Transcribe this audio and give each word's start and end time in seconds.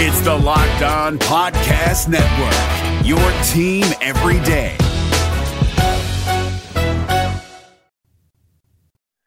It's 0.00 0.20
the 0.20 0.32
Locked 0.32 0.82
On 0.82 1.18
Podcast 1.18 2.06
Network, 2.06 3.04
your 3.04 3.18
team 3.42 3.84
every 4.00 4.38
day. 4.44 4.76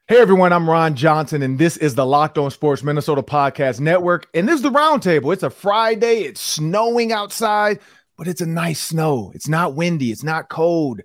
Hey 0.08 0.18
everyone, 0.18 0.50
I'm 0.50 0.70
Ron 0.70 0.94
Johnson, 0.94 1.42
and 1.42 1.58
this 1.58 1.76
is 1.76 1.94
the 1.94 2.06
Locked 2.06 2.38
On 2.38 2.50
Sports 2.50 2.82
Minnesota 2.82 3.22
Podcast 3.22 3.80
Network. 3.80 4.28
And 4.32 4.48
this 4.48 4.54
is 4.54 4.62
the 4.62 4.70
roundtable. 4.70 5.34
It's 5.34 5.42
a 5.42 5.50
Friday, 5.50 6.20
it's 6.20 6.40
snowing 6.40 7.12
outside, 7.12 7.78
but 8.16 8.26
it's 8.26 8.40
a 8.40 8.46
nice 8.46 8.80
snow. 8.80 9.30
It's 9.34 9.48
not 9.48 9.74
windy, 9.74 10.10
it's 10.10 10.24
not 10.24 10.48
cold, 10.48 11.02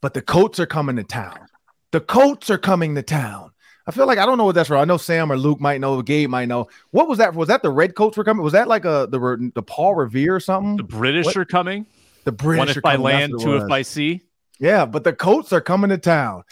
but 0.00 0.14
the 0.14 0.22
Colts 0.22 0.60
are 0.60 0.66
coming 0.66 0.94
to 0.94 1.02
town. 1.02 1.48
The 1.90 2.00
Colts 2.00 2.48
are 2.48 2.58
coming 2.58 2.94
to 2.94 3.02
town. 3.02 3.49
I 3.90 3.92
feel 3.92 4.06
like 4.06 4.18
I 4.18 4.26
don't 4.26 4.38
know 4.38 4.44
what 4.44 4.54
that's 4.54 4.68
for. 4.68 4.76
I 4.76 4.84
know 4.84 4.98
Sam 4.98 5.32
or 5.32 5.36
Luke 5.36 5.60
might 5.60 5.80
know, 5.80 6.00
Gabe 6.00 6.30
might 6.30 6.46
know. 6.46 6.68
What 6.92 7.08
was 7.08 7.18
that? 7.18 7.34
Was 7.34 7.48
that 7.48 7.62
the 7.62 7.70
Red 7.70 7.96
Colts 7.96 8.16
were 8.16 8.22
coming? 8.22 8.44
Was 8.44 8.52
that 8.52 8.68
like 8.68 8.84
a 8.84 9.08
the 9.10 9.50
the 9.52 9.62
Paul 9.64 9.96
Revere 9.96 10.36
or 10.36 10.38
something? 10.38 10.76
The 10.76 10.84
British 10.84 11.26
what? 11.26 11.36
are 11.36 11.44
coming. 11.44 11.86
The 12.22 12.30
British 12.30 12.76
are 12.76 12.82
coming. 12.82 13.02
one 13.02 13.10
if 13.10 13.12
by 13.12 13.18
land, 13.18 13.32
two 13.40 13.56
if 13.56 13.68
by 13.68 13.82
sea. 13.82 14.22
Yeah, 14.60 14.86
but 14.86 15.02
the 15.02 15.12
Coats 15.12 15.52
are 15.52 15.60
coming 15.60 15.90
to 15.90 15.98
town. 15.98 16.44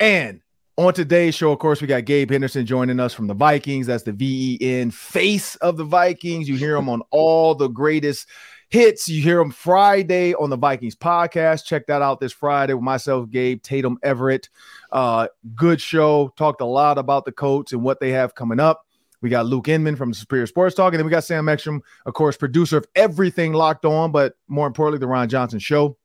And 0.00 0.40
on 0.78 0.94
today's 0.94 1.34
show, 1.34 1.52
of 1.52 1.58
course, 1.58 1.82
we 1.82 1.86
got 1.86 2.06
Gabe 2.06 2.30
Henderson 2.30 2.64
joining 2.64 2.98
us 2.98 3.12
from 3.12 3.26
the 3.26 3.34
Vikings. 3.34 3.88
That's 3.88 4.04
the 4.04 4.12
VEN 4.12 4.90
face 4.90 5.56
of 5.56 5.76
the 5.76 5.84
Vikings. 5.84 6.48
You 6.48 6.56
hear 6.56 6.76
him 6.76 6.88
on 6.88 7.02
all 7.10 7.54
the 7.54 7.68
greatest 7.68 8.26
hits. 8.70 9.06
You 9.06 9.20
hear 9.20 9.40
him 9.40 9.50
Friday 9.50 10.34
on 10.34 10.48
the 10.48 10.56
Vikings 10.56 10.96
podcast. 10.96 11.66
Check 11.66 11.88
that 11.88 12.00
out 12.00 12.20
this 12.20 12.32
Friday 12.32 12.72
with 12.72 12.84
myself, 12.84 13.28
Gabe, 13.28 13.62
Tatum 13.62 13.98
Everett. 14.02 14.48
Uh, 14.92 15.28
good 15.54 15.80
show. 15.80 16.32
Talked 16.36 16.60
a 16.60 16.66
lot 16.66 16.98
about 16.98 17.24
the 17.24 17.32
Colts 17.32 17.72
and 17.72 17.82
what 17.82 18.00
they 18.00 18.12
have 18.12 18.34
coming 18.34 18.60
up. 18.60 18.82
We 19.22 19.30
got 19.30 19.46
Luke 19.46 19.68
Inman 19.68 19.96
from 19.96 20.12
Superior 20.12 20.46
Sports 20.46 20.74
Talk, 20.74 20.92
and 20.92 20.98
then 20.98 21.06
we 21.06 21.10
got 21.10 21.24
Sam 21.24 21.48
Ekstrom, 21.48 21.82
of 22.04 22.14
course, 22.14 22.36
producer 22.36 22.76
of 22.76 22.86
everything 22.94 23.52
Locked 23.52 23.84
On, 23.84 24.12
but 24.12 24.34
more 24.46 24.66
importantly, 24.66 24.98
the 24.98 25.06
Ron 25.06 25.28
Johnson 25.28 25.58
Show. 25.58 25.96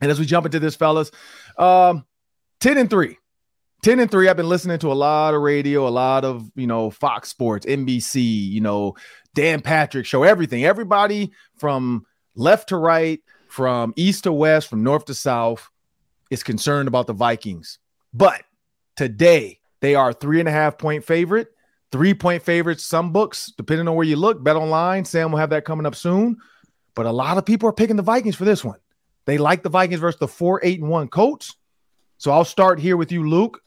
And 0.00 0.10
as 0.10 0.20
we 0.20 0.26
jump 0.26 0.46
into 0.46 0.60
this, 0.60 0.76
fellas, 0.76 1.10
um, 1.58 2.04
10 2.60 2.78
and 2.78 2.90
3. 2.90 3.16
10 3.84 4.00
and 4.00 4.10
3 4.10 4.28
i've 4.28 4.36
been 4.36 4.48
listening 4.48 4.76
to 4.76 4.90
a 4.90 4.92
lot 4.92 5.34
of 5.34 5.40
radio 5.40 5.86
a 5.86 5.88
lot 5.88 6.24
of 6.24 6.50
you 6.56 6.66
know 6.66 6.90
fox 6.90 7.28
sports 7.28 7.64
nbc 7.64 8.20
you 8.20 8.60
know 8.60 8.96
Dan 9.38 9.60
Patrick 9.60 10.04
show, 10.04 10.24
everything. 10.24 10.64
Everybody 10.64 11.30
from 11.58 12.04
left 12.34 12.70
to 12.70 12.76
right, 12.76 13.20
from 13.48 13.94
east 13.94 14.24
to 14.24 14.32
west, 14.32 14.68
from 14.68 14.82
north 14.82 15.04
to 15.04 15.14
south 15.14 15.70
is 16.28 16.42
concerned 16.42 16.88
about 16.88 17.06
the 17.06 17.12
Vikings. 17.12 17.78
But 18.18 18.42
today, 18.96 19.60
they 19.80 19.94
are 19.94 20.12
three 20.12 20.40
and 20.40 20.48
a 20.48 20.52
half 20.52 20.76
point 20.76 21.04
favorite, 21.04 21.48
three 21.92 22.14
point 22.14 22.42
favorites, 22.42 22.84
some 22.84 23.12
books, 23.12 23.52
depending 23.56 23.86
on 23.86 23.94
where 23.94 24.04
you 24.04 24.16
look. 24.16 24.42
Bet 24.42 24.56
online. 24.56 25.04
Sam 25.04 25.30
will 25.30 25.38
have 25.38 25.50
that 25.50 25.64
coming 25.64 25.86
up 25.86 25.94
soon. 25.94 26.36
But 26.96 27.06
a 27.06 27.12
lot 27.12 27.38
of 27.38 27.46
people 27.46 27.68
are 27.68 27.72
picking 27.72 27.94
the 27.94 28.02
Vikings 28.02 28.34
for 28.34 28.44
this 28.44 28.64
one. 28.64 28.80
They 29.24 29.38
like 29.38 29.62
the 29.62 29.68
Vikings 29.68 30.00
versus 30.00 30.18
the 30.18 30.26
four, 30.26 30.60
eight, 30.64 30.80
and 30.80 30.88
one 30.88 31.06
Colts. 31.06 31.54
So 32.16 32.32
I'll 32.32 32.44
start 32.44 32.80
here 32.80 32.96
with 32.96 33.12
you, 33.12 33.28
Luke. 33.28 33.62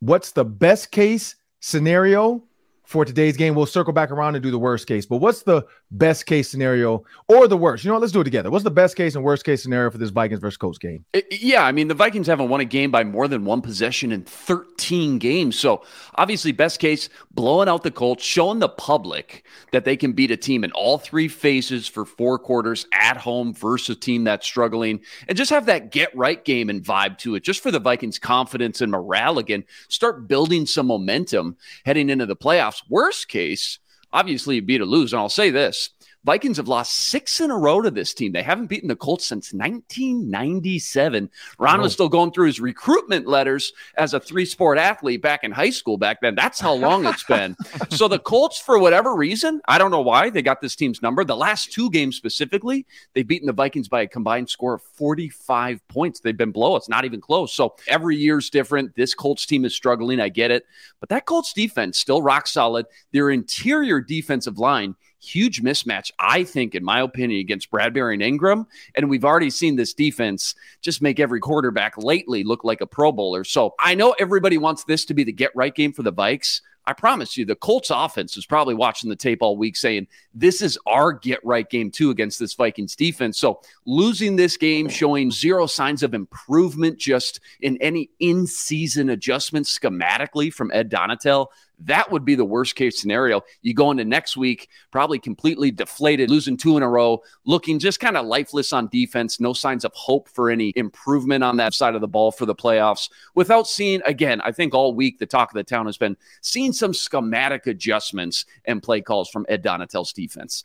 What's 0.00 0.32
the 0.32 0.44
best 0.44 0.90
case 0.90 1.36
scenario 1.60 2.42
for 2.86 3.04
today's 3.04 3.36
game. 3.36 3.54
We'll 3.54 3.66
circle 3.66 3.92
back 3.92 4.10
around 4.10 4.36
and 4.36 4.42
do 4.42 4.50
the 4.50 4.58
worst 4.58 4.86
case. 4.86 5.04
But 5.06 5.18
what's 5.18 5.42
the 5.42 5.66
best 5.90 6.24
case 6.24 6.48
scenario 6.48 7.04
or 7.28 7.48
the 7.48 7.56
worst? 7.56 7.84
You 7.84 7.88
know, 7.88 7.94
what, 7.94 8.00
let's 8.00 8.12
do 8.12 8.20
it 8.20 8.24
together. 8.24 8.48
What's 8.50 8.64
the 8.64 8.70
best 8.70 8.96
case 8.96 9.16
and 9.16 9.24
worst 9.24 9.44
case 9.44 9.62
scenario 9.62 9.90
for 9.90 9.98
this 9.98 10.10
Vikings 10.10 10.40
versus 10.40 10.56
Colts 10.56 10.78
game? 10.78 11.04
Yeah, 11.30 11.64
I 11.64 11.72
mean, 11.72 11.88
the 11.88 11.94
Vikings 11.94 12.28
haven't 12.28 12.48
won 12.48 12.60
a 12.60 12.64
game 12.64 12.92
by 12.92 13.02
more 13.02 13.26
than 13.26 13.44
one 13.44 13.60
possession 13.60 14.12
in 14.12 14.22
13 14.22 15.18
games. 15.18 15.58
So 15.58 15.82
obviously, 16.14 16.52
best 16.52 16.78
case, 16.78 17.08
blowing 17.32 17.68
out 17.68 17.82
the 17.82 17.90
Colts, 17.90 18.24
showing 18.24 18.60
the 18.60 18.68
public 18.68 19.44
that 19.72 19.84
they 19.84 19.96
can 19.96 20.12
beat 20.12 20.30
a 20.30 20.36
team 20.36 20.62
in 20.62 20.70
all 20.72 20.96
three 20.96 21.26
phases 21.28 21.88
for 21.88 22.04
four 22.04 22.38
quarters 22.38 22.86
at 22.92 23.16
home 23.16 23.52
versus 23.52 23.96
a 23.96 23.98
team 23.98 24.22
that's 24.24 24.46
struggling, 24.46 25.00
and 25.26 25.36
just 25.36 25.50
have 25.50 25.66
that 25.66 25.90
get 25.90 26.16
right 26.16 26.44
game 26.44 26.70
and 26.70 26.84
vibe 26.84 27.18
to 27.18 27.34
it, 27.34 27.42
just 27.42 27.62
for 27.62 27.72
the 27.72 27.80
Vikings' 27.80 28.20
confidence 28.20 28.80
and 28.80 28.92
morale 28.92 29.38
again. 29.38 29.64
Start 29.88 30.28
building 30.28 30.66
some 30.66 30.86
momentum 30.86 31.56
heading 31.84 32.10
into 32.10 32.26
the 32.26 32.36
playoffs 32.36 32.75
playoffs. 32.76 32.90
Worst 32.90 33.28
case, 33.28 33.78
obviously 34.12 34.56
you 34.56 34.62
beat 34.62 34.80
or 34.80 34.86
lose. 34.86 35.12
And 35.12 35.20
I'll 35.20 35.28
say 35.28 35.50
this 35.50 35.90
Vikings 36.26 36.56
have 36.56 36.66
lost 36.66 37.08
six 37.08 37.40
in 37.40 37.52
a 37.52 37.56
row 37.56 37.80
to 37.80 37.88
this 37.88 38.12
team. 38.12 38.32
They 38.32 38.42
haven't 38.42 38.66
beaten 38.66 38.88
the 38.88 38.96
Colts 38.96 39.24
since 39.24 39.52
1997. 39.52 41.30
Ron 41.56 41.80
was 41.80 41.92
still 41.92 42.08
going 42.08 42.32
through 42.32 42.48
his 42.48 42.58
recruitment 42.58 43.28
letters 43.28 43.72
as 43.96 44.12
a 44.12 44.18
three 44.18 44.44
sport 44.44 44.76
athlete 44.76 45.22
back 45.22 45.44
in 45.44 45.52
high 45.52 45.70
school 45.70 45.96
back 45.96 46.20
then. 46.20 46.34
That's 46.34 46.58
how 46.58 46.74
long 46.74 47.06
it's 47.06 47.22
been. 47.22 47.54
so 47.90 48.08
the 48.08 48.18
Colts, 48.18 48.58
for 48.58 48.80
whatever 48.80 49.14
reason, 49.14 49.60
I 49.68 49.78
don't 49.78 49.92
know 49.92 50.00
why, 50.00 50.28
they 50.30 50.42
got 50.42 50.60
this 50.60 50.74
team's 50.74 51.00
number. 51.00 51.22
The 51.22 51.36
last 51.36 51.72
two 51.72 51.90
games 51.90 52.16
specifically, 52.16 52.86
they've 53.14 53.26
beaten 53.26 53.46
the 53.46 53.52
Vikings 53.52 53.86
by 53.86 54.00
a 54.00 54.08
combined 54.08 54.50
score 54.50 54.74
of 54.74 54.82
45 54.82 55.86
points. 55.86 56.18
They've 56.18 56.36
been 56.36 56.50
below. 56.50 56.74
It's 56.74 56.88
not 56.88 57.04
even 57.04 57.20
close. 57.20 57.54
So 57.54 57.76
every 57.86 58.16
year's 58.16 58.50
different. 58.50 58.96
This 58.96 59.14
Colts 59.14 59.46
team 59.46 59.64
is 59.64 59.76
struggling. 59.76 60.18
I 60.18 60.30
get 60.30 60.50
it. 60.50 60.66
But 60.98 61.08
that 61.10 61.24
Colts 61.24 61.52
defense 61.52 61.98
still 61.98 62.20
rock 62.20 62.48
solid. 62.48 62.86
Their 63.12 63.30
interior 63.30 64.00
defensive 64.00 64.58
line 64.58 64.96
huge 65.26 65.62
mismatch, 65.62 66.10
I 66.18 66.44
think, 66.44 66.74
in 66.74 66.84
my 66.84 67.00
opinion, 67.00 67.40
against 67.40 67.70
Bradbury 67.70 68.14
and 68.14 68.22
Ingram. 68.22 68.66
And 68.94 69.10
we've 69.10 69.24
already 69.24 69.50
seen 69.50 69.76
this 69.76 69.94
defense 69.94 70.54
just 70.80 71.02
make 71.02 71.20
every 71.20 71.40
quarterback 71.40 71.98
lately 71.98 72.44
look 72.44 72.64
like 72.64 72.80
a 72.80 72.86
Pro 72.86 73.12
Bowler. 73.12 73.44
So 73.44 73.74
I 73.80 73.94
know 73.94 74.14
everybody 74.18 74.58
wants 74.58 74.84
this 74.84 75.04
to 75.06 75.14
be 75.14 75.24
the 75.24 75.32
get 75.32 75.50
right 75.54 75.74
game 75.74 75.92
for 75.92 76.02
the 76.02 76.12
Vikes. 76.12 76.60
I 76.88 76.92
promise 76.92 77.36
you, 77.36 77.44
the 77.44 77.56
Colts 77.56 77.90
offense 77.90 78.36
is 78.36 78.46
probably 78.46 78.74
watching 78.74 79.10
the 79.10 79.16
tape 79.16 79.42
all 79.42 79.56
week 79.56 79.76
saying, 79.76 80.06
this 80.32 80.62
is 80.62 80.78
our 80.86 81.12
get 81.12 81.44
right 81.44 81.68
game 81.68 81.90
too 81.90 82.10
against 82.10 82.38
this 82.38 82.54
Vikings 82.54 82.94
defense. 82.94 83.38
So 83.38 83.60
losing 83.86 84.36
this 84.36 84.56
game, 84.56 84.88
showing 84.88 85.32
zero 85.32 85.66
signs 85.66 86.04
of 86.04 86.14
improvement 86.14 86.96
just 86.96 87.40
in 87.60 87.76
any 87.78 88.10
in 88.20 88.46
season 88.46 89.10
adjustments 89.10 89.76
schematically 89.76 90.52
from 90.52 90.70
Ed 90.72 90.88
Donatell, 90.88 91.48
that 91.80 92.10
would 92.10 92.24
be 92.24 92.34
the 92.34 92.44
worst 92.44 92.74
case 92.74 93.00
scenario. 93.00 93.42
You 93.62 93.74
go 93.74 93.90
into 93.90 94.04
next 94.04 94.36
week, 94.36 94.68
probably 94.90 95.18
completely 95.18 95.70
deflated, 95.70 96.30
losing 96.30 96.56
two 96.56 96.76
in 96.76 96.82
a 96.82 96.88
row, 96.88 97.22
looking 97.44 97.78
just 97.78 98.00
kind 98.00 98.16
of 98.16 98.26
lifeless 98.26 98.72
on 98.72 98.88
defense, 98.88 99.40
no 99.40 99.52
signs 99.52 99.84
of 99.84 99.92
hope 99.94 100.28
for 100.28 100.50
any 100.50 100.72
improvement 100.76 101.44
on 101.44 101.56
that 101.58 101.74
side 101.74 101.94
of 101.94 102.00
the 102.00 102.08
ball 102.08 102.32
for 102.32 102.46
the 102.46 102.54
playoffs. 102.54 103.10
Without 103.34 103.66
seeing, 103.66 104.00
again, 104.06 104.40
I 104.40 104.52
think 104.52 104.74
all 104.74 104.94
week 104.94 105.18
the 105.18 105.26
talk 105.26 105.50
of 105.50 105.54
the 105.54 105.64
town 105.64 105.86
has 105.86 105.98
been 105.98 106.16
seeing 106.40 106.72
some 106.72 106.94
schematic 106.94 107.66
adjustments 107.66 108.46
and 108.64 108.82
play 108.82 109.00
calls 109.00 109.28
from 109.28 109.46
Ed 109.48 109.62
Donatell's 109.62 110.12
defense. 110.12 110.64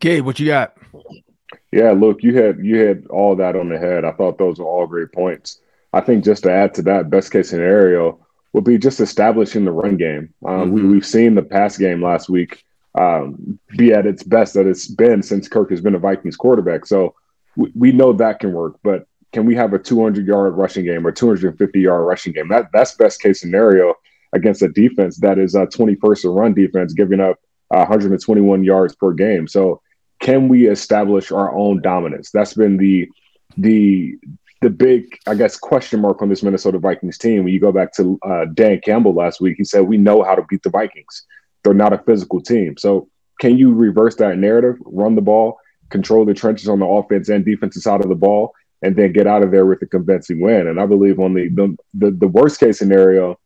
Gabe, 0.00 0.24
what 0.24 0.38
you 0.38 0.46
got? 0.46 0.76
Yeah, 1.72 1.92
look, 1.92 2.22
you 2.22 2.36
had 2.36 2.58
you 2.64 2.76
had 2.78 3.06
all 3.08 3.34
that 3.36 3.56
on 3.56 3.68
the 3.68 3.78
head. 3.78 4.04
I 4.04 4.12
thought 4.12 4.38
those 4.38 4.58
were 4.58 4.66
all 4.66 4.86
great 4.86 5.12
points. 5.12 5.60
I 5.92 6.00
think 6.00 6.24
just 6.24 6.42
to 6.42 6.52
add 6.52 6.74
to 6.74 6.82
that, 6.82 7.10
best 7.10 7.32
case 7.32 7.50
scenario, 7.50 8.24
will 8.52 8.62
be 8.62 8.78
just 8.78 9.00
establishing 9.00 9.64
the 9.64 9.72
run 9.72 9.96
game. 9.96 10.32
Um, 10.46 10.72
mm-hmm. 10.72 10.90
we, 10.90 10.94
have 10.96 11.06
seen 11.06 11.34
the 11.34 11.42
pass 11.42 11.76
game 11.76 12.02
last 12.02 12.28
week 12.28 12.64
um, 12.94 13.58
be 13.76 13.92
at 13.92 14.06
its 14.06 14.22
best 14.22 14.54
that 14.54 14.66
it's 14.66 14.88
been 14.88 15.22
since 15.22 15.48
Kirk 15.48 15.70
has 15.70 15.80
been 15.80 15.94
a 15.94 15.98
Vikings 15.98 16.36
quarterback. 16.36 16.86
So 16.86 17.14
we, 17.56 17.70
we 17.74 17.92
know 17.92 18.12
that 18.14 18.40
can 18.40 18.52
work, 18.52 18.76
but 18.82 19.06
can 19.32 19.44
we 19.44 19.54
have 19.56 19.74
a 19.74 19.78
200 19.78 20.26
yard 20.26 20.54
rushing 20.54 20.84
game 20.84 21.06
or 21.06 21.12
250 21.12 21.80
yard 21.80 22.06
rushing 22.06 22.32
game? 22.32 22.48
That 22.48 22.68
that's 22.72 22.94
best 22.94 23.20
case 23.20 23.40
scenario 23.40 23.94
against 24.32 24.62
a 24.62 24.68
defense 24.68 25.18
that 25.18 25.38
is 25.38 25.54
a 25.54 25.66
21st 25.66 26.24
a 26.24 26.28
run 26.30 26.54
defense, 26.54 26.92
giving 26.92 27.20
up 27.20 27.38
121 27.68 28.64
yards 28.64 28.94
per 28.94 29.12
game. 29.12 29.46
So 29.46 29.82
can 30.20 30.48
we 30.48 30.68
establish 30.68 31.30
our 31.30 31.54
own 31.54 31.80
dominance? 31.82 32.30
That's 32.30 32.54
been 32.54 32.76
the 32.76 33.08
the 33.56 34.18
the 34.60 34.70
big, 34.70 35.18
I 35.26 35.34
guess, 35.34 35.56
question 35.56 36.00
mark 36.00 36.20
on 36.20 36.28
this 36.28 36.42
Minnesota 36.42 36.78
Vikings 36.78 37.18
team. 37.18 37.44
When 37.44 37.52
you 37.52 37.60
go 37.60 37.72
back 37.72 37.92
to 37.94 38.18
uh, 38.22 38.44
Dan 38.46 38.80
Campbell 38.84 39.14
last 39.14 39.40
week, 39.40 39.56
he 39.56 39.64
said, 39.64 39.82
We 39.82 39.96
know 39.96 40.22
how 40.22 40.34
to 40.34 40.42
beat 40.48 40.62
the 40.62 40.70
Vikings. 40.70 41.24
They're 41.62 41.74
not 41.74 41.92
a 41.92 41.98
physical 41.98 42.40
team. 42.40 42.76
So, 42.76 43.08
can 43.40 43.56
you 43.56 43.72
reverse 43.72 44.16
that 44.16 44.36
narrative, 44.36 44.76
run 44.84 45.14
the 45.14 45.22
ball, 45.22 45.58
control 45.90 46.24
the 46.24 46.34
trenches 46.34 46.68
on 46.68 46.80
the 46.80 46.86
offense 46.86 47.28
and 47.28 47.44
defensive 47.44 47.82
side 47.82 48.00
of 48.00 48.08
the 48.08 48.16
ball, 48.16 48.52
and 48.82 48.96
then 48.96 49.12
get 49.12 49.28
out 49.28 49.44
of 49.44 49.52
there 49.52 49.64
with 49.64 49.80
a 49.82 49.86
convincing 49.86 50.40
win? 50.40 50.66
And 50.66 50.80
I 50.80 50.86
believe 50.86 51.20
on 51.20 51.34
the 51.34 51.76
the, 51.94 52.10
the, 52.10 52.28
worst 52.28 52.58
case 52.58 52.78
scenario 52.78 53.38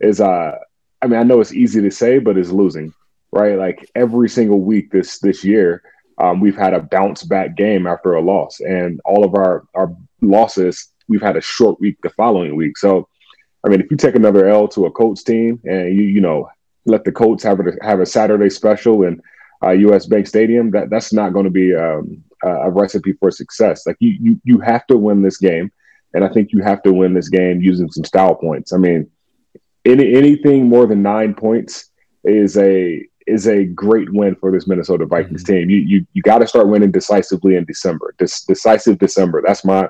is, 0.00 0.20
uh, 0.20 0.52
I 1.00 1.06
mean, 1.06 1.20
I 1.20 1.22
know 1.22 1.40
it's 1.40 1.54
easy 1.54 1.80
to 1.80 1.90
say, 1.92 2.18
but 2.18 2.36
it's 2.36 2.50
losing, 2.50 2.92
right? 3.30 3.56
Like 3.56 3.88
every 3.94 4.28
single 4.28 4.60
week 4.60 4.90
this 4.90 5.20
this 5.20 5.44
year, 5.44 5.82
um, 6.18 6.40
we've 6.40 6.56
had 6.56 6.74
a 6.74 6.80
bounce 6.80 7.22
back 7.22 7.56
game 7.56 7.86
after 7.86 8.14
a 8.14 8.22
loss, 8.22 8.60
and 8.60 9.00
all 9.04 9.24
of 9.24 9.34
our 9.34 9.64
our 9.74 9.94
losses, 10.20 10.88
we've 11.08 11.22
had 11.22 11.36
a 11.36 11.40
short 11.40 11.80
week 11.80 11.98
the 12.02 12.10
following 12.10 12.56
week. 12.56 12.78
So, 12.78 13.08
I 13.64 13.68
mean, 13.68 13.80
if 13.80 13.90
you 13.90 13.96
take 13.96 14.14
another 14.14 14.48
L 14.48 14.66
to 14.68 14.86
a 14.86 14.90
Colts 14.90 15.22
team 15.22 15.60
and 15.64 15.94
you 15.94 16.04
you 16.04 16.20
know 16.20 16.48
let 16.86 17.04
the 17.04 17.12
Colts 17.12 17.44
have 17.44 17.60
a 17.60 17.72
have 17.82 18.00
a 18.00 18.06
Saturday 18.06 18.48
special 18.48 19.02
in 19.02 19.20
uh, 19.62 19.70
U.S. 19.70 20.06
Bank 20.06 20.26
Stadium, 20.26 20.70
that 20.70 20.90
that's 20.90 21.12
not 21.12 21.32
going 21.32 21.44
to 21.44 21.50
be 21.50 21.74
um, 21.74 22.22
a 22.42 22.70
recipe 22.70 23.12
for 23.14 23.30
success. 23.30 23.86
Like 23.86 23.96
you 24.00 24.16
you 24.20 24.40
you 24.44 24.60
have 24.60 24.86
to 24.86 24.96
win 24.96 25.22
this 25.22 25.36
game, 25.36 25.70
and 26.14 26.24
I 26.24 26.28
think 26.28 26.52
you 26.52 26.62
have 26.62 26.82
to 26.84 26.92
win 26.92 27.12
this 27.12 27.28
game 27.28 27.60
using 27.60 27.90
some 27.90 28.04
style 28.04 28.34
points. 28.34 28.72
I 28.72 28.78
mean, 28.78 29.10
any 29.84 30.14
anything 30.14 30.68
more 30.68 30.86
than 30.86 31.02
nine 31.02 31.34
points 31.34 31.90
is 32.24 32.56
a 32.56 33.06
is 33.26 33.48
a 33.48 33.64
great 33.64 34.12
win 34.12 34.36
for 34.36 34.52
this 34.52 34.66
Minnesota 34.66 35.06
Vikings 35.06 35.44
mm-hmm. 35.44 35.52
team. 35.52 35.70
You 35.70 35.78
you 35.78 36.06
you 36.12 36.22
got 36.22 36.38
to 36.38 36.46
start 36.46 36.68
winning 36.68 36.90
decisively 36.90 37.56
in 37.56 37.64
December. 37.64 38.14
This 38.18 38.42
decisive 38.42 38.98
December. 38.98 39.42
That's 39.44 39.64
my 39.64 39.88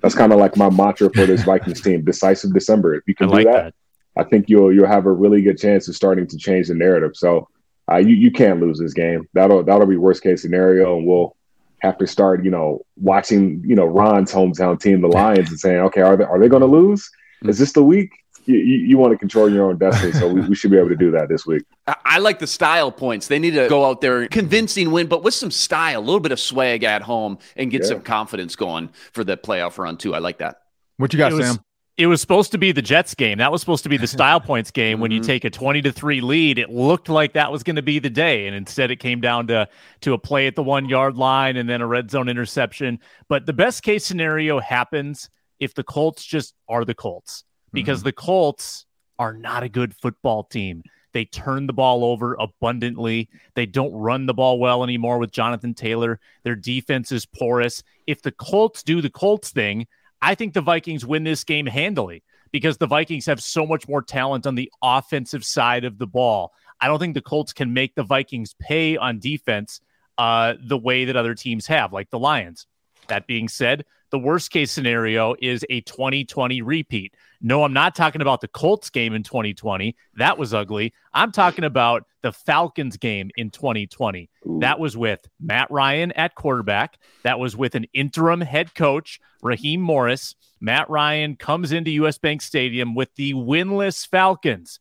that's 0.00 0.14
kind 0.14 0.32
of 0.32 0.38
like 0.38 0.56
my 0.56 0.70
mantra 0.70 1.10
for 1.10 1.26
this 1.26 1.42
Vikings 1.42 1.80
team. 1.80 2.04
Decisive 2.04 2.52
December. 2.52 2.94
If 2.94 3.04
you 3.06 3.14
can 3.14 3.32
I 3.32 3.38
do 3.38 3.44
that, 3.44 3.52
that, 3.52 3.74
I 4.16 4.24
think 4.24 4.48
you'll 4.48 4.72
you'll 4.72 4.86
have 4.86 5.06
a 5.06 5.12
really 5.12 5.42
good 5.42 5.58
chance 5.58 5.88
of 5.88 5.96
starting 5.96 6.26
to 6.26 6.36
change 6.36 6.68
the 6.68 6.74
narrative. 6.74 7.12
So 7.14 7.48
uh, 7.90 7.98
you 7.98 8.14
you 8.14 8.30
can't 8.30 8.60
lose 8.60 8.78
this 8.78 8.94
game. 8.94 9.28
That'll 9.34 9.62
that'll 9.62 9.86
be 9.86 9.96
worst 9.96 10.22
case 10.22 10.42
scenario, 10.42 10.96
and 10.96 11.06
we'll 11.06 11.36
have 11.80 11.98
to 11.98 12.06
start 12.06 12.44
you 12.44 12.50
know 12.50 12.84
watching 12.96 13.62
you 13.66 13.74
know 13.74 13.86
Ron's 13.86 14.32
hometown 14.32 14.80
team, 14.80 15.00
the 15.00 15.08
Lions, 15.08 15.50
and 15.50 15.60
saying, 15.60 15.80
okay, 15.80 16.00
are 16.00 16.16
they 16.16 16.24
are 16.24 16.38
they 16.38 16.48
going 16.48 16.62
to 16.62 16.66
lose? 16.66 17.10
Is 17.42 17.58
this 17.58 17.72
the 17.72 17.84
week? 17.84 18.10
You, 18.50 18.58
you, 18.58 18.78
you, 18.78 18.98
want 18.98 19.12
to 19.12 19.18
control 19.18 19.50
your 19.50 19.66
own 19.66 19.78
destiny, 19.78 20.12
so 20.12 20.28
we, 20.28 20.40
we, 20.40 20.54
should 20.54 20.70
be 20.70 20.76
able 20.76 20.88
to 20.88 20.96
do 20.96 21.10
that 21.12 21.28
this 21.28 21.46
week. 21.46 21.62
I 21.86 22.18
like 22.18 22.38
the 22.38 22.46
style 22.46 22.90
points. 22.90 23.28
They 23.28 23.38
need 23.38 23.52
to 23.52 23.68
go 23.68 23.84
out 23.84 24.00
there, 24.00 24.26
convincing 24.28 24.90
win, 24.90 25.06
but 25.06 25.22
with 25.22 25.34
some 25.34 25.50
style, 25.50 26.00
a 26.00 26.02
little 26.02 26.20
bit 26.20 26.32
of 26.32 26.40
swag 26.40 26.82
at 26.82 27.02
home, 27.02 27.38
and 27.56 27.70
get 27.70 27.82
yeah. 27.82 27.88
some 27.88 28.00
confidence 28.00 28.56
going 28.56 28.90
for 29.12 29.22
the 29.22 29.36
playoff 29.36 29.78
run 29.78 29.96
too. 29.96 30.14
I 30.14 30.18
like 30.18 30.38
that. 30.38 30.62
What 30.96 31.12
you 31.12 31.18
got, 31.18 31.32
was, 31.32 31.46
Sam? 31.46 31.64
it 31.96 32.06
was 32.06 32.20
supposed 32.20 32.50
to 32.52 32.58
be 32.58 32.72
the 32.72 32.82
Jets 32.82 33.14
game. 33.14 33.38
That 33.38 33.52
was 33.52 33.60
supposed 33.60 33.82
to 33.82 33.90
be 33.90 33.98
the 33.98 34.06
style 34.06 34.40
points 34.40 34.70
game 34.70 35.00
when 35.00 35.10
you 35.10 35.20
mm-hmm. 35.20 35.26
take 35.26 35.44
a 35.44 35.50
20 35.50 35.82
to 35.82 35.92
3 35.92 36.22
lead. 36.22 36.58
It 36.58 36.70
looked 36.70 37.10
like 37.10 37.34
that 37.34 37.52
was 37.52 37.62
going 37.62 37.76
to 37.76 37.82
be 37.82 37.98
the 37.98 38.08
day 38.08 38.46
and 38.46 38.56
instead 38.56 38.90
it 38.90 38.96
came 38.96 39.20
down 39.20 39.46
to 39.48 39.68
to 40.00 40.14
a 40.14 40.18
play 40.18 40.46
at 40.46 40.56
the 40.56 40.64
1-yard 40.64 41.16
line 41.16 41.56
and 41.56 41.68
then 41.68 41.82
a 41.82 41.86
red 41.86 42.10
zone 42.10 42.28
interception. 42.28 43.00
But 43.28 43.44
the 43.44 43.52
best 43.52 43.82
case 43.82 44.04
scenario 44.04 44.60
happens 44.60 45.28
if 45.58 45.74
the 45.74 45.84
Colts 45.84 46.24
just 46.24 46.54
are 46.68 46.86
the 46.86 46.94
Colts 46.94 47.44
because 47.72 48.00
mm-hmm. 48.00 48.06
the 48.06 48.12
Colts 48.12 48.86
are 49.18 49.32
not 49.32 49.62
a 49.62 49.68
good 49.68 49.94
football 49.94 50.44
team. 50.44 50.82
They 51.12 51.24
turn 51.24 51.66
the 51.66 51.72
ball 51.72 52.04
over 52.04 52.36
abundantly. 52.38 53.28
They 53.54 53.66
don't 53.66 53.92
run 53.92 54.26
the 54.26 54.34
ball 54.34 54.58
well 54.58 54.84
anymore 54.84 55.18
with 55.18 55.32
Jonathan 55.32 55.74
Taylor. 55.74 56.20
Their 56.44 56.54
defense 56.54 57.10
is 57.12 57.26
porous. 57.26 57.82
If 58.06 58.22
the 58.22 58.32
Colts 58.32 58.82
do 58.82 59.00
the 59.00 59.10
Colts 59.10 59.50
thing, 59.50 59.86
I 60.22 60.34
think 60.34 60.54
the 60.54 60.60
Vikings 60.60 61.04
win 61.04 61.24
this 61.24 61.44
game 61.44 61.66
handily 61.66 62.22
because 62.52 62.78
the 62.78 62.86
Vikings 62.86 63.26
have 63.26 63.42
so 63.42 63.66
much 63.66 63.88
more 63.88 64.02
talent 64.02 64.46
on 64.46 64.54
the 64.54 64.70
offensive 64.82 65.44
side 65.44 65.84
of 65.84 65.98
the 65.98 66.06
ball. 66.06 66.52
I 66.80 66.86
don't 66.86 66.98
think 66.98 67.14
the 67.14 67.20
Colts 67.20 67.52
can 67.52 67.72
make 67.72 67.94
the 67.94 68.02
Vikings 68.02 68.54
pay 68.58 68.96
on 68.96 69.18
defense 69.18 69.80
uh, 70.18 70.54
the 70.62 70.78
way 70.78 71.06
that 71.06 71.16
other 71.16 71.34
teams 71.34 71.66
have, 71.66 71.92
like 71.92 72.10
the 72.10 72.18
Lions. 72.18 72.66
That 73.08 73.26
being 73.26 73.48
said, 73.48 73.84
the 74.10 74.18
worst 74.18 74.50
case 74.50 74.72
scenario 74.72 75.34
is 75.40 75.64
a 75.70 75.80
2020 75.82 76.62
repeat. 76.62 77.14
No, 77.40 77.64
I'm 77.64 77.72
not 77.72 77.94
talking 77.94 78.20
about 78.20 78.40
the 78.40 78.48
Colts 78.48 78.90
game 78.90 79.14
in 79.14 79.22
2020. 79.22 79.96
That 80.16 80.36
was 80.36 80.52
ugly. 80.52 80.92
I'm 81.14 81.32
talking 81.32 81.64
about 81.64 82.04
the 82.22 82.32
Falcons 82.32 82.96
game 82.96 83.30
in 83.36 83.50
2020. 83.50 84.28
Ooh. 84.46 84.58
That 84.60 84.78
was 84.78 84.96
with 84.96 85.26
Matt 85.40 85.70
Ryan 85.70 86.12
at 86.12 86.34
quarterback. 86.34 86.98
That 87.22 87.38
was 87.38 87.56
with 87.56 87.74
an 87.74 87.86
interim 87.94 88.40
head 88.40 88.74
coach, 88.74 89.20
Raheem 89.42 89.80
Morris. 89.80 90.34
Matt 90.60 90.90
Ryan 90.90 91.36
comes 91.36 91.72
into 91.72 91.90
US 91.92 92.18
Bank 92.18 92.42
Stadium 92.42 92.94
with 92.94 93.14
the 93.14 93.32
winless 93.34 94.06
Falcons, 94.06 94.80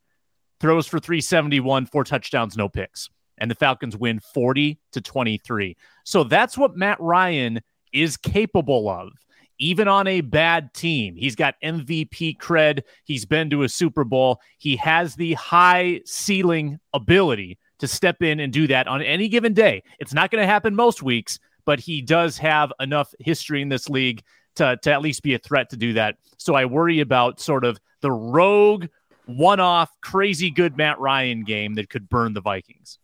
throws 0.59 0.87
for 0.87 0.99
371, 0.99 1.85
four 1.85 2.03
touchdowns, 2.03 2.57
no 2.57 2.67
picks. 2.67 3.09
And 3.37 3.49
the 3.49 3.55
Falcons 3.55 3.95
win 3.95 4.19
40 4.19 4.79
to 4.91 4.99
23. 4.99 5.77
So 6.03 6.25
that's 6.25 6.57
what 6.57 6.75
Matt 6.75 6.99
Ryan 6.99 7.61
is 7.93 8.17
capable 8.17 8.89
of 8.89 9.11
even 9.59 9.87
on 9.87 10.07
a 10.07 10.21
bad 10.21 10.73
team. 10.73 11.15
He's 11.15 11.35
got 11.35 11.55
MVP 11.61 12.37
cred. 12.37 12.83
He's 13.03 13.25
been 13.25 13.49
to 13.49 13.63
a 13.63 13.69
Super 13.69 14.03
Bowl. 14.03 14.39
He 14.57 14.77
has 14.77 15.15
the 15.15 15.33
high 15.33 16.01
ceiling 16.05 16.79
ability 16.93 17.57
to 17.79 17.87
step 17.87 18.21
in 18.21 18.39
and 18.39 18.51
do 18.51 18.67
that 18.67 18.87
on 18.87 19.01
any 19.01 19.27
given 19.27 19.53
day. 19.53 19.83
It's 19.99 20.13
not 20.13 20.31
going 20.31 20.41
to 20.41 20.47
happen 20.47 20.75
most 20.75 21.03
weeks, 21.03 21.39
but 21.65 21.79
he 21.79 22.01
does 22.01 22.37
have 22.37 22.71
enough 22.79 23.13
history 23.19 23.61
in 23.61 23.69
this 23.69 23.89
league 23.89 24.23
to, 24.55 24.77
to 24.81 24.91
at 24.91 25.01
least 25.01 25.23
be 25.23 25.33
a 25.33 25.39
threat 25.39 25.69
to 25.69 25.77
do 25.77 25.93
that. 25.93 26.15
So 26.37 26.55
I 26.55 26.65
worry 26.65 27.01
about 27.01 27.39
sort 27.39 27.65
of 27.65 27.79
the 28.01 28.11
rogue, 28.11 28.87
one 29.25 29.59
off, 29.59 29.89
crazy 30.01 30.51
good 30.51 30.77
Matt 30.77 30.99
Ryan 30.99 31.43
game 31.43 31.75
that 31.75 31.89
could 31.89 32.09
burn 32.09 32.33
the 32.33 32.41
Vikings. 32.41 32.97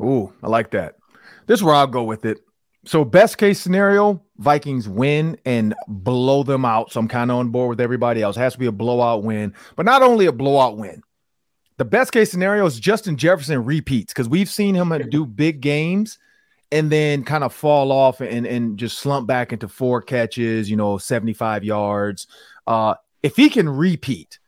Ooh, 0.00 0.32
I 0.42 0.48
like 0.48 0.70
that. 0.72 0.96
This 1.46 1.60
is 1.60 1.64
where 1.64 1.74
I'll 1.74 1.86
go 1.86 2.04
with 2.04 2.24
it. 2.24 2.38
So 2.88 3.04
best 3.04 3.36
case 3.36 3.60
scenario, 3.60 4.22
Vikings 4.38 4.88
win 4.88 5.36
and 5.44 5.74
blow 5.88 6.42
them 6.42 6.64
out. 6.64 6.90
So 6.90 7.00
I'm 7.00 7.06
kind 7.06 7.30
of 7.30 7.36
on 7.36 7.50
board 7.50 7.68
with 7.68 7.82
everybody 7.82 8.22
else. 8.22 8.38
It 8.38 8.40
has 8.40 8.54
to 8.54 8.58
be 8.58 8.64
a 8.64 8.72
blowout 8.72 9.22
win, 9.22 9.52
but 9.76 9.84
not 9.84 10.00
only 10.00 10.24
a 10.24 10.32
blowout 10.32 10.78
win. 10.78 11.02
The 11.76 11.84
best 11.84 12.12
case 12.12 12.30
scenario 12.30 12.64
is 12.64 12.80
Justin 12.80 13.18
Jefferson 13.18 13.62
repeats 13.62 14.14
because 14.14 14.26
we've 14.26 14.48
seen 14.48 14.74
him 14.74 14.90
do 15.10 15.26
big 15.26 15.60
games 15.60 16.18
and 16.72 16.90
then 16.90 17.24
kind 17.24 17.44
of 17.44 17.52
fall 17.52 17.92
off 17.92 18.22
and, 18.22 18.46
and 18.46 18.78
just 18.78 19.00
slump 19.00 19.26
back 19.26 19.52
into 19.52 19.68
four 19.68 20.00
catches, 20.00 20.70
you 20.70 20.76
know, 20.78 20.96
75 20.96 21.64
yards. 21.64 22.26
Uh, 22.66 22.94
if 23.22 23.36
he 23.36 23.50
can 23.50 23.68
repeat, 23.68 24.38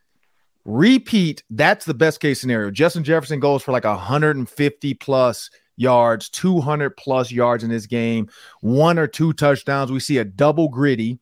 repeat, 0.64 1.42
that's 1.50 1.84
the 1.84 1.92
best 1.92 2.20
case 2.20 2.40
scenario. 2.40 2.70
Justin 2.70 3.04
Jefferson 3.04 3.38
goes 3.38 3.62
for 3.62 3.72
like 3.72 3.84
150 3.84 4.94
plus 4.94 5.50
yards, 5.80 6.28
200 6.28 6.96
plus 6.96 7.32
yards 7.32 7.64
in 7.64 7.70
this 7.70 7.86
game, 7.86 8.28
one 8.60 8.98
or 8.98 9.06
two 9.06 9.32
touchdowns. 9.32 9.90
We 9.90 10.00
see 10.00 10.18
a 10.18 10.24
double 10.24 10.68
Griddy. 10.68 11.18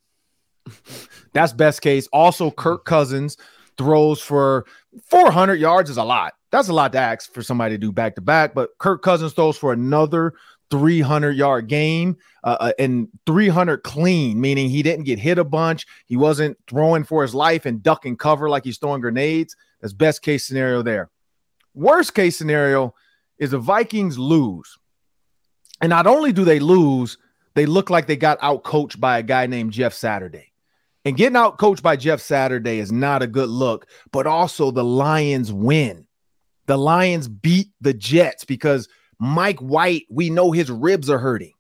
That's 1.32 1.52
best 1.52 1.80
case. 1.80 2.08
Also, 2.12 2.50
Kirk 2.50 2.84
Cousins 2.84 3.36
throws 3.78 4.20
for 4.20 4.66
400 5.04 5.54
yards 5.54 5.88
is 5.88 5.96
a 5.96 6.04
lot. 6.04 6.34
That's 6.50 6.68
a 6.68 6.72
lot 6.72 6.92
to 6.92 6.98
ask 6.98 7.32
for 7.32 7.42
somebody 7.42 7.74
to 7.74 7.78
do 7.78 7.92
back 7.92 8.14
to 8.16 8.20
back, 8.20 8.54
but 8.54 8.70
Kirk 8.78 9.02
Cousins 9.02 9.32
throws 9.32 9.56
for 9.56 9.72
another 9.72 10.34
300 10.70 11.34
yard 11.34 11.66
game 11.66 12.14
uh, 12.44 12.56
uh 12.60 12.72
and 12.78 13.08
300 13.26 13.78
clean, 13.78 14.38
meaning 14.38 14.68
he 14.68 14.82
didn't 14.82 15.04
get 15.04 15.18
hit 15.18 15.38
a 15.38 15.44
bunch. 15.44 15.86
He 16.06 16.16
wasn't 16.16 16.58
throwing 16.68 17.04
for 17.04 17.22
his 17.22 17.34
life 17.34 17.64
and 17.64 17.82
ducking 17.82 18.16
cover 18.16 18.50
like 18.50 18.64
he's 18.64 18.78
throwing 18.78 19.00
grenades. 19.00 19.56
That's 19.80 19.92
best 19.92 20.22
case 20.22 20.46
scenario 20.46 20.82
there. 20.82 21.10
Worst 21.74 22.14
case 22.14 22.36
scenario, 22.36 22.94
is 23.38 23.50
the 23.52 23.58
Vikings 23.58 24.18
lose. 24.18 24.78
And 25.80 25.90
not 25.90 26.06
only 26.06 26.32
do 26.32 26.44
they 26.44 26.58
lose, 26.58 27.18
they 27.54 27.66
look 27.66 27.90
like 27.90 28.06
they 28.06 28.16
got 28.16 28.38
out 28.42 28.64
coached 28.64 29.00
by 29.00 29.18
a 29.18 29.22
guy 29.22 29.46
named 29.46 29.72
Jeff 29.72 29.94
Saturday. 29.94 30.52
And 31.04 31.16
getting 31.16 31.36
out 31.36 31.58
coached 31.58 31.82
by 31.82 31.96
Jeff 31.96 32.20
Saturday 32.20 32.78
is 32.78 32.92
not 32.92 33.22
a 33.22 33.26
good 33.26 33.48
look, 33.48 33.86
but 34.12 34.26
also 34.26 34.70
the 34.70 34.84
Lions 34.84 35.52
win. 35.52 36.06
The 36.66 36.76
Lions 36.76 37.28
beat 37.28 37.70
the 37.80 37.94
Jets 37.94 38.44
because 38.44 38.88
Mike 39.18 39.58
White, 39.60 40.06
we 40.10 40.30
know 40.30 40.52
his 40.52 40.70
ribs 40.70 41.08
are 41.08 41.18
hurting. 41.18 41.52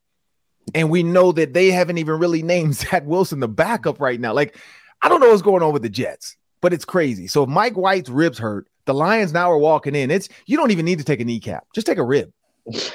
And 0.74 0.90
we 0.90 1.02
know 1.02 1.32
that 1.32 1.54
they 1.54 1.70
haven't 1.70 1.98
even 1.98 2.18
really 2.18 2.42
named 2.42 2.74
Zach 2.76 3.06
Wilson 3.06 3.40
the 3.40 3.48
backup 3.48 4.00
right 4.00 4.20
now. 4.20 4.34
Like, 4.34 4.56
I 5.00 5.08
don't 5.08 5.20
know 5.20 5.30
what's 5.30 5.42
going 5.42 5.62
on 5.62 5.72
with 5.72 5.82
the 5.82 5.88
Jets, 5.88 6.36
but 6.60 6.72
it's 6.72 6.84
crazy. 6.84 7.26
So 7.26 7.44
if 7.44 7.48
Mike 7.48 7.76
White's 7.76 8.10
ribs 8.10 8.38
hurt, 8.38 8.68
the 8.88 8.94
Lions 8.94 9.34
now 9.34 9.52
are 9.52 9.58
walking 9.58 9.94
in. 9.94 10.10
It's 10.10 10.30
you 10.46 10.56
don't 10.56 10.70
even 10.70 10.86
need 10.86 10.98
to 10.98 11.04
take 11.04 11.20
a 11.20 11.24
kneecap. 11.24 11.66
Just 11.74 11.86
take 11.86 11.98
a 11.98 12.02
rib. 12.02 12.32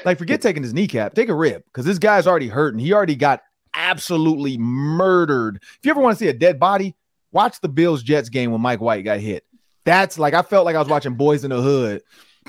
Like 0.03 0.17
forget 0.17 0.41
taking 0.41 0.63
his 0.63 0.73
kneecap. 0.73 1.13
Take 1.13 1.29
a 1.29 1.35
rib 1.35 1.63
because 1.65 1.85
this 1.85 1.99
guy's 1.99 2.27
already 2.27 2.47
hurting. 2.47 2.79
He 2.79 2.91
already 2.91 3.15
got 3.15 3.41
absolutely 3.75 4.57
murdered. 4.57 5.57
If 5.61 5.79
you 5.83 5.91
ever 5.91 6.01
want 6.01 6.17
to 6.17 6.19
see 6.23 6.29
a 6.29 6.33
dead 6.33 6.59
body, 6.59 6.95
watch 7.31 7.61
the 7.61 7.69
Bills 7.69 8.01
Jets 8.01 8.29
game 8.29 8.51
when 8.51 8.59
Mike 8.59 8.81
White 8.81 9.05
got 9.05 9.19
hit. 9.19 9.45
That's 9.85 10.17
like 10.17 10.33
I 10.33 10.41
felt 10.41 10.65
like 10.65 10.75
I 10.75 10.79
was 10.79 10.89
watching 10.89 11.13
Boys 11.13 11.43
in 11.43 11.51
the 11.51 11.61
Hood. 11.61 12.01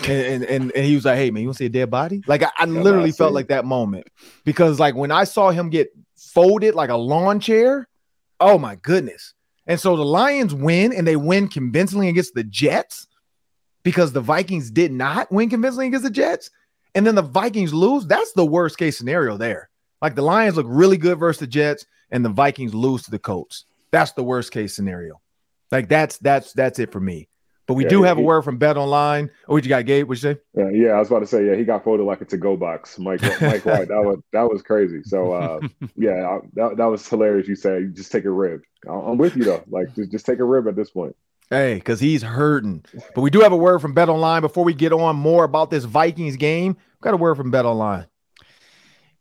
And, 0.08 0.42
and, 0.44 0.72
and 0.72 0.84
he 0.84 0.96
was 0.96 1.04
like, 1.04 1.18
"Hey 1.18 1.30
man, 1.30 1.42
you 1.42 1.48
want 1.48 1.58
to 1.58 1.62
see 1.62 1.66
a 1.66 1.68
dead 1.68 1.88
body?" 1.88 2.22
Like 2.26 2.42
I, 2.42 2.50
I 2.56 2.64
literally 2.64 3.12
felt 3.12 3.32
like 3.32 3.48
that 3.48 3.64
moment 3.64 4.08
because 4.44 4.80
like 4.80 4.96
when 4.96 5.12
I 5.12 5.22
saw 5.22 5.50
him 5.50 5.70
get 5.70 5.88
folded 6.16 6.74
like 6.74 6.90
a 6.90 6.96
lawn 6.96 7.38
chair, 7.38 7.88
oh 8.40 8.58
my 8.58 8.74
goodness! 8.74 9.34
And 9.68 9.78
so 9.78 9.94
the 9.96 10.04
Lions 10.04 10.52
win 10.52 10.92
and 10.92 11.06
they 11.06 11.14
win 11.14 11.46
convincingly 11.46 12.08
against 12.08 12.34
the 12.34 12.42
Jets 12.42 13.06
because 13.84 14.12
the 14.12 14.20
Vikings 14.20 14.70
did 14.70 14.90
not 14.90 15.30
win 15.30 15.48
convincingly 15.48 15.86
against 15.86 16.04
the 16.04 16.10
Jets, 16.10 16.50
and 16.94 17.06
then 17.06 17.14
the 17.14 17.22
Vikings 17.22 17.72
lose, 17.72 18.06
that's 18.06 18.32
the 18.32 18.46
worst 18.46 18.78
case 18.78 18.98
scenario 18.98 19.36
there. 19.36 19.70
Like 20.02 20.16
the 20.16 20.22
Lions 20.22 20.56
look 20.56 20.66
really 20.68 20.96
good 20.96 21.18
versus 21.18 21.40
the 21.40 21.46
Jets, 21.46 21.86
and 22.10 22.24
the 22.24 22.30
Vikings 22.30 22.74
lose 22.74 23.02
to 23.04 23.10
the 23.10 23.18
Colts. 23.18 23.66
That's 23.92 24.12
the 24.12 24.24
worst 24.24 24.50
case 24.50 24.74
scenario. 24.74 25.20
Like 25.70 25.88
that's 25.88 26.18
that's 26.18 26.52
that's 26.52 26.78
it 26.78 26.90
for 26.90 27.00
me. 27.00 27.28
But 27.66 27.74
we 27.74 27.84
yeah, 27.84 27.90
do 27.90 28.02
have 28.02 28.18
he, 28.18 28.22
a 28.22 28.26
word 28.26 28.42
from 28.42 28.58
Bet 28.58 28.76
Online. 28.76 29.30
Oh, 29.48 29.54
what 29.54 29.64
you 29.64 29.70
got, 29.70 29.86
Gabe? 29.86 30.06
What 30.06 30.22
you 30.22 30.34
say? 30.34 30.40
Yeah, 30.54 30.68
yeah, 30.68 30.88
I 30.90 30.98
was 30.98 31.08
about 31.08 31.20
to 31.20 31.26
say, 31.26 31.46
yeah, 31.46 31.54
he 31.54 31.64
got 31.64 31.82
folded 31.82 32.04
like 32.04 32.20
a 32.20 32.26
to-go 32.26 32.56
box. 32.58 32.98
Mike, 32.98 33.22
Mike 33.40 33.64
White, 33.64 33.88
that 33.88 34.04
was 34.04 34.18
that 34.32 34.42
was 34.42 34.62
crazy. 34.62 35.02
So, 35.02 35.32
uh, 35.32 35.60
yeah, 35.96 36.28
I, 36.28 36.38
that, 36.54 36.76
that 36.76 36.84
was 36.84 37.08
hilarious. 37.08 37.48
You 37.48 37.56
said 37.56 37.94
just 37.94 38.12
take 38.12 38.26
a 38.26 38.30
rib. 38.30 38.60
I'm 38.88 39.16
with 39.16 39.36
you 39.36 39.44
though. 39.44 39.64
Like, 39.68 39.94
just 39.94 40.10
just 40.10 40.26
take 40.26 40.40
a 40.40 40.44
rib 40.44 40.68
at 40.68 40.76
this 40.76 40.90
point. 40.90 41.16
Hey, 41.50 41.74
because 41.74 42.00
he's 42.00 42.22
hurting. 42.22 42.84
But 43.14 43.20
we 43.20 43.30
do 43.30 43.40
have 43.40 43.52
a 43.52 43.56
word 43.56 43.80
from 43.80 43.92
Bet 43.92 44.08
Online 44.08 44.40
before 44.40 44.64
we 44.64 44.74
get 44.74 44.92
on 44.92 45.16
more 45.16 45.44
about 45.44 45.70
this 45.70 45.84
Vikings 45.84 46.36
game. 46.36 46.76
Got 47.00 47.14
a 47.14 47.18
word 47.18 47.36
from 47.36 47.50
Bet 47.50 47.66
Online. 47.66 48.06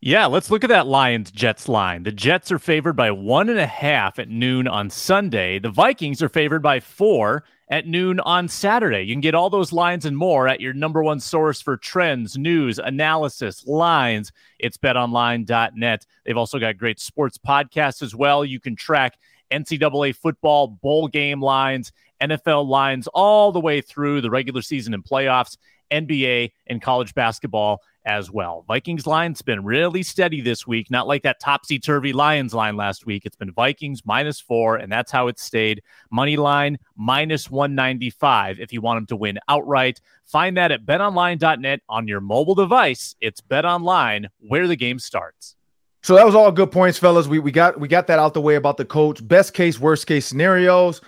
Yeah, 0.06 0.25
let's 0.25 0.51
look 0.51 0.65
at 0.65 0.70
that 0.70 0.88
Lions 0.88 1.32
Jets 1.32 1.70
line. 1.70 2.03
The 2.03 2.12
Jets 2.12 2.51
are 2.51 2.60
favored 2.60 2.94
by 2.94 3.12
one 3.12 3.48
and 3.48 3.60
a 3.60 3.65
half 3.65 4.20
at 4.20 4.27
noon 4.27 4.68
on 4.68 4.89
Sunday. 4.89 5.60
The 5.60 5.70
Vikings 5.70 6.22
are 6.22 6.27
favored 6.27 6.62
by 6.62 6.82
four 6.82 7.46
at 7.70 7.88
noon 7.88 8.20
on 8.20 8.50
Saturday. 8.50 9.03
You 9.03 9.13
can 9.13 9.22
get 9.22 9.34
all 9.34 9.50
those 9.50 9.72
lines 9.72 10.06
and 10.06 10.18
more 10.18 10.48
at 10.48 10.60
your 10.60 10.74
number 10.74 11.01
one 11.01 11.22
source 11.22 11.62
for 11.62 11.77
trends, 11.77 12.38
news, 12.38 12.80
analysis, 12.80 13.65
lines. 13.65 14.34
It's 14.60 14.77
betonline.net. 14.77 16.06
They've 16.25 16.38
also 16.38 16.60
got 16.60 16.77
great 16.77 17.00
sports 17.00 17.38
podcasts 17.38 18.01
as 18.01 18.13
well. 18.13 18.44
You 18.44 18.60
can 18.60 18.75
track 18.75 19.18
NCAA 19.51 20.15
football, 20.15 20.68
bowl 20.68 21.08
game 21.08 21.42
lines, 21.42 21.94
NFL 22.22 22.67
lines, 22.67 23.08
all 23.08 23.51
the 23.51 23.60
way 23.60 23.82
through 23.82 24.22
the 24.22 24.29
regular 24.29 24.62
season 24.62 24.93
and 24.93 25.03
playoffs, 25.03 25.58
NBA, 25.91 26.51
and 26.67 26.82
college 26.82 27.13
basketball 27.13 27.82
as 28.05 28.29
well. 28.29 28.65
Vikings 28.67 29.08
line's 29.08 29.41
been 29.41 29.63
really 29.63 30.03
steady 30.03 30.41
this 30.41 30.67
week, 30.67 30.91
not 30.91 31.08
like 31.08 31.24
that 31.24 31.39
topsy 31.39 31.79
turvy 31.79 32.12
Lions 32.12 32.53
line 32.53 32.75
last 32.75 33.05
week. 33.05 33.25
It's 33.25 33.36
been 33.36 33.51
Vikings 33.51 34.01
minus 34.05 34.39
four, 34.39 34.77
and 34.77 34.91
that's 34.91 35.12
how 35.12 35.27
it 35.27 35.39
stayed. 35.39 35.82
Money 36.12 36.36
line 36.36 36.77
minus 36.96 37.50
195 37.50 38.60
if 38.60 38.74
you 38.74 38.82
want 38.82 38.98
them 38.98 39.05
to 39.08 39.15
win 39.15 39.39
outright. 39.48 40.01
Find 40.25 40.58
that 40.58 40.72
at 40.72 40.86
betonline.net 40.86 41.82
on 41.88 42.08
your 42.08 42.22
mobile 42.22 42.55
device. 42.55 43.15
It's 43.22 43.41
betonline 43.41 44.27
where 44.39 44.67
the 44.67 44.75
game 44.75 45.00
starts. 45.00 45.55
So 46.01 46.15
that 46.15 46.25
was 46.25 46.36
all 46.36 46.51
good 46.51 46.72
points, 46.72 46.98
fellas. 46.98 47.27
We 47.27 47.39
we 47.39 47.51
got 47.51 47.79
we 47.79 47.88
got 47.88 48.08
that 48.08 48.20
out 48.20 48.34
the 48.34 48.41
way 48.41 48.55
about 48.55 48.75
the 48.75 48.84
coach. 48.84 49.25
Best 49.25 49.53
case, 49.53 49.79
worst 49.79 50.05
case 50.05 50.25
scenarios. 50.25 51.00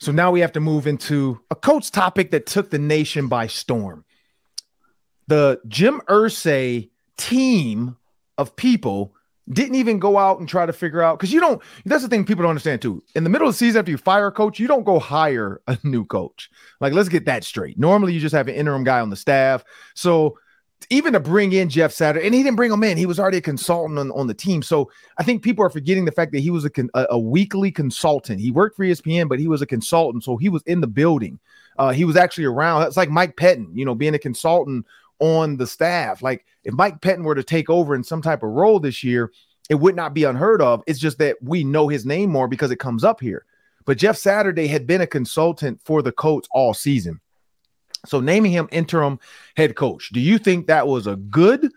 So 0.00 0.12
now 0.12 0.30
we 0.30 0.40
have 0.40 0.52
to 0.52 0.60
move 0.60 0.86
into 0.86 1.40
a 1.50 1.54
coach 1.54 1.90
topic 1.90 2.30
that 2.30 2.46
took 2.46 2.70
the 2.70 2.78
nation 2.78 3.28
by 3.28 3.46
storm. 3.46 4.04
The 5.28 5.60
Jim 5.68 6.00
Irsay 6.08 6.88
team 7.18 7.96
of 8.38 8.56
people 8.56 9.14
didn't 9.52 9.74
even 9.74 9.98
go 9.98 10.16
out 10.16 10.38
and 10.38 10.48
try 10.48 10.64
to 10.64 10.72
figure 10.72 11.02
out 11.02 11.18
because 11.18 11.32
you 11.32 11.40
don't 11.40 11.60
that's 11.84 12.02
the 12.02 12.08
thing 12.08 12.24
people 12.24 12.42
don't 12.42 12.50
understand 12.50 12.80
too. 12.80 13.02
In 13.14 13.24
the 13.24 13.30
middle 13.30 13.46
of 13.46 13.54
the 13.54 13.58
season 13.58 13.80
after 13.80 13.90
you 13.90 13.98
fire 13.98 14.28
a 14.28 14.32
coach 14.32 14.58
you 14.58 14.66
don't 14.66 14.84
go 14.84 14.98
hire 14.98 15.60
a 15.66 15.76
new 15.82 16.04
coach. 16.04 16.50
Like 16.80 16.92
let's 16.92 17.08
get 17.08 17.26
that 17.26 17.44
straight. 17.44 17.78
Normally 17.78 18.14
you 18.14 18.20
just 18.20 18.34
have 18.34 18.48
an 18.48 18.54
interim 18.54 18.84
guy 18.84 19.00
on 19.00 19.10
the 19.10 19.16
staff. 19.16 19.64
So 19.94 20.38
even 20.88 21.12
to 21.12 21.20
bring 21.20 21.52
in 21.52 21.68
jeff 21.68 21.92
saturday 21.92 22.24
and 22.24 22.34
he 22.34 22.42
didn't 22.42 22.56
bring 22.56 22.72
him 22.72 22.82
in 22.82 22.96
he 22.96 23.06
was 23.06 23.20
already 23.20 23.38
a 23.38 23.42
consultant 23.42 23.98
on, 23.98 24.10
on 24.12 24.26
the 24.26 24.34
team 24.34 24.62
so 24.62 24.90
i 25.18 25.22
think 25.22 25.42
people 25.42 25.64
are 25.64 25.70
forgetting 25.70 26.04
the 26.04 26.12
fact 26.12 26.32
that 26.32 26.40
he 26.40 26.50
was 26.50 26.64
a, 26.64 26.70
a, 26.94 27.06
a 27.10 27.18
weekly 27.18 27.70
consultant 27.70 28.40
he 28.40 28.50
worked 28.50 28.76
for 28.76 28.84
espn 28.84 29.28
but 29.28 29.38
he 29.38 29.48
was 29.48 29.62
a 29.62 29.66
consultant 29.66 30.24
so 30.24 30.36
he 30.36 30.48
was 30.48 30.62
in 30.64 30.80
the 30.80 30.86
building 30.86 31.38
uh, 31.78 31.90
he 31.90 32.04
was 32.04 32.16
actually 32.16 32.44
around 32.44 32.82
it's 32.82 32.96
like 32.96 33.10
mike 33.10 33.36
pettine 33.36 33.70
you 33.74 33.84
know 33.84 33.94
being 33.94 34.14
a 34.14 34.18
consultant 34.18 34.84
on 35.20 35.56
the 35.56 35.66
staff. 35.66 36.22
Like 36.22 36.44
if 36.64 36.74
Mike 36.74 37.00
Pettine 37.00 37.24
were 37.24 37.34
to 37.34 37.44
take 37.44 37.70
over 37.70 37.94
in 37.94 38.02
some 38.02 38.22
type 38.22 38.42
of 38.42 38.50
role 38.50 38.80
this 38.80 39.04
year, 39.04 39.30
it 39.68 39.76
would 39.76 39.94
not 39.94 40.14
be 40.14 40.24
unheard 40.24 40.60
of. 40.60 40.82
It's 40.86 40.98
just 40.98 41.18
that 41.18 41.36
we 41.40 41.62
know 41.62 41.86
his 41.86 42.04
name 42.04 42.30
more 42.30 42.48
because 42.48 42.72
it 42.72 42.80
comes 42.80 43.04
up 43.04 43.20
here. 43.20 43.44
But 43.84 43.98
Jeff 43.98 44.16
Saturday 44.16 44.66
had 44.66 44.86
been 44.86 45.00
a 45.00 45.06
consultant 45.06 45.80
for 45.84 46.02
the 46.02 46.12
Colts 46.12 46.48
all 46.52 46.74
season. 46.74 47.20
So 48.06 48.20
naming 48.20 48.52
him 48.52 48.68
interim 48.72 49.18
head 49.56 49.76
coach, 49.76 50.10
do 50.10 50.20
you 50.20 50.38
think 50.38 50.66
that 50.66 50.86
was 50.86 51.06
a 51.06 51.16
good 51.16 51.70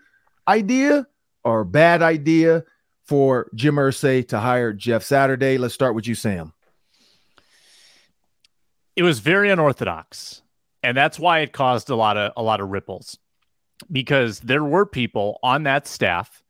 idea 0.48 1.06
or 1.44 1.60
a 1.60 1.66
bad 1.66 2.02
idea 2.02 2.64
for 3.04 3.50
Jim 3.54 3.76
Irsay 3.76 4.26
to 4.28 4.38
hire 4.38 4.72
Jeff 4.72 5.02
Saturday? 5.02 5.58
Let's 5.58 5.74
start 5.74 5.94
with 5.94 6.06
you, 6.06 6.14
Sam. 6.14 6.52
It 8.96 9.02
was 9.02 9.18
very 9.18 9.50
unorthodox, 9.50 10.42
and 10.82 10.96
that's 10.96 11.18
why 11.18 11.40
it 11.40 11.52
caused 11.52 11.90
a 11.90 11.96
lot 11.96 12.16
of 12.16 12.32
a 12.36 12.42
lot 12.42 12.60
of 12.60 12.68
ripples 12.68 13.18
because 13.90 14.40
there 14.40 14.64
were 14.64 14.86
people 14.86 15.38
on 15.42 15.64
that 15.64 15.86
staff 15.86 16.42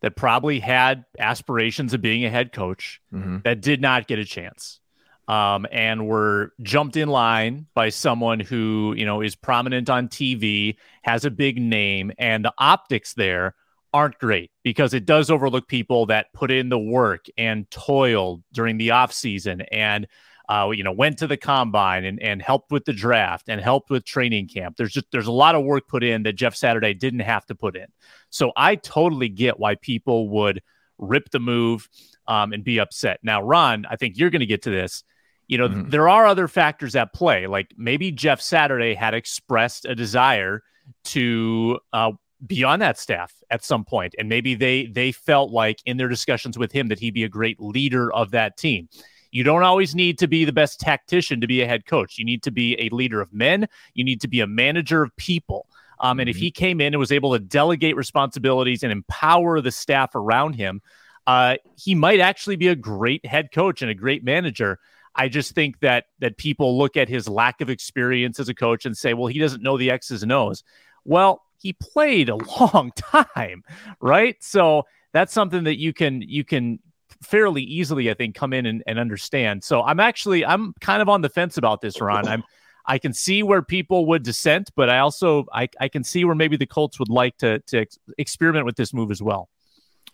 that 0.00 0.16
probably 0.16 0.58
had 0.58 1.04
aspirations 1.18 1.94
of 1.94 2.00
being 2.00 2.24
a 2.24 2.30
head 2.30 2.52
coach 2.52 3.00
mm-hmm. 3.12 3.38
that 3.44 3.60
did 3.60 3.80
not 3.80 4.06
get 4.06 4.18
a 4.18 4.24
chance 4.24 4.80
um, 5.28 5.66
and 5.70 6.06
were 6.06 6.52
jumped 6.62 6.96
in 6.96 7.08
line 7.08 7.66
by 7.74 7.88
someone 7.88 8.40
who 8.40 8.94
you 8.96 9.06
know 9.06 9.20
is 9.20 9.34
prominent 9.34 9.88
on 9.88 10.08
TV, 10.08 10.76
has 11.02 11.24
a 11.24 11.30
big 11.30 11.60
name, 11.60 12.12
and 12.18 12.44
the 12.44 12.54
optics 12.58 13.14
there 13.14 13.54
aren't 13.94 14.18
great 14.18 14.50
because 14.62 14.94
it 14.94 15.04
does 15.04 15.30
overlook 15.30 15.68
people 15.68 16.06
that 16.06 16.32
put 16.32 16.50
in 16.50 16.70
the 16.70 16.78
work 16.78 17.26
and 17.36 17.70
toiled 17.70 18.42
during 18.52 18.78
the 18.78 18.90
off 18.90 19.12
season 19.12 19.60
and 19.70 20.06
uh, 20.48 20.70
you 20.70 20.82
know, 20.82 20.92
went 20.92 21.18
to 21.18 21.26
the 21.26 21.36
combine 21.36 22.04
and, 22.04 22.20
and 22.20 22.42
helped 22.42 22.70
with 22.70 22.84
the 22.84 22.92
draft 22.92 23.48
and 23.48 23.60
helped 23.60 23.90
with 23.90 24.04
training 24.04 24.48
camp. 24.48 24.76
There's 24.76 24.92
just 24.92 25.06
there's 25.10 25.26
a 25.26 25.32
lot 25.32 25.54
of 25.54 25.64
work 25.64 25.88
put 25.88 26.02
in 26.02 26.24
that 26.24 26.34
Jeff 26.34 26.54
Saturday 26.54 26.94
didn't 26.94 27.20
have 27.20 27.46
to 27.46 27.54
put 27.54 27.76
in. 27.76 27.86
So 28.30 28.52
I 28.56 28.74
totally 28.76 29.28
get 29.28 29.58
why 29.58 29.76
people 29.76 30.28
would 30.30 30.60
rip 30.98 31.30
the 31.30 31.40
move 31.40 31.88
um, 32.26 32.52
and 32.52 32.64
be 32.64 32.80
upset. 32.80 33.20
Now, 33.22 33.42
Ron, 33.42 33.86
I 33.88 33.96
think 33.96 34.18
you're 34.18 34.30
going 34.30 34.40
to 34.40 34.46
get 34.46 34.62
to 34.62 34.70
this. 34.70 35.04
You 35.48 35.58
know, 35.58 35.68
mm-hmm. 35.68 35.90
there 35.90 36.08
are 36.08 36.26
other 36.26 36.48
factors 36.48 36.96
at 36.96 37.12
play. 37.12 37.46
Like 37.46 37.72
maybe 37.76 38.10
Jeff 38.10 38.40
Saturday 38.40 38.94
had 38.94 39.14
expressed 39.14 39.84
a 39.84 39.94
desire 39.94 40.62
to 41.04 41.78
uh, 41.92 42.12
be 42.46 42.64
on 42.64 42.78
that 42.80 42.98
staff 42.98 43.34
at 43.50 43.64
some 43.64 43.84
point, 43.84 44.14
and 44.18 44.28
maybe 44.28 44.54
they 44.54 44.86
they 44.86 45.12
felt 45.12 45.50
like 45.50 45.80
in 45.84 45.96
their 45.96 46.08
discussions 46.08 46.58
with 46.58 46.72
him 46.72 46.88
that 46.88 46.98
he'd 46.98 47.14
be 47.14 47.24
a 47.24 47.28
great 47.28 47.60
leader 47.60 48.12
of 48.12 48.30
that 48.30 48.56
team. 48.56 48.88
You 49.30 49.44
don't 49.44 49.62
always 49.62 49.94
need 49.94 50.18
to 50.18 50.28
be 50.28 50.44
the 50.44 50.52
best 50.52 50.78
tactician 50.78 51.40
to 51.40 51.46
be 51.46 51.62
a 51.62 51.66
head 51.66 51.86
coach. 51.86 52.18
You 52.18 52.24
need 52.24 52.42
to 52.42 52.50
be 52.50 52.78
a 52.78 52.94
leader 52.94 53.20
of 53.20 53.32
men. 53.32 53.66
You 53.94 54.04
need 54.04 54.20
to 54.20 54.28
be 54.28 54.40
a 54.40 54.46
manager 54.46 55.02
of 55.02 55.16
people. 55.16 55.66
Um, 56.00 56.20
and 56.20 56.28
if 56.28 56.36
mm-hmm. 56.36 56.42
he 56.42 56.50
came 56.50 56.80
in 56.80 56.92
and 56.92 56.98
was 56.98 57.12
able 57.12 57.32
to 57.32 57.38
delegate 57.38 57.96
responsibilities 57.96 58.82
and 58.82 58.92
empower 58.92 59.60
the 59.60 59.70
staff 59.70 60.14
around 60.14 60.54
him, 60.54 60.82
uh, 61.26 61.56
he 61.76 61.94
might 61.94 62.20
actually 62.20 62.56
be 62.56 62.68
a 62.68 62.76
great 62.76 63.24
head 63.24 63.52
coach 63.52 63.80
and 63.80 63.90
a 63.90 63.94
great 63.94 64.22
manager. 64.22 64.78
I 65.14 65.28
just 65.28 65.54
think 65.54 65.80
that 65.80 66.06
that 66.20 66.36
people 66.36 66.78
look 66.78 66.96
at 66.96 67.08
his 67.08 67.28
lack 67.28 67.60
of 67.60 67.68
experience 67.68 68.40
as 68.40 68.48
a 68.48 68.54
coach 68.54 68.86
and 68.86 68.96
say, 68.96 69.14
well, 69.14 69.26
he 69.26 69.38
doesn't 69.38 69.62
know 69.62 69.76
the 69.76 69.90
X's 69.90 70.22
and 70.22 70.32
O's. 70.32 70.62
Well, 71.04 71.42
he 71.58 71.74
played 71.74 72.28
a 72.28 72.36
long 72.60 72.92
time, 72.96 73.62
right? 74.00 74.36
So 74.40 74.84
that's 75.12 75.32
something 75.32 75.64
that 75.64 75.78
you 75.78 75.92
can 75.92 76.22
you 76.22 76.44
can 76.44 76.78
fairly 77.22 77.62
easily, 77.62 78.10
I 78.10 78.14
think, 78.14 78.34
come 78.34 78.52
in 78.52 78.66
and, 78.66 78.82
and 78.86 78.98
understand. 78.98 79.62
So 79.62 79.82
I'm 79.82 80.00
actually 80.00 80.44
I'm 80.44 80.74
kind 80.80 81.02
of 81.02 81.08
on 81.08 81.20
the 81.20 81.28
fence 81.28 81.56
about 81.56 81.80
this, 81.80 82.00
Ron. 82.00 82.26
I'm 82.26 82.44
I 82.84 82.98
can 82.98 83.12
see 83.12 83.42
where 83.42 83.62
people 83.62 84.06
would 84.06 84.22
dissent, 84.22 84.70
but 84.74 84.90
I 84.90 84.98
also 84.98 85.46
I, 85.52 85.68
I 85.80 85.88
can 85.88 86.02
see 86.04 86.24
where 86.24 86.34
maybe 86.34 86.56
the 86.56 86.66
Colts 86.66 86.98
would 86.98 87.10
like 87.10 87.36
to 87.38 87.60
to 87.60 87.80
ex- 87.80 87.98
experiment 88.18 88.66
with 88.66 88.76
this 88.76 88.92
move 88.92 89.10
as 89.10 89.22
well. 89.22 89.48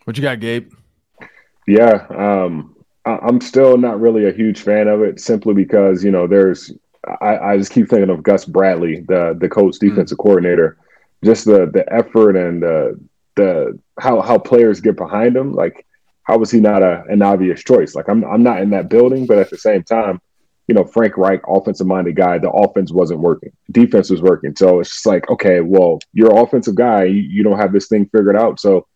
What 0.04 0.16
you 0.16 0.22
got, 0.22 0.40
Gabe? 0.40 0.72
Yeah, 1.66 2.06
um, 2.10 2.74
I, 3.08 3.28
am 3.28 3.40
still 3.40 3.76
not 3.76 4.00
really 4.00 4.26
a 4.26 4.32
huge 4.32 4.60
fan 4.60 4.88
of 4.88 5.02
it, 5.02 5.20
simply 5.20 5.54
because 5.54 6.04
you 6.04 6.10
know 6.10 6.26
there's 6.26 6.72
I, 7.20 7.38
I 7.38 7.56
just 7.56 7.72
keep 7.72 7.88
thinking 7.88 8.10
of 8.10 8.22
Gus 8.22 8.44
Bradley, 8.44 9.04
the 9.08 9.36
the 9.38 9.48
Colts 9.48 9.78
hmm. 9.78 9.88
defensive 9.88 10.18
mm. 10.18 10.22
coordinator, 10.22 10.78
just 11.24 11.44
the 11.44 11.70
the 11.72 11.84
effort 11.92 12.36
and 12.36 12.62
the 12.62 13.00
the 13.36 13.78
how 13.98 14.20
how 14.20 14.38
players 14.38 14.80
get 14.80 14.96
behind 14.96 15.36
him, 15.36 15.52
like 15.52 15.86
how 16.24 16.36
was 16.36 16.50
he 16.50 16.60
not 16.60 16.82
a, 16.82 17.04
an 17.08 17.22
obvious 17.22 17.62
choice? 17.64 17.94
Like 17.94 18.08
I'm 18.08 18.24
I'm 18.24 18.42
not 18.42 18.60
in 18.60 18.70
that 18.70 18.90
building, 18.90 19.26
but 19.26 19.38
at 19.38 19.50
the 19.50 19.56
same 19.56 19.82
time, 19.82 20.20
you 20.66 20.74
know, 20.74 20.84
Frank 20.84 21.16
Reich, 21.16 21.40
offensive 21.48 21.86
minded 21.86 22.16
guy, 22.16 22.38
the 22.38 22.50
offense 22.50 22.92
wasn't 22.92 23.20
working. 23.20 23.52
Defense 23.70 24.10
was 24.10 24.20
working. 24.20 24.54
So 24.54 24.80
it's 24.80 24.90
just 24.90 25.06
like, 25.06 25.28
okay, 25.30 25.60
well, 25.60 25.98
you're 26.12 26.38
offensive 26.38 26.74
guy, 26.74 27.04
you, 27.04 27.22
you 27.22 27.42
don't 27.42 27.58
have 27.58 27.72
this 27.72 27.88
thing 27.88 28.06
figured 28.06 28.36
out. 28.36 28.60
So 28.60 28.86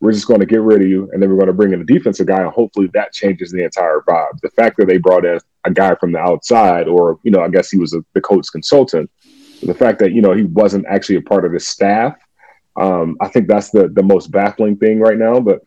we're 0.00 0.12
just 0.12 0.28
going 0.28 0.40
to 0.40 0.46
get 0.46 0.60
rid 0.60 0.80
of 0.80 0.88
you 0.88 1.10
and 1.12 1.22
then 1.22 1.28
we're 1.28 1.36
going 1.36 1.48
to 1.48 1.52
bring 1.52 1.72
in 1.72 1.80
a 1.80 1.84
defensive 1.84 2.26
guy 2.26 2.40
and 2.40 2.52
hopefully 2.52 2.88
that 2.94 3.12
changes 3.12 3.50
the 3.50 3.64
entire 3.64 4.02
vibe. 4.08 4.40
The 4.42 4.50
fact 4.50 4.76
that 4.76 4.86
they 4.86 4.98
brought 4.98 5.24
in 5.24 5.40
a 5.64 5.70
guy 5.70 5.94
from 5.96 6.12
the 6.12 6.20
outside 6.20 6.86
or, 6.86 7.18
you 7.24 7.30
know, 7.30 7.40
I 7.40 7.48
guess 7.48 7.70
he 7.70 7.78
was 7.78 7.94
a, 7.94 8.04
the 8.14 8.20
coach 8.20 8.46
consultant, 8.52 9.10
the 9.62 9.74
fact 9.74 9.98
that, 9.98 10.12
you 10.12 10.22
know, 10.22 10.32
he 10.32 10.44
wasn't 10.44 10.86
actually 10.88 11.16
a 11.16 11.22
part 11.22 11.44
of 11.44 11.52
the 11.52 11.58
staff, 11.58 12.16
um, 12.78 13.16
I 13.20 13.28
think 13.28 13.48
that's 13.48 13.70
the 13.70 13.88
the 13.88 14.02
most 14.02 14.30
baffling 14.30 14.76
thing 14.76 15.00
right 15.00 15.18
now. 15.18 15.40
But 15.40 15.62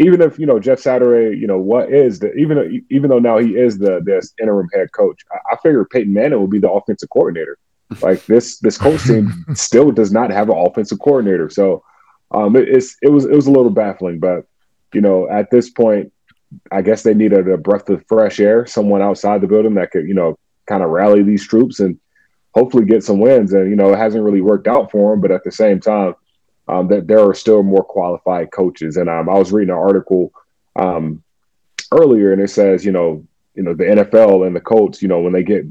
even 0.00 0.22
if 0.22 0.38
you 0.38 0.46
know 0.46 0.58
Jeff 0.58 0.80
Saturday, 0.80 1.36
you 1.36 1.46
know 1.46 1.58
what 1.58 1.92
is 1.92 2.18
the 2.18 2.32
even 2.34 2.84
even 2.90 3.10
though 3.10 3.18
now 3.18 3.38
he 3.38 3.56
is 3.56 3.78
the 3.78 4.00
this 4.04 4.32
interim 4.40 4.68
head 4.72 4.90
Colts, 4.92 5.22
I, 5.30 5.52
I 5.52 5.56
figure 5.62 5.84
Peyton 5.84 6.12
Manning 6.12 6.38
will 6.38 6.48
be 6.48 6.58
the 6.58 6.70
offensive 6.70 7.10
coordinator. 7.10 7.58
Like 8.00 8.24
this 8.26 8.58
this 8.58 8.78
coach 8.78 9.04
team 9.04 9.44
still 9.54 9.92
does 9.92 10.10
not 10.10 10.30
have 10.30 10.48
an 10.48 10.56
offensive 10.56 10.98
coordinator, 11.00 11.50
so 11.50 11.84
um, 12.34 12.56
it, 12.56 12.68
it's 12.68 12.96
it 13.02 13.08
was 13.08 13.24
it 13.24 13.34
was 13.34 13.46
a 13.46 13.52
little 13.52 13.70
baffling. 13.70 14.18
But 14.18 14.46
you 14.92 15.00
know 15.00 15.28
at 15.30 15.50
this 15.50 15.70
point, 15.70 16.12
I 16.70 16.82
guess 16.82 17.02
they 17.02 17.14
needed 17.14 17.48
a 17.48 17.56
breath 17.56 17.88
of 17.88 18.04
fresh 18.06 18.40
air, 18.40 18.66
someone 18.66 19.02
outside 19.02 19.40
the 19.40 19.46
building 19.46 19.74
that 19.74 19.90
could 19.90 20.06
you 20.06 20.14
know 20.14 20.38
kind 20.66 20.82
of 20.82 20.90
rally 20.90 21.22
these 21.22 21.46
troops 21.46 21.80
and 21.80 21.98
hopefully 22.54 22.84
get 22.84 23.04
some 23.04 23.18
wins. 23.18 23.52
And 23.52 23.70
you 23.70 23.76
know 23.76 23.92
it 23.92 23.98
hasn't 23.98 24.24
really 24.24 24.40
worked 24.40 24.68
out 24.68 24.90
for 24.90 25.12
them, 25.12 25.20
but 25.20 25.30
at 25.30 25.44
the 25.44 25.52
same 25.52 25.80
time 25.80 26.14
um, 26.68 26.88
that 26.88 27.06
there 27.06 27.20
are 27.20 27.34
still 27.34 27.62
more 27.62 27.84
qualified 27.84 28.50
coaches. 28.50 28.96
And 28.96 29.08
um, 29.08 29.28
I 29.28 29.38
was 29.38 29.52
reading 29.52 29.72
an 29.72 29.80
article 29.80 30.32
um, 30.76 31.22
earlier, 31.92 32.32
and 32.32 32.40
it 32.40 32.48
says, 32.48 32.84
you 32.84 32.92
know, 32.92 33.24
you 33.54 33.62
know, 33.62 33.74
the 33.74 33.84
NFL 33.84 34.46
and 34.46 34.56
the 34.56 34.60
Colts, 34.60 35.02
you 35.02 35.08
know, 35.08 35.20
when 35.20 35.32
they 35.32 35.42
get, 35.42 35.64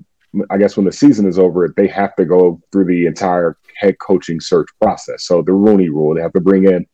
I 0.49 0.57
guess, 0.57 0.75
when 0.75 0.85
the 0.85 0.91
season 0.91 1.27
is 1.27 1.37
over, 1.37 1.73
they 1.75 1.87
have 1.87 2.15
to 2.15 2.25
go 2.25 2.61
through 2.71 2.85
the 2.85 3.05
entire 3.05 3.57
head 3.75 3.99
coaching 3.99 4.39
search 4.39 4.67
process. 4.81 5.25
So 5.25 5.41
the 5.41 5.53
Rooney 5.53 5.89
Rule, 5.89 6.15
they 6.15 6.21
have 6.21 6.33
to 6.33 6.41
bring 6.41 6.65
in 6.65 6.85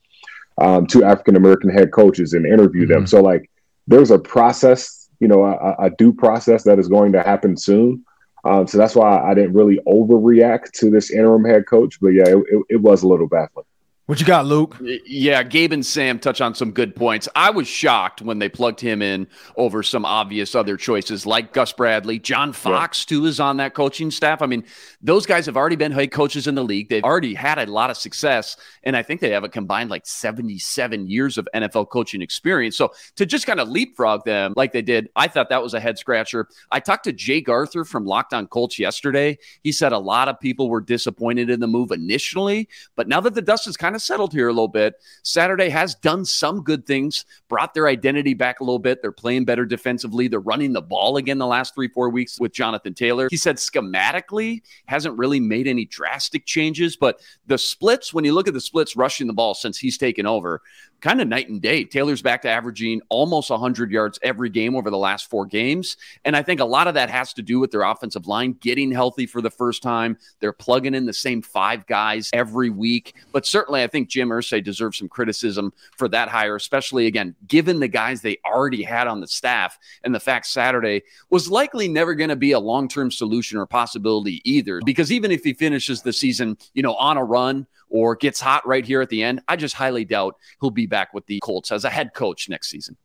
um, 0.57 0.87
two 0.87 1.03
African 1.03 1.35
American 1.35 1.69
head 1.69 1.91
coaches 1.91 2.33
and 2.33 2.45
interview 2.45 2.83
mm-hmm. 2.83 2.93
them. 2.93 3.07
So 3.07 3.21
like, 3.21 3.49
there's 3.87 4.11
a 4.11 4.19
process, 4.19 5.09
you 5.19 5.27
know, 5.27 5.45
a, 5.45 5.85
a 5.85 5.89
due 5.91 6.13
process 6.13 6.63
that 6.63 6.79
is 6.79 6.87
going 6.87 7.13
to 7.13 7.21
happen 7.21 7.55
soon. 7.57 8.05
Um, 8.43 8.67
so 8.67 8.77
that's 8.77 8.95
why 8.95 9.19
I 9.19 9.33
didn't 9.33 9.53
really 9.53 9.79
overreact 9.87 10.71
to 10.79 10.89
this 10.89 11.11
interim 11.11 11.45
head 11.45 11.65
coach. 11.65 11.99
But 11.99 12.09
yeah, 12.09 12.27
it, 12.27 12.37
it, 12.37 12.63
it 12.69 12.77
was 12.77 13.03
a 13.03 13.07
little 13.07 13.27
baffling. 13.27 13.65
What 14.09 14.19
you 14.19 14.25
got, 14.25 14.47
Luke? 14.47 14.75
Yeah, 14.81 15.43
Gabe 15.43 15.71
and 15.71 15.85
Sam 15.85 16.17
touch 16.17 16.41
on 16.41 16.55
some 16.55 16.71
good 16.71 16.95
points. 16.95 17.29
I 17.35 17.51
was 17.51 17.67
shocked 17.67 18.23
when 18.23 18.39
they 18.39 18.49
plugged 18.49 18.79
him 18.79 19.03
in 19.03 19.27
over 19.55 19.83
some 19.83 20.03
obvious 20.03 20.55
other 20.55 20.77
choices 20.77 21.27
like 21.27 21.53
Gus 21.53 21.73
Bradley. 21.73 22.17
John 22.17 22.51
Fox, 22.51 23.05
yeah. 23.05 23.17
too, 23.17 23.25
is 23.27 23.39
on 23.39 23.57
that 23.57 23.75
coaching 23.75 24.09
staff. 24.09 24.41
I 24.41 24.47
mean, 24.47 24.65
those 24.99 25.27
guys 25.27 25.45
have 25.45 25.55
already 25.55 25.75
been 25.75 25.91
head 25.91 26.11
coaches 26.11 26.47
in 26.47 26.55
the 26.55 26.63
league. 26.63 26.89
They've 26.89 27.03
already 27.03 27.35
had 27.35 27.59
a 27.59 27.71
lot 27.71 27.91
of 27.91 27.97
success. 27.97 28.57
And 28.81 28.97
I 28.97 29.03
think 29.03 29.21
they 29.21 29.29
have 29.29 29.43
a 29.43 29.47
combined 29.47 29.91
like 29.91 30.07
77 30.07 31.07
years 31.07 31.37
of 31.37 31.47
NFL 31.53 31.89
coaching 31.89 32.23
experience. 32.23 32.77
So 32.77 32.91
to 33.15 33.27
just 33.27 33.45
kind 33.45 33.59
of 33.59 33.69
leapfrog 33.69 34.25
them 34.25 34.55
like 34.57 34.73
they 34.73 34.81
did, 34.81 35.09
I 35.15 35.27
thought 35.27 35.49
that 35.49 35.61
was 35.61 35.75
a 35.75 35.79
head 35.79 35.99
scratcher. 35.99 36.47
I 36.71 36.79
talked 36.79 37.03
to 37.03 37.13
Jake 37.13 37.47
Arthur 37.47 37.85
from 37.85 38.07
Locked 38.07 38.33
On 38.33 38.47
Colts 38.47 38.79
yesterday. 38.79 39.37
He 39.61 39.71
said 39.71 39.91
a 39.91 39.99
lot 39.99 40.29
of 40.29 40.39
people 40.39 40.67
were 40.67 40.81
disappointed 40.81 41.51
in 41.51 41.59
the 41.59 41.67
move 41.67 41.91
initially, 41.91 42.67
but 42.95 43.07
now 43.07 43.21
that 43.21 43.35
the 43.35 43.43
dust 43.43 43.67
is 43.67 43.77
kind 43.77 43.95
of 43.95 43.98
of 43.99 44.03
settled 44.03 44.33
here 44.33 44.47
a 44.47 44.53
little 44.53 44.67
bit. 44.67 44.95
Saturday 45.23 45.69
has 45.69 45.93
done 45.95 46.25
some 46.25 46.63
good 46.63 46.85
things, 46.85 47.25
brought 47.49 47.73
their 47.73 47.87
identity 47.87 48.33
back 48.33 48.59
a 48.59 48.63
little 48.63 48.79
bit. 48.79 49.01
They're 49.01 49.11
playing 49.11 49.45
better 49.45 49.65
defensively. 49.65 50.27
They're 50.27 50.39
running 50.39 50.73
the 50.73 50.81
ball 50.81 51.17
again 51.17 51.37
the 51.37 51.45
last 51.45 51.75
three, 51.75 51.89
four 51.89 52.09
weeks 52.09 52.39
with 52.39 52.53
Jonathan 52.53 52.93
Taylor. 52.93 53.27
He 53.29 53.37
said 53.37 53.57
schematically 53.57 54.61
hasn't 54.85 55.17
really 55.17 55.39
made 55.39 55.67
any 55.67 55.85
drastic 55.85 56.45
changes, 56.45 56.95
but 56.95 57.21
the 57.47 57.57
splits, 57.57 58.13
when 58.13 58.23
you 58.23 58.33
look 58.33 58.47
at 58.47 58.53
the 58.53 58.61
splits 58.61 58.95
rushing 58.95 59.27
the 59.27 59.33
ball 59.33 59.53
since 59.53 59.77
he's 59.77 59.97
taken 59.97 60.25
over, 60.25 60.61
kind 61.01 61.21
of 61.21 61.27
night 61.27 61.49
and 61.49 61.61
day. 61.61 61.83
Taylor's 61.83 62.21
back 62.21 62.41
to 62.43 62.49
averaging 62.49 63.01
almost 63.09 63.49
100 63.49 63.91
yards 63.91 64.19
every 64.21 64.49
game 64.49 64.75
over 64.75 64.89
the 64.89 64.97
last 64.97 65.29
four 65.29 65.45
games. 65.45 65.97
And 66.25 66.35
I 66.35 66.43
think 66.43 66.59
a 66.59 66.65
lot 66.65 66.87
of 66.87 66.93
that 66.95 67.09
has 67.09 67.33
to 67.33 67.41
do 67.41 67.59
with 67.59 67.71
their 67.71 67.83
offensive 67.83 68.27
line 68.27 68.53
getting 68.53 68.91
healthy 68.91 69.25
for 69.25 69.41
the 69.41 69.49
first 69.49 69.81
time. 69.81 70.17
They're 70.39 70.53
plugging 70.53 70.93
in 70.93 71.05
the 71.05 71.13
same 71.13 71.41
five 71.41 71.85
guys 71.87 72.29
every 72.33 72.69
week. 72.69 73.15
But 73.31 73.45
certainly, 73.45 73.83
I 73.83 73.87
think 73.87 74.09
Jim 74.09 74.29
Irsay 74.29 74.63
deserves 74.63 74.97
some 74.97 75.09
criticism 75.09 75.73
for 75.97 76.07
that 76.09 76.29
hire, 76.29 76.55
especially, 76.55 77.07
again, 77.07 77.35
given 77.47 77.79
the 77.79 77.87
guys 77.87 78.21
they 78.21 78.37
already 78.45 78.83
had 78.83 79.07
on 79.07 79.21
the 79.21 79.27
staff 79.27 79.77
and 80.03 80.13
the 80.13 80.19
fact 80.19 80.47
Saturday 80.47 81.03
was 81.29 81.49
likely 81.49 81.87
never 81.87 82.15
going 82.15 82.29
to 82.29 82.35
be 82.35 82.51
a 82.51 82.59
long 82.59 82.87
term 82.87 83.11
solution 83.11 83.57
or 83.57 83.65
possibility 83.65 84.41
either. 84.49 84.81
Because 84.85 85.11
even 85.11 85.31
if 85.31 85.43
he 85.43 85.53
finishes 85.53 86.01
the 86.01 86.13
season, 86.13 86.57
you 86.73 86.83
know, 86.83 86.95
on 86.95 87.17
a 87.17 87.23
run, 87.23 87.67
or 87.89 88.15
gets 88.15 88.39
hot 88.39 88.65
right 88.67 88.85
here 88.85 89.01
at 89.01 89.09
the 89.09 89.23
end, 89.23 89.41
I 89.47 89.55
just 89.55 89.75
highly 89.75 90.05
doubt 90.05 90.37
he'll 90.61 90.71
be 90.71 90.85
back 90.85 91.13
with 91.13 91.25
the 91.25 91.39
Colts 91.41 91.71
as 91.71 91.85
a 91.85 91.89
head 91.89 92.13
coach 92.13 92.49
next 92.49 92.69
season. 92.69 92.97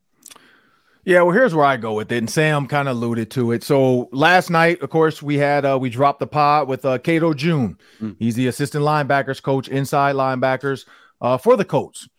Yeah, 1.05 1.21
well, 1.21 1.35
here's 1.35 1.53
where 1.53 1.65
I 1.65 1.77
go 1.77 1.93
with 1.93 2.11
it, 2.11 2.17
and 2.17 2.29
Sam 2.29 2.65
kind 2.67 2.87
of 2.87 2.97
alluded 2.97 3.29
to 3.31 3.51
it. 3.51 3.63
So 3.63 4.09
last 4.11 4.49
night, 4.49 4.81
of 4.81 4.89
course, 4.89 5.21
we 5.21 5.37
had 5.37 5.63
uh, 5.63 5.77
we 5.79 5.91
dropped 5.91 6.19
the 6.19 6.25
pod 6.25 6.67
with 6.67 6.83
uh, 6.83 6.97
Cato 6.97 7.35
June. 7.35 7.77
Mm. 8.01 8.15
He's 8.17 8.33
the 8.33 8.47
assistant 8.47 8.83
linebackers 8.83 9.41
coach, 9.41 9.67
inside 9.67 10.15
linebackers 10.15 10.85
uh, 11.21 11.37
for 11.37 11.57
the 11.57 11.65
Colts, 11.65 12.09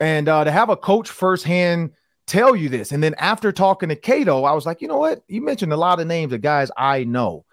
and 0.00 0.26
uh, 0.26 0.44
to 0.44 0.50
have 0.50 0.70
a 0.70 0.76
coach 0.76 1.10
firsthand 1.10 1.90
tell 2.26 2.56
you 2.56 2.70
this, 2.70 2.92
and 2.92 3.02
then 3.02 3.14
after 3.18 3.52
talking 3.52 3.90
to 3.90 3.96
Cato, 3.96 4.44
I 4.44 4.52
was 4.52 4.64
like, 4.64 4.80
you 4.80 4.88
know 4.88 4.98
what? 4.98 5.22
You 5.28 5.42
mentioned 5.42 5.74
a 5.74 5.76
lot 5.76 6.00
of 6.00 6.06
names 6.06 6.32
of 6.32 6.40
guys 6.40 6.70
I 6.78 7.04
know. 7.04 7.44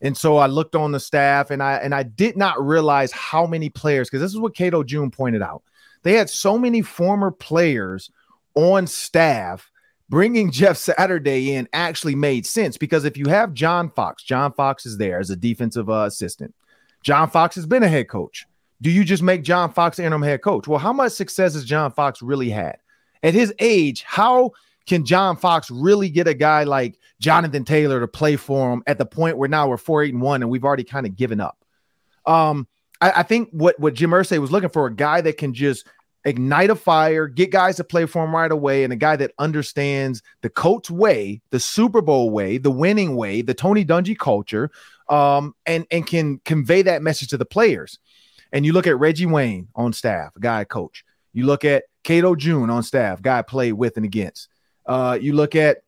And 0.00 0.16
so 0.16 0.36
I 0.36 0.46
looked 0.46 0.76
on 0.76 0.92
the 0.92 1.00
staff 1.00 1.50
and 1.50 1.62
I 1.62 1.76
and 1.76 1.94
I 1.94 2.02
did 2.02 2.36
not 2.36 2.64
realize 2.64 3.12
how 3.12 3.46
many 3.46 3.68
players 3.68 4.08
because 4.08 4.20
this 4.20 4.32
is 4.32 4.38
what 4.38 4.54
Cato 4.54 4.82
June 4.82 5.10
pointed 5.10 5.42
out. 5.42 5.62
They 6.02 6.14
had 6.14 6.30
so 6.30 6.58
many 6.58 6.82
former 6.82 7.30
players 7.30 8.10
on 8.54 8.86
staff. 8.86 9.70
Bringing 10.08 10.50
Jeff 10.52 10.76
Saturday 10.76 11.54
in 11.54 11.68
actually 11.72 12.14
made 12.14 12.46
sense 12.46 12.76
because 12.76 13.04
if 13.04 13.16
you 13.16 13.26
have 13.26 13.54
John 13.54 13.90
Fox, 13.90 14.22
John 14.22 14.52
Fox 14.52 14.86
is 14.86 14.98
there 14.98 15.18
as 15.18 15.30
a 15.30 15.36
defensive 15.36 15.90
uh, 15.90 16.04
assistant. 16.06 16.54
John 17.02 17.28
Fox 17.28 17.56
has 17.56 17.66
been 17.66 17.82
a 17.82 17.88
head 17.88 18.08
coach. 18.08 18.46
Do 18.82 18.90
you 18.90 19.04
just 19.04 19.22
make 19.22 19.42
John 19.42 19.72
Fox 19.72 19.98
interim 19.98 20.22
head 20.22 20.42
coach? 20.42 20.68
Well, 20.68 20.78
how 20.78 20.92
much 20.92 21.12
success 21.12 21.54
has 21.54 21.64
John 21.64 21.90
Fox 21.90 22.22
really 22.22 22.50
had? 22.50 22.76
At 23.22 23.34
his 23.34 23.52
age, 23.58 24.02
how 24.02 24.52
can 24.86 25.04
John 25.04 25.36
Fox 25.36 25.70
really 25.70 26.08
get 26.08 26.28
a 26.28 26.34
guy 26.34 26.64
like 26.64 26.98
Jonathan 27.20 27.64
Taylor 27.64 28.00
to 28.00 28.08
play 28.08 28.36
for 28.36 28.72
him 28.72 28.82
at 28.86 28.98
the 28.98 29.06
point 29.06 29.36
where 29.36 29.48
now 29.48 29.68
we're 29.68 29.76
four 29.76 30.02
eight 30.02 30.14
and 30.14 30.22
one 30.22 30.42
and 30.42 30.50
we've 30.50 30.64
already 30.64 30.84
kind 30.84 31.06
of 31.06 31.16
given 31.16 31.40
up? 31.40 31.58
Um, 32.24 32.66
I, 33.00 33.12
I, 33.16 33.22
think 33.22 33.50
what 33.52 33.78
what 33.78 33.94
Jim 33.94 34.10
Irsay 34.10 34.38
was 34.38 34.50
looking 34.50 34.70
for 34.70 34.86
a 34.86 34.94
guy 34.94 35.20
that 35.20 35.36
can 35.36 35.54
just 35.54 35.86
ignite 36.24 36.70
a 36.70 36.74
fire, 36.74 37.28
get 37.28 37.50
guys 37.50 37.76
to 37.76 37.84
play 37.84 38.04
for 38.04 38.24
him 38.24 38.34
right 38.34 38.50
away, 38.50 38.84
and 38.84 38.92
a 38.92 38.96
guy 38.96 39.16
that 39.16 39.32
understands 39.38 40.22
the 40.42 40.50
coach 40.50 40.90
way, 40.90 41.40
the 41.50 41.60
Super 41.60 42.02
Bowl 42.02 42.30
way, 42.30 42.58
the 42.58 42.70
winning 42.70 43.14
way, 43.16 43.42
the 43.42 43.54
Tony 43.54 43.84
Dungy 43.84 44.18
culture, 44.18 44.70
um, 45.08 45.54
and 45.66 45.86
and 45.90 46.06
can 46.06 46.40
convey 46.44 46.82
that 46.82 47.02
message 47.02 47.28
to 47.28 47.36
the 47.36 47.44
players. 47.44 47.98
And 48.52 48.64
you 48.64 48.72
look 48.72 48.86
at 48.86 48.98
Reggie 48.98 49.26
Wayne 49.26 49.68
on 49.74 49.92
staff, 49.92 50.32
guy 50.38 50.64
Colts. 50.64 51.02
You 51.32 51.46
look 51.46 51.64
at 51.64 51.84
Cato 52.02 52.34
June 52.34 52.70
on 52.70 52.82
staff, 52.82 53.20
guy 53.22 53.42
played 53.42 53.72
with 53.72 53.96
and 53.96 54.06
against. 54.06 54.48
Uh, 54.86 55.18
you 55.20 55.32
look 55.32 55.54
at 55.54 55.82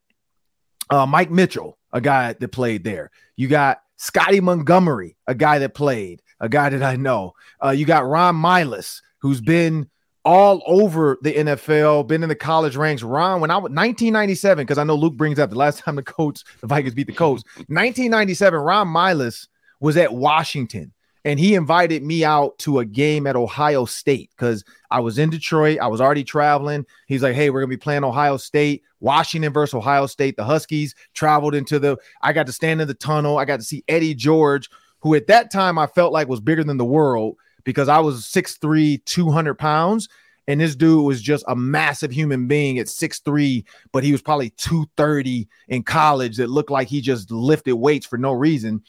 uh, 0.91 1.07
Mike 1.07 1.31
Mitchell, 1.31 1.79
a 1.93 2.01
guy 2.01 2.33
that 2.33 2.49
played 2.49 2.85
there. 2.85 3.11
You 3.37 3.49
got 3.49 3.83
Scottie 3.97 4.41
Montgomery, 4.41 5.17
a 5.27 5.35
guy 5.35 5.59
that 5.61 5.75
played, 5.75 6.23
a 6.41 6.49
guy 6.49 6.71
that 6.71 6.83
I 6.83 6.97
know. 6.97 7.35
Uh, 7.63 7.71
you 7.71 7.85
got 7.85 8.07
Ron 8.07 8.37
Milus, 8.37 9.03
who's 9.19 9.41
been 9.41 9.89
all 10.25 10.63
over 10.67 11.19
the 11.23 11.33
NFL, 11.33 12.07
been 12.07 12.23
in 12.23 12.29
the 12.29 12.35
college 12.35 12.77
ranks. 12.77 13.03
Ron, 13.03 13.41
when 13.41 13.51
I 13.51 13.57
was 13.57 13.71
1997, 13.71 14.65
because 14.65 14.79
I 14.79 14.85
know 14.85 14.95
Luke 14.95 15.17
brings 15.17 15.39
up 15.39 15.51
the 15.51 15.57
last 15.57 15.79
time 15.85 15.97
the 15.97 16.03
Colts, 16.03 16.45
the 16.61 16.67
Vikings 16.67 16.95
beat 16.95 17.07
the 17.07 17.13
Colts, 17.13 17.45
1997, 17.69 18.59
Ron 18.59 18.89
Milus 18.89 19.49
was 19.81 19.97
at 19.97 20.13
Washington 20.13 20.93
and 21.25 21.39
he 21.39 21.55
invited 21.55 22.03
me 22.03 22.25
out 22.25 22.59
to 22.61 22.79
a 22.79 22.85
game 22.85 23.27
at 23.27 23.37
Ohio 23.37 23.85
State 23.85 24.31
because 24.31 24.65
I 24.91 25.01
was 25.01 25.19
in 25.19 25.31
Detroit. 25.31 25.79
I 25.81 25.89
was 25.89 26.01
already 26.01 26.25
traveling. 26.25 26.87
He's 27.07 27.23
like, 27.23 27.35
"Hey, 27.35 27.51
we're 27.51 27.61
gonna 27.61 27.69
be 27.69 27.77
playing 27.77 28.05
Ohio 28.05 28.37
State, 28.37 28.83
Washington 29.01 29.53
versus 29.53 29.75
Ohio 29.75 30.07
State." 30.07 30.37
The 30.37 30.45
Huskies 30.45 30.95
traveled 31.15 31.55
into 31.55 31.79
the. 31.79 31.97
I 32.23 32.33
got 32.33 32.47
to 32.47 32.53
stand 32.53 32.81
in 32.81 32.89
the 32.89 32.95
tunnel. 32.95 33.39
I 33.39 33.45
got 33.45 33.59
to 33.59 33.67
see 33.67 33.85
Eddie 33.89 34.15
George, 34.15 34.71
who 35.01 35.15
at 35.15 35.27
that 35.27 35.51
time 35.51 35.79
I 35.79 35.87
felt 35.87 36.13
like 36.13 36.29
was 36.29 36.41
bigger 36.41 36.65
than 36.65 36.77
the 36.77 36.85
world 36.85 37.37
because 37.65 37.89
I 37.89 37.99
was 37.99 38.25
6'3", 38.25 39.05
200 39.05 39.55
pounds. 39.55 40.09
And 40.47 40.63
this 40.63 40.75
dude 40.75 41.05
was 41.05 41.21
just 41.21 41.45
a 41.47 41.55
massive 41.55 42.11
human 42.11 42.49
being 42.49 42.79
at 42.79 42.87
6'3, 42.87 43.67
but 43.93 44.03
he 44.03 44.13
was 44.13 44.23
probably 44.23 44.49
230 44.51 45.47
in 45.69 45.83
college 45.83 46.39
that 46.39 46.49
looked 46.49 46.71
like 46.71 46.89
he 46.89 47.03
just 47.03 47.31
lifted 47.31 47.75
weights 47.75 48.07
for 48.07 48.17
no 48.17 48.33
reason. 48.33 48.83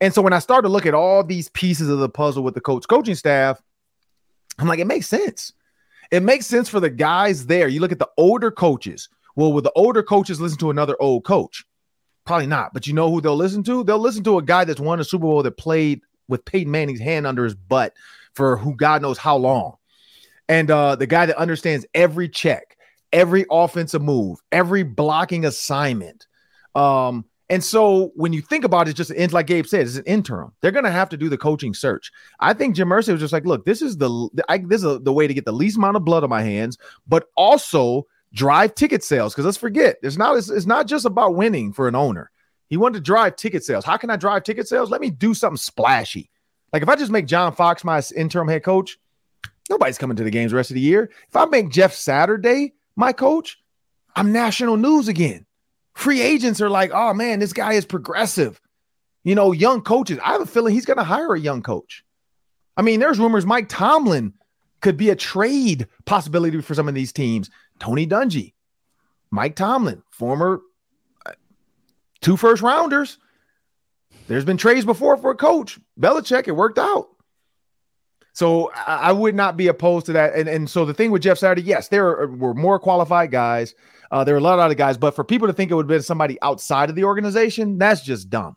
And 0.00 0.12
so 0.12 0.22
when 0.22 0.32
I 0.32 0.38
started 0.38 0.68
to 0.68 0.72
look 0.72 0.86
at 0.86 0.94
all 0.94 1.24
these 1.24 1.48
pieces 1.50 1.88
of 1.88 1.98
the 1.98 2.08
puzzle 2.08 2.42
with 2.42 2.54
the 2.54 2.60
coach 2.60 2.86
coaching 2.88 3.14
staff, 3.14 3.62
I'm 4.58 4.68
like, 4.68 4.78
it 4.78 4.86
makes 4.86 5.06
sense. 5.06 5.52
It 6.10 6.22
makes 6.22 6.46
sense 6.46 6.68
for 6.68 6.80
the 6.80 6.90
guys 6.90 7.46
there. 7.46 7.68
You 7.68 7.80
look 7.80 7.92
at 7.92 7.98
the 7.98 8.10
older 8.16 8.50
coaches. 8.50 9.08
Well, 9.36 9.52
will 9.52 9.62
the 9.62 9.72
older 9.74 10.02
coaches 10.02 10.40
listen 10.40 10.58
to 10.58 10.70
another 10.70 10.96
old 11.00 11.24
coach? 11.24 11.64
Probably 12.24 12.46
not. 12.46 12.72
But 12.72 12.86
you 12.86 12.92
know 12.92 13.10
who 13.10 13.20
they'll 13.20 13.36
listen 13.36 13.62
to? 13.64 13.84
They'll 13.84 13.98
listen 13.98 14.24
to 14.24 14.38
a 14.38 14.42
guy 14.42 14.64
that's 14.64 14.80
won 14.80 15.00
a 15.00 15.04
Super 15.04 15.22
Bowl 15.22 15.42
that 15.42 15.56
played 15.56 16.02
with 16.28 16.44
Peyton 16.44 16.70
Manning's 16.70 17.00
hand 17.00 17.26
under 17.26 17.44
his 17.44 17.54
butt 17.54 17.94
for 18.34 18.56
who 18.56 18.74
God 18.76 19.02
knows 19.02 19.18
how 19.18 19.36
long. 19.36 19.76
And 20.48 20.70
uh, 20.70 20.96
the 20.96 21.06
guy 21.06 21.26
that 21.26 21.36
understands 21.36 21.86
every 21.94 22.28
check, 22.28 22.76
every 23.12 23.46
offensive 23.50 24.02
move, 24.02 24.38
every 24.52 24.82
blocking 24.82 25.44
assignment. 25.44 26.26
Um, 26.74 27.24
and 27.50 27.62
so 27.62 28.10
when 28.14 28.32
you 28.32 28.40
think 28.40 28.64
about 28.64 28.88
it, 28.88 28.94
just 28.94 29.10
like 29.32 29.46
Gabe 29.46 29.66
said, 29.66 29.82
it's 29.82 29.96
an 29.96 30.04
interim. 30.04 30.52
They're 30.60 30.70
going 30.70 30.84
to 30.84 30.90
have 30.90 31.10
to 31.10 31.16
do 31.16 31.28
the 31.28 31.36
coaching 31.36 31.74
search. 31.74 32.10
I 32.40 32.54
think 32.54 32.74
Jim 32.74 32.88
Irsay 32.88 33.12
was 33.12 33.20
just 33.20 33.34
like, 33.34 33.44
look, 33.44 33.66
this 33.66 33.82
is 33.82 33.98
the 33.98 34.30
I, 34.48 34.58
this 34.58 34.82
is 34.82 35.00
the 35.02 35.12
way 35.12 35.26
to 35.26 35.34
get 35.34 35.44
the 35.44 35.52
least 35.52 35.76
amount 35.76 35.96
of 35.96 36.04
blood 36.04 36.24
on 36.24 36.30
my 36.30 36.42
hands, 36.42 36.78
but 37.06 37.26
also 37.36 38.06
drive 38.32 38.74
ticket 38.74 39.04
sales. 39.04 39.34
Because 39.34 39.44
let's 39.44 39.58
forget, 39.58 39.96
it's 40.02 40.16
not 40.16 40.36
it's, 40.36 40.48
it's 40.48 40.66
not 40.66 40.86
just 40.86 41.04
about 41.04 41.34
winning 41.34 41.72
for 41.72 41.86
an 41.86 41.94
owner. 41.94 42.30
He 42.68 42.78
wanted 42.78 42.94
to 42.94 43.02
drive 43.02 43.36
ticket 43.36 43.62
sales. 43.62 43.84
How 43.84 43.98
can 43.98 44.08
I 44.08 44.16
drive 44.16 44.42
ticket 44.44 44.66
sales? 44.66 44.90
Let 44.90 45.02
me 45.02 45.10
do 45.10 45.34
something 45.34 45.58
splashy. 45.58 46.30
Like 46.72 46.82
if 46.82 46.88
I 46.88 46.96
just 46.96 47.12
make 47.12 47.26
John 47.26 47.54
Fox 47.54 47.84
my 47.84 48.02
interim 48.16 48.48
head 48.48 48.64
coach, 48.64 48.98
nobody's 49.68 49.98
coming 49.98 50.16
to 50.16 50.24
the 50.24 50.30
games 50.30 50.52
the 50.52 50.56
rest 50.56 50.70
of 50.70 50.76
the 50.76 50.80
year. 50.80 51.10
If 51.28 51.36
I 51.36 51.44
make 51.44 51.68
Jeff 51.68 51.92
Saturday 51.92 52.72
my 52.96 53.12
coach, 53.12 53.62
I'm 54.16 54.32
national 54.32 54.78
news 54.78 55.08
again. 55.08 55.44
Free 55.94 56.20
agents 56.20 56.60
are 56.60 56.70
like, 56.70 56.90
oh 56.92 57.14
man, 57.14 57.38
this 57.38 57.52
guy 57.52 57.74
is 57.74 57.84
progressive. 57.84 58.60
You 59.22 59.34
know, 59.34 59.52
young 59.52 59.80
coaches. 59.80 60.18
I 60.22 60.32
have 60.32 60.42
a 60.42 60.46
feeling 60.46 60.74
he's 60.74 60.84
going 60.84 60.98
to 60.98 61.04
hire 61.04 61.34
a 61.34 61.40
young 61.40 61.62
coach. 61.62 62.04
I 62.76 62.82
mean, 62.82 63.00
there's 63.00 63.18
rumors 63.18 63.46
Mike 63.46 63.68
Tomlin 63.68 64.34
could 64.80 64.96
be 64.96 65.10
a 65.10 65.16
trade 65.16 65.88
possibility 66.04 66.60
for 66.60 66.74
some 66.74 66.88
of 66.88 66.94
these 66.94 67.12
teams. 67.12 67.48
Tony 67.78 68.06
Dungy, 68.06 68.52
Mike 69.30 69.56
Tomlin, 69.56 70.02
former 70.10 70.60
uh, 71.24 71.32
two 72.20 72.36
first 72.36 72.62
rounders. 72.62 73.18
There's 74.26 74.44
been 74.44 74.56
trades 74.56 74.84
before 74.84 75.16
for 75.16 75.30
a 75.30 75.36
coach. 75.36 75.78
Belichick, 75.98 76.48
it 76.48 76.52
worked 76.52 76.78
out. 76.78 77.08
So 78.34 78.72
I, 78.74 79.12
would 79.12 79.36
not 79.36 79.56
be 79.56 79.68
opposed 79.68 80.06
to 80.06 80.12
that. 80.14 80.34
And, 80.34 80.48
and 80.48 80.68
so 80.68 80.84
the 80.84 80.92
thing 80.92 81.12
with 81.12 81.22
Jeff 81.22 81.38
Saturday, 81.38 81.62
yes, 81.62 81.88
there 81.88 82.26
were 82.26 82.52
more 82.52 82.80
qualified 82.80 83.30
guys. 83.30 83.76
Uh, 84.10 84.24
there 84.24 84.34
were 84.34 84.40
a 84.40 84.42
lot 84.42 84.54
of 84.54 84.60
other 84.60 84.74
guys, 84.74 84.96
but 84.96 85.14
for 85.14 85.24
people 85.24 85.48
to 85.48 85.54
think 85.54 85.70
it 85.70 85.74
would 85.74 85.84
have 85.84 85.88
been 85.88 86.02
somebody 86.02 86.38
outside 86.42 86.90
of 86.90 86.96
the 86.96 87.04
organization, 87.04 87.78
that's 87.78 88.02
just 88.02 88.30
dumb. 88.30 88.56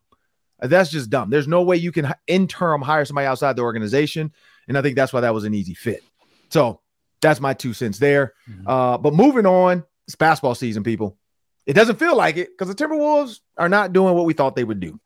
That's 0.60 0.90
just 0.90 1.10
dumb. 1.10 1.30
There's 1.30 1.48
no 1.48 1.62
way 1.62 1.78
you 1.78 1.92
can 1.92 2.14
interim 2.26 2.82
hire 2.82 3.06
somebody 3.06 3.28
outside 3.28 3.56
the 3.56 3.62
organization. 3.62 4.32
And 4.68 4.78
I 4.78 4.82
think 4.82 4.96
that's 4.96 5.14
why 5.14 5.22
that 5.22 5.34
was 5.34 5.44
an 5.44 5.54
easy 5.54 5.74
fit. 5.74 6.04
So 6.50 6.82
that's 7.22 7.40
my 7.40 7.54
two 7.54 7.74
cents 7.74 8.00
there. 8.00 8.34
Mm-hmm. 8.50 8.68
Uh, 8.68 8.98
but 8.98 9.14
moving 9.14 9.46
on, 9.46 9.84
it's 10.06 10.16
basketball 10.16 10.56
season, 10.56 10.84
people. 10.84 11.18
It 11.66 11.74
doesn't 11.74 12.00
feel 12.00 12.16
like 12.16 12.38
it 12.38 12.50
because 12.58 12.74
the 12.74 12.84
Timberwolves 12.84 13.42
are 13.58 13.70
not 13.70 13.94
doing 13.94 14.16
what 14.16 14.26
we 14.26 14.34
thought 14.34 14.56
they 14.56 14.64
would 14.64 14.80
do. 14.80 15.00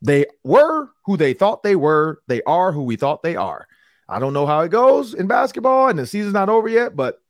They 0.00 0.26
were 0.42 0.88
who 1.04 1.16
they 1.16 1.34
thought 1.34 1.62
they 1.62 1.76
were. 1.76 2.22
They 2.28 2.42
are 2.42 2.72
who 2.72 2.82
we 2.84 2.96
thought 2.96 3.22
they 3.22 3.36
are. 3.36 3.66
I 4.08 4.18
don't 4.18 4.32
know 4.32 4.46
how 4.46 4.60
it 4.60 4.70
goes 4.70 5.12
in 5.12 5.26
basketball, 5.26 5.88
and 5.88 5.98
the 5.98 6.06
season's 6.06 6.32
not 6.32 6.48
over 6.48 6.68
yet, 6.68 6.96
but 6.96 7.20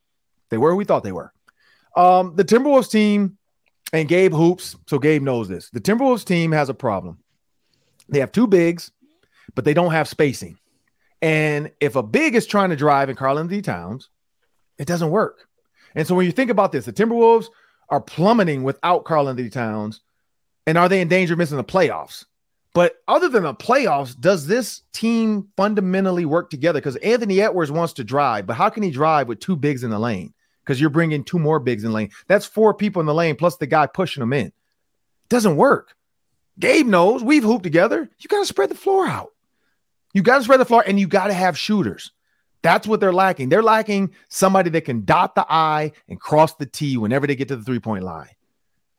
they 0.50 0.58
were 0.58 0.70
who 0.70 0.76
we 0.76 0.84
thought 0.84 1.02
they 1.02 1.12
were. 1.12 1.32
Um, 1.96 2.36
the 2.36 2.44
Timberwolves 2.44 2.90
team 2.90 3.38
and 3.92 4.08
Gabe 4.08 4.32
hoops, 4.32 4.76
so 4.86 4.98
Gabe 4.98 5.22
knows 5.22 5.48
this. 5.48 5.70
The 5.70 5.80
Timberwolves 5.80 6.24
team 6.24 6.52
has 6.52 6.68
a 6.68 6.74
problem. 6.74 7.18
They 8.08 8.20
have 8.20 8.32
two 8.32 8.46
bigs, 8.46 8.90
but 9.54 9.64
they 9.64 9.74
don't 9.74 9.92
have 9.92 10.08
spacing. 10.08 10.58
And 11.20 11.72
if 11.80 11.96
a 11.96 12.02
big 12.02 12.34
is 12.34 12.46
trying 12.46 12.70
to 12.70 12.76
drive 12.76 13.08
in 13.08 13.16
Karl-Anthony 13.16 13.62
Towns, 13.62 14.08
it 14.78 14.86
doesn't 14.86 15.10
work. 15.10 15.48
And 15.94 16.06
so 16.06 16.14
when 16.14 16.26
you 16.26 16.32
think 16.32 16.50
about 16.50 16.70
this, 16.70 16.84
the 16.84 16.92
Timberwolves 16.92 17.46
are 17.88 18.00
plummeting 18.00 18.62
without 18.62 19.04
Karl-Anthony 19.04 19.50
Towns. 19.50 20.00
And 20.66 20.78
are 20.78 20.88
they 20.88 21.00
in 21.00 21.08
danger 21.08 21.32
of 21.32 21.38
missing 21.38 21.56
the 21.56 21.64
playoffs? 21.64 22.26
But 22.74 22.96
other 23.08 23.28
than 23.28 23.42
the 23.42 23.54
playoffs, 23.54 24.18
does 24.18 24.46
this 24.46 24.82
team 24.92 25.48
fundamentally 25.56 26.26
work 26.26 26.50
together? 26.50 26.78
Because 26.78 26.96
Anthony 26.96 27.40
Edwards 27.40 27.72
wants 27.72 27.94
to 27.94 28.04
drive, 28.04 28.46
but 28.46 28.54
how 28.54 28.68
can 28.68 28.82
he 28.82 28.90
drive 28.90 29.26
with 29.26 29.40
two 29.40 29.56
bigs 29.56 29.82
in 29.82 29.90
the 29.90 29.98
lane? 29.98 30.34
Because 30.68 30.82
you're 30.82 30.90
bringing 30.90 31.24
two 31.24 31.38
more 31.38 31.58
bigs 31.58 31.82
in 31.82 31.94
lane. 31.94 32.10
That's 32.26 32.44
four 32.44 32.74
people 32.74 33.00
in 33.00 33.06
the 33.06 33.14
lane 33.14 33.36
plus 33.36 33.56
the 33.56 33.66
guy 33.66 33.86
pushing 33.86 34.20
them 34.20 34.34
in. 34.34 34.52
Doesn't 35.30 35.56
work. 35.56 35.96
Gabe 36.60 36.86
knows 36.86 37.24
we've 37.24 37.42
hooped 37.42 37.62
together. 37.62 38.10
You 38.18 38.28
got 38.28 38.40
to 38.40 38.44
spread 38.44 38.68
the 38.68 38.74
floor 38.74 39.06
out. 39.06 39.30
You 40.12 40.20
got 40.20 40.36
to 40.36 40.44
spread 40.44 40.60
the 40.60 40.66
floor 40.66 40.84
and 40.86 41.00
you 41.00 41.08
got 41.08 41.28
to 41.28 41.32
have 41.32 41.56
shooters. 41.56 42.12
That's 42.60 42.86
what 42.86 43.00
they're 43.00 43.14
lacking. 43.14 43.48
They're 43.48 43.62
lacking 43.62 44.12
somebody 44.28 44.68
that 44.68 44.82
can 44.82 45.06
dot 45.06 45.34
the 45.34 45.46
I 45.48 45.92
and 46.06 46.20
cross 46.20 46.54
the 46.56 46.66
T 46.66 46.98
whenever 46.98 47.26
they 47.26 47.34
get 47.34 47.48
to 47.48 47.56
the 47.56 47.64
three 47.64 47.80
point 47.80 48.04
line. 48.04 48.28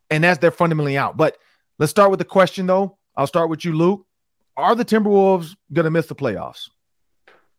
And 0.09 0.23
that's 0.23 0.39
they're 0.39 0.49
fundamentally 0.49 0.97
out. 0.97 1.17
But 1.17 1.37
let's 1.77 1.91
start 1.91 2.09
with 2.09 2.17
the 2.17 2.25
question 2.25 2.65
though. 2.65 2.97
I'll 3.15 3.27
start 3.27 3.51
with 3.51 3.63
you, 3.63 3.73
Luke. 3.73 4.07
Are 4.57 4.73
the 4.73 4.85
Timberwolves 4.85 5.55
going 5.71 5.83
to 5.83 5.91
miss 5.91 6.07
the 6.07 6.15
playoffs? 6.15 6.71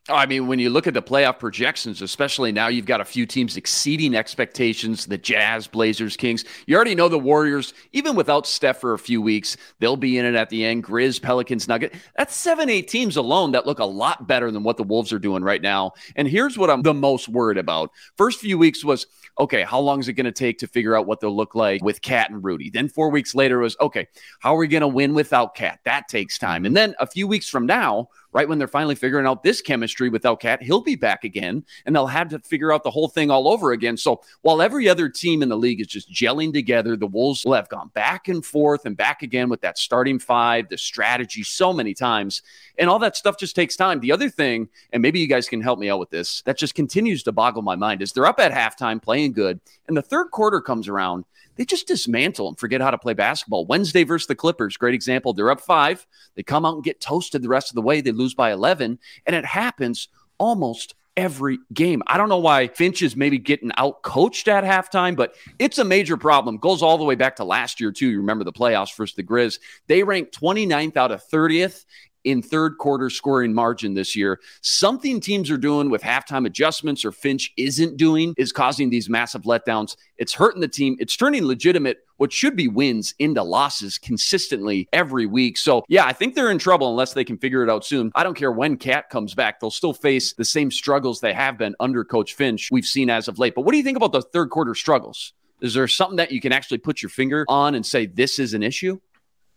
I 0.09 0.25
mean, 0.25 0.47
when 0.47 0.59
you 0.59 0.71
look 0.71 0.87
at 0.87 0.95
the 0.95 1.03
playoff 1.03 1.39
projections, 1.39 2.01
especially 2.01 2.53
now, 2.53 2.69
you've 2.69 2.87
got 2.87 3.03
a 3.03 3.05
few 3.05 3.27
teams 3.27 3.59
exceeding 3.59 4.15
expectations 4.15 5.05
the 5.05 5.19
Jazz, 5.19 5.67
Blazers, 5.67 6.17
Kings. 6.17 6.45
You 6.67 6.75
already 6.75 6.95
know 6.95 7.09
the 7.09 7.19
Warriors, 7.19 7.75
even 7.93 8.17
without 8.17 8.47
Steph 8.47 8.81
for 8.81 8.95
a 8.95 8.99
few 8.99 9.21
weeks, 9.21 9.59
they'll 9.79 9.97
be 9.97 10.17
in 10.17 10.25
it 10.25 10.35
at 10.35 10.49
the 10.49 10.65
end. 10.65 10.85
Grizz, 10.85 11.21
Pelicans, 11.21 11.69
Nugget. 11.69 11.95
That's 12.17 12.35
seven, 12.35 12.71
eight 12.71 12.89
teams 12.89 13.17
alone 13.17 13.53
that 13.53 13.67
look 13.67 13.79
a 13.79 13.85
lot 13.85 14.27
better 14.27 14.51
than 14.51 14.63
what 14.63 14.79
the 14.79 14.85
Wolves 14.85 15.13
are 15.13 15.19
doing 15.19 15.45
right 15.45 15.61
now. 15.61 15.93
And 16.17 16.27
here's 16.27 16.57
what 16.57 16.71
I'm 16.71 16.83
the 16.83 16.95
most 16.95 17.29
worried 17.29 17.59
about. 17.59 17.91
First 18.17 18.41
few 18.41 18.57
weeks 18.57 18.83
was 18.83 19.07
okay, 19.39 19.63
how 19.63 19.81
long 19.81 20.01
is 20.01 20.09
it 20.09 20.15
going 20.15 20.25
to 20.25 20.33
take 20.33 20.59
to 20.59 20.67
figure 20.67 20.97
out 20.97 21.07
what 21.07 21.21
they'll 21.21 21.35
look 21.35 21.55
like 21.55 21.83
with 21.83 22.03
KAT 22.03 22.31
and 22.31 22.43
Rudy? 22.43 22.71
Then 22.71 22.89
four 22.89 23.11
weeks 23.11 23.35
later 23.35 23.59
was 23.59 23.77
okay, 23.81 24.09
how 24.41 24.55
are 24.55 24.59
we 24.59 24.69
going 24.69 24.81
to 24.83 24.89
win 24.89 25.15
without 25.15 25.55
KAT? 25.55 25.79
That 25.85 26.09
takes 26.09 26.39
time. 26.39 26.65
And 26.65 26.77
then 26.77 26.95
a 27.01 27.07
few 27.07 27.27
weeks 27.27 27.49
from 27.49 27.67
now, 27.67 28.09
right 28.33 28.49
when 28.49 28.59
they're 28.59 28.69
finally 28.69 28.95
figuring 28.95 29.27
out 29.27 29.43
this 29.43 29.61
chemistry 29.61 30.09
without 30.09 30.41
KAT, 30.41 30.63
he'll 30.63 30.81
be 30.81 30.95
back 30.95 31.25
again, 31.25 31.65
and 31.85 31.95
they'll 31.95 32.07
have 32.07 32.29
to 32.29 32.39
figure 32.41 32.73
out 32.73 32.85
the 32.85 32.91
whole 32.91 33.09
thing 33.09 33.31
all 33.31 33.49
over 33.49 33.73
again. 33.73 33.97
So 33.97 34.23
while 34.43 34.63
every 34.63 34.89
other 34.89 35.09
team 35.09 35.43
in 35.43 35.49
the 35.49 35.57
league 35.57 35.81
is 35.81 35.87
just 35.87 36.11
gelling 36.11 36.53
together, 36.53 36.97
the 36.97 37.07
Wolves 37.07 37.45
will 37.45 37.55
have 37.55 37.69
gone 37.69 37.91
back 37.95 38.29
and 38.29 38.45
forth 38.45 38.87
and 38.87 38.97
back 38.97 39.23
again 39.23 39.49
with 39.49 39.61
that 39.63 39.79
starting 39.79 40.19
five, 40.19 40.69
the 40.69 40.79
strategy 40.79 41.43
so 41.43 41.73
many 41.73 41.95
times, 41.95 42.43
and 42.79 42.89
all 42.89 42.99
that 42.99 43.17
stuff 43.17 43.39
just 43.39 43.57
takes 43.57 43.77
time. 43.77 44.01
The 44.01 44.13
other 44.13 44.31
thing, 44.31 44.69
and 44.93 45.03
maybe 45.03 45.21
you 45.21 45.27
guys 45.27 45.49
can 45.49 45.61
help 45.61 45.79
me 45.79 45.91
out 45.91 45.99
with 45.99 46.11
this, 46.11 46.43
that 46.43 46.59
just 46.59 46.75
continues 46.75 47.23
to 47.25 47.33
boggle 47.33 47.63
my 47.63 47.77
mind 47.77 48.03
is 48.03 48.13
they're 48.13 48.27
up 48.27 48.41
at 48.41 48.53
halftime 48.53 49.03
playing 49.03 49.33
good, 49.33 49.61
and 49.89 49.97
the 49.97 50.03
third 50.03 50.31
quarter 50.31 50.61
comes 50.61 50.89
around 50.89 51.25
they 51.61 51.67
just 51.67 51.87
dismantle 51.87 52.49
and 52.49 52.59
forget 52.59 52.81
how 52.81 52.91
to 52.91 52.97
play 52.97 53.13
basketball. 53.13 53.67
Wednesday 53.67 54.03
versus 54.03 54.27
the 54.27 54.35
Clippers, 54.35 54.79
great 54.79 54.95
example. 54.95 55.35
They're 55.35 55.51
up 55.51 55.61
five. 55.61 56.07
They 56.35 56.43
come 56.43 56.65
out 56.65 56.77
and 56.77 56.83
get 56.83 57.03
toasted 57.03 57.43
the 57.43 57.51
rest 57.51 57.71
of 57.71 57.75
the 57.75 57.83
way. 57.83 58.01
They 58.01 58.13
lose 58.13 58.33
by 58.33 58.51
11. 58.51 58.99
And 59.27 59.37
it 59.37 59.45
happens 59.45 60.09
almost 60.39 60.95
every 61.19 61.59
game. 61.75 62.03
I 62.07 62.17
don't 62.17 62.31
know 62.31 62.39
why 62.39 62.69
Finch 62.69 63.03
is 63.03 63.15
maybe 63.15 63.37
getting 63.37 63.73
out 63.77 64.01
coached 64.01 64.49
at 64.49 64.65
halftime, 64.65 65.17
but 65.17 65.35
it's 65.59 65.77
a 65.77 65.85
major 65.85 66.17
problem. 66.17 66.57
Goes 66.57 66.81
all 66.81 66.97
the 66.97 67.05
way 67.05 67.15
back 67.15 67.37
to 67.37 67.45
last 67.45 67.79
year, 67.79 67.93
too. 67.93 68.09
You 68.09 68.17
remember 68.17 68.45
the 68.45 68.55
playoffs 68.55 68.97
versus 68.97 69.15
the 69.15 69.23
Grizz. 69.23 69.59
They 69.87 70.03
ranked 70.03 70.41
29th 70.41 70.97
out 70.97 71.13
of 71.13 71.23
30th 71.29 71.85
in 72.25 72.43
third 72.43 72.79
quarter 72.79 73.11
scoring 73.11 73.55
margin 73.55 73.95
this 73.95 74.15
year. 74.15 74.41
Something 74.61 75.21
teams 75.21 75.51
are 75.51 75.57
doing 75.57 75.91
with 75.91 76.03
halftime 76.03 76.47
adjustments 76.47 77.05
or 77.05 77.13
Finch 77.13 77.53
isn't 77.57 77.97
doing 77.97 78.35
is 78.37 78.53
causing 78.53 78.91
these 78.91 79.09
massive 79.09 79.43
letdowns. 79.43 79.97
It's 80.19 80.35
hurting 80.35 80.61
the 80.61 80.69
team. 80.69 80.97
It's 81.01 81.17
turning 81.17 81.45
legitimate 81.45 81.99
what 82.19 82.33
should 82.33 82.55
be 82.55 82.69
wins 82.69 83.15
into 83.19 83.43
losses 83.43 83.97
consistently 83.97 84.87
every 84.93 85.25
week. 85.25 85.57
So, 85.57 85.85
yeah, 85.89 86.05
I 86.05 86.13
think 86.13 86.35
they're 86.35 86.51
in 86.51 86.59
trouble 86.59 86.91
unless 86.91 87.15
they 87.15 87.25
can 87.25 87.39
figure 87.39 87.63
it 87.63 87.71
out 87.71 87.85
soon. 87.85 88.13
I 88.15 88.23
don't 88.23 88.35
care 88.35 88.53
when 88.53 88.77
KAT 88.77 89.09
comes 89.09 89.35
back, 89.35 89.59
they'll 89.59 89.71
still 89.71 89.95
face 89.95 90.35
the 90.35 90.45
same 90.45 90.71
struggles 90.71 91.21
they 91.21 91.33
have 91.33 91.57
been 91.57 91.75
under 91.81 92.05
Coach 92.05 92.35
Finch 92.35 92.69
we've 92.71 92.85
seen 92.85 93.09
as 93.09 93.27
of 93.27 93.39
late. 93.39 93.55
But 93.55 93.63
what 93.63 93.73
do 93.73 93.79
you 93.79 93.85
think 93.85 93.97
about 93.97 94.13
the 94.13 94.21
third 94.21 94.51
quarter 94.51 94.75
struggles? 94.75 95.33
Is 95.63 95.73
there 95.73 95.89
something 95.89 96.17
that 96.17 96.31
you 96.31 96.41
can 96.41 96.53
actually 96.53 96.79
put 96.79 97.03
your 97.03 97.09
finger 97.09 97.45
on 97.49 97.75
and 97.75 97.85
say 97.85 98.05
this 98.07 98.39
is 98.39 98.53
an 98.53 98.63
issue? 98.63 99.01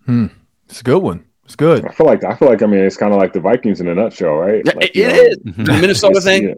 Hmm. 0.06 0.28
It's 0.70 0.82
a 0.82 0.84
good 0.84 1.02
one. 1.02 1.26
It's 1.46 1.56
good. 1.56 1.86
I 1.86 1.92
feel 1.92 2.08
like 2.08 2.24
I 2.24 2.36
feel 2.36 2.48
like 2.48 2.62
I 2.62 2.66
mean 2.66 2.80
it's 2.82 2.98
kind 2.98 3.14
of 3.14 3.20
like 3.20 3.34
the 3.34 3.40
Vikings 3.40 3.82
in 3.82 3.88
a 3.88 3.96
nutshell, 3.96 4.36
right? 4.36 4.62
Yeah, 4.66 4.74
like, 4.76 4.96
it 4.96 4.98
is. 4.98 5.38
Mm-hmm. 5.38 5.64
The 5.64 5.74
Minnesota 5.74 6.22
thing. 6.22 6.56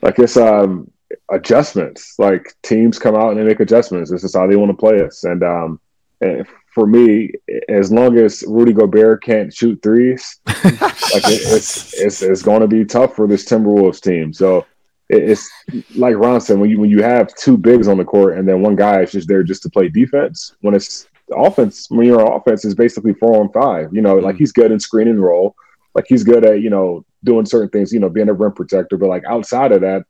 Like 0.00 0.18
it's 0.18 0.36
um 0.36 0.90
adjustments. 1.30 2.14
Like 2.18 2.54
teams 2.62 2.98
come 2.98 3.14
out 3.14 3.30
and 3.30 3.38
they 3.38 3.44
make 3.44 3.60
adjustments. 3.60 4.10
This 4.10 4.24
is 4.24 4.34
how 4.34 4.46
they 4.46 4.56
want 4.56 4.70
to 4.70 4.76
play 4.76 5.02
us. 5.02 5.24
And 5.24 5.42
um 5.42 5.80
and 6.20 6.46
for 6.72 6.86
me, 6.86 7.32
as 7.68 7.92
long 7.92 8.16
as 8.16 8.42
Rudy 8.46 8.72
Gobert 8.72 9.22
can't 9.22 9.52
shoot 9.52 9.82
threes, 9.82 10.40
like 10.46 10.56
it, 10.64 11.42
it's 11.52 11.92
it's 11.94 12.22
it's 12.22 12.42
going 12.42 12.60
to 12.60 12.68
be 12.68 12.84
tough 12.84 13.14
for 13.14 13.26
this 13.26 13.44
Timberwolves 13.44 14.00
team. 14.00 14.32
So 14.32 14.64
it's 15.08 15.50
like 15.96 16.16
Ron 16.16 16.40
said 16.40 16.58
when 16.58 16.70
you 16.70 16.80
when 16.80 16.90
you 16.90 17.02
have 17.02 17.34
two 17.34 17.56
bigs 17.56 17.88
on 17.88 17.98
the 17.98 18.04
court 18.04 18.38
and 18.38 18.48
then 18.48 18.62
one 18.62 18.76
guy 18.76 19.02
is 19.02 19.12
just 19.12 19.28
there 19.28 19.42
just 19.42 19.62
to 19.64 19.70
play 19.70 19.88
defense. 19.88 20.54
When 20.60 20.74
it's 20.74 21.08
offense 21.36 21.86
when 21.90 22.06
your 22.06 22.36
offense 22.36 22.64
is 22.64 22.74
basically 22.74 23.14
four 23.14 23.40
on 23.40 23.52
five. 23.52 23.94
You 23.94 24.02
know, 24.02 24.16
mm-hmm. 24.16 24.24
like 24.24 24.36
he's 24.36 24.52
good 24.52 24.72
in 24.72 24.80
screen 24.80 25.08
and 25.08 25.22
roll, 25.22 25.54
like 25.94 26.06
he's 26.08 26.24
good 26.24 26.44
at 26.44 26.60
you 26.60 26.70
know 26.70 27.04
doing 27.24 27.46
certain 27.46 27.70
things. 27.70 27.92
You 27.92 28.00
know, 28.00 28.08
being 28.08 28.28
a 28.28 28.34
rim 28.34 28.52
protector. 28.52 28.96
But 28.96 29.08
like 29.08 29.24
outside 29.24 29.72
of 29.72 29.82
that, 29.82 30.04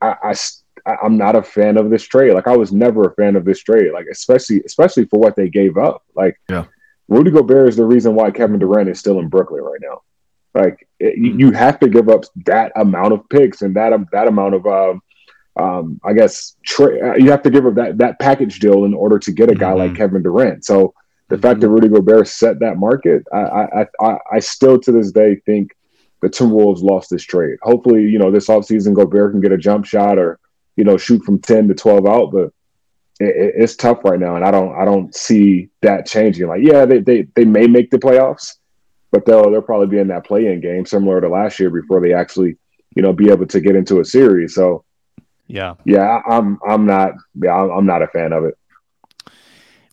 I, 0.00 0.34
I 0.86 0.96
I'm 1.02 1.16
not 1.16 1.36
a 1.36 1.42
fan 1.42 1.76
of 1.76 1.90
this 1.90 2.02
trade. 2.02 2.32
Like 2.32 2.48
I 2.48 2.56
was 2.56 2.72
never 2.72 3.04
a 3.04 3.14
fan 3.14 3.36
of 3.36 3.44
this 3.44 3.60
trade. 3.60 3.92
Like 3.92 4.06
especially 4.10 4.62
especially 4.64 5.06
for 5.06 5.18
what 5.18 5.36
they 5.36 5.48
gave 5.48 5.76
up. 5.78 6.04
Like 6.14 6.40
yeah. 6.48 6.66
Rudy 7.08 7.30
Gobert 7.30 7.68
is 7.68 7.76
the 7.76 7.84
reason 7.84 8.14
why 8.14 8.30
Kevin 8.30 8.58
Durant 8.58 8.88
is 8.88 8.98
still 8.98 9.20
in 9.20 9.28
Brooklyn 9.28 9.62
right 9.62 9.80
now. 9.80 10.02
Like 10.54 10.86
it, 11.00 11.18
mm-hmm. 11.18 11.40
you 11.40 11.50
have 11.52 11.80
to 11.80 11.88
give 11.88 12.08
up 12.08 12.24
that 12.46 12.72
amount 12.76 13.12
of 13.12 13.28
picks 13.28 13.62
and 13.62 13.74
that 13.76 13.92
um, 13.92 14.08
that 14.12 14.28
amount 14.28 14.54
of 14.54 14.66
um, 14.66 15.02
um, 15.56 16.00
I 16.04 16.12
guess 16.12 16.56
tra- 16.64 17.12
uh, 17.12 17.14
you 17.14 17.30
have 17.30 17.42
to 17.42 17.50
give 17.50 17.66
up 17.66 17.74
that 17.74 17.98
that 17.98 18.18
package 18.18 18.58
deal 18.58 18.84
in 18.84 18.94
order 18.94 19.18
to 19.20 19.32
get 19.32 19.50
a 19.50 19.54
guy 19.54 19.70
mm-hmm. 19.70 19.78
like 19.78 19.96
Kevin 19.96 20.22
Durant. 20.22 20.64
So 20.64 20.94
the 21.28 21.36
mm-hmm. 21.36 21.42
fact 21.42 21.60
that 21.60 21.68
Rudy 21.68 21.88
Gobert 21.88 22.28
set 22.28 22.58
that 22.60 22.76
market, 22.76 23.24
I, 23.32 23.38
I, 23.38 23.86
I 24.00 24.18
I 24.32 24.38
still 24.40 24.78
to 24.80 24.92
this 24.92 25.12
day 25.12 25.36
think 25.46 25.76
the 26.20 26.28
Timberwolves 26.28 26.82
lost 26.82 27.10
this 27.10 27.22
trade. 27.22 27.58
Hopefully, 27.62 28.02
you 28.02 28.18
know 28.18 28.30
this 28.30 28.48
offseason 28.48 28.94
Gobert 28.94 29.32
can 29.32 29.40
get 29.40 29.52
a 29.52 29.58
jump 29.58 29.84
shot 29.84 30.18
or 30.18 30.40
you 30.76 30.84
know 30.84 30.96
shoot 30.96 31.22
from 31.22 31.38
ten 31.38 31.68
to 31.68 31.74
twelve 31.74 32.06
out, 32.06 32.32
but 32.32 32.46
it, 33.20 33.54
it's 33.56 33.76
tough 33.76 34.04
right 34.04 34.18
now, 34.18 34.34
and 34.34 34.44
I 34.44 34.50
don't 34.50 34.74
I 34.74 34.84
don't 34.84 35.14
see 35.14 35.68
that 35.82 36.06
changing. 36.06 36.48
Like 36.48 36.62
yeah, 36.62 36.84
they 36.84 36.98
they 36.98 37.22
they 37.34 37.44
may 37.44 37.68
make 37.68 37.90
the 37.90 37.98
playoffs, 37.98 38.54
but 39.12 39.24
they'll 39.24 39.52
they'll 39.52 39.62
probably 39.62 39.86
be 39.86 39.98
in 39.98 40.08
that 40.08 40.26
play 40.26 40.46
in 40.46 40.60
game 40.60 40.84
similar 40.84 41.20
to 41.20 41.28
last 41.28 41.60
year 41.60 41.70
before 41.70 42.00
they 42.00 42.12
actually 42.12 42.56
you 42.96 43.02
know 43.02 43.12
be 43.12 43.30
able 43.30 43.46
to 43.46 43.60
get 43.60 43.76
into 43.76 44.00
a 44.00 44.04
series. 44.04 44.54
So 44.56 44.84
yeah. 45.46 45.74
Yeah, 45.84 46.20
I'm 46.26 46.58
I'm 46.66 46.86
not 46.86 47.12
yeah, 47.34 47.54
I'm 47.54 47.86
not 47.86 48.02
a 48.02 48.08
fan 48.08 48.32
of 48.32 48.44
it. 48.44 48.58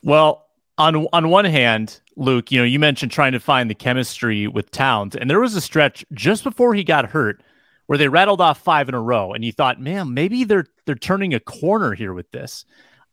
Well, 0.04 0.48
on 0.78 1.08
on 1.14 1.30
one 1.30 1.46
hand, 1.46 2.00
Luke, 2.16 2.52
you 2.52 2.60
know, 2.60 2.66
you 2.66 2.80
mentioned 2.80 3.12
trying 3.12 3.34
to 3.34 3.40
find 3.40 3.70
the 3.70 3.76
chemistry 3.76 4.48
with 4.48 4.72
Towns, 4.72 5.16
and 5.16 5.30
there 5.30 5.40
was 5.40 5.56
a 5.56 5.62
stretch 5.62 6.06
just 6.14 6.44
before 6.44 6.74
he 6.74 6.84
got 6.84 7.06
hurt 7.10 7.42
where 7.88 7.98
they 7.98 8.08
rattled 8.08 8.40
off 8.40 8.60
five 8.60 8.88
in 8.88 8.96
a 8.96 9.02
row, 9.02 9.34
and 9.34 9.44
you 9.44 9.52
thought, 9.52 9.80
man, 9.80 10.14
maybe 10.14 10.44
they're 10.44 10.66
they're 10.86 10.96
turning 10.96 11.34
a 11.34 11.40
corner 11.40 11.94
here 11.94 12.14
with 12.14 12.32
this. 12.32 12.66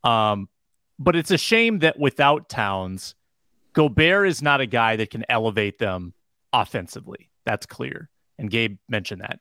Um, 0.05 0.49
but 0.99 1.17
it's 1.17 1.31
a 1.31 1.39
shame 1.39 1.81
that 1.81 1.99
without 1.99 2.49
Towns, 2.49 3.15
Gobert 3.73 4.29
is 4.29 4.43
not 4.43 4.61
a 4.61 4.67
guy 4.67 4.97
that 4.97 5.11
can 5.11 5.25
elevate 5.29 5.79
them 5.79 6.15
offensively. 6.53 7.29
That's 7.45 7.67
clear, 7.67 8.09
and 8.39 8.51
Gabe 8.51 8.79
mentioned 8.89 9.21
that. 9.23 9.41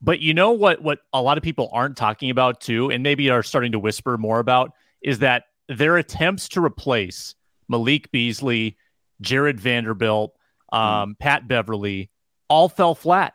But 0.00 0.20
you 0.20 0.32
know 0.34 0.52
what 0.52 0.80
what 0.82 1.00
a 1.12 1.20
lot 1.20 1.38
of 1.38 1.44
people 1.44 1.70
aren't 1.72 1.96
talking 1.96 2.30
about 2.30 2.60
too, 2.60 2.90
and 2.90 3.02
maybe 3.02 3.30
are 3.30 3.42
starting 3.42 3.72
to 3.72 3.78
whisper 3.78 4.16
more 4.16 4.38
about, 4.38 4.72
is 5.02 5.18
that 5.20 5.44
their 5.68 5.96
attempts 5.96 6.48
to 6.50 6.64
replace 6.64 7.34
Malik 7.68 8.10
Beasley 8.10 8.76
Jared 9.20 9.60
Vanderbilt, 9.60 10.34
um, 10.72 11.16
Pat 11.18 11.48
Beverley 11.48 12.10
all 12.48 12.68
fell 12.68 12.94
flat. 12.94 13.34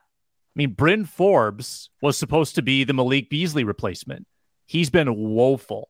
I 0.55 0.55
mean, 0.55 0.73
Bryn 0.73 1.05
Forbes 1.05 1.89
was 2.01 2.17
supposed 2.17 2.55
to 2.55 2.61
be 2.61 2.83
the 2.83 2.93
Malik 2.93 3.29
Beasley 3.29 3.63
replacement. 3.63 4.25
He's 4.65 4.89
been 4.89 5.15
woeful 5.15 5.89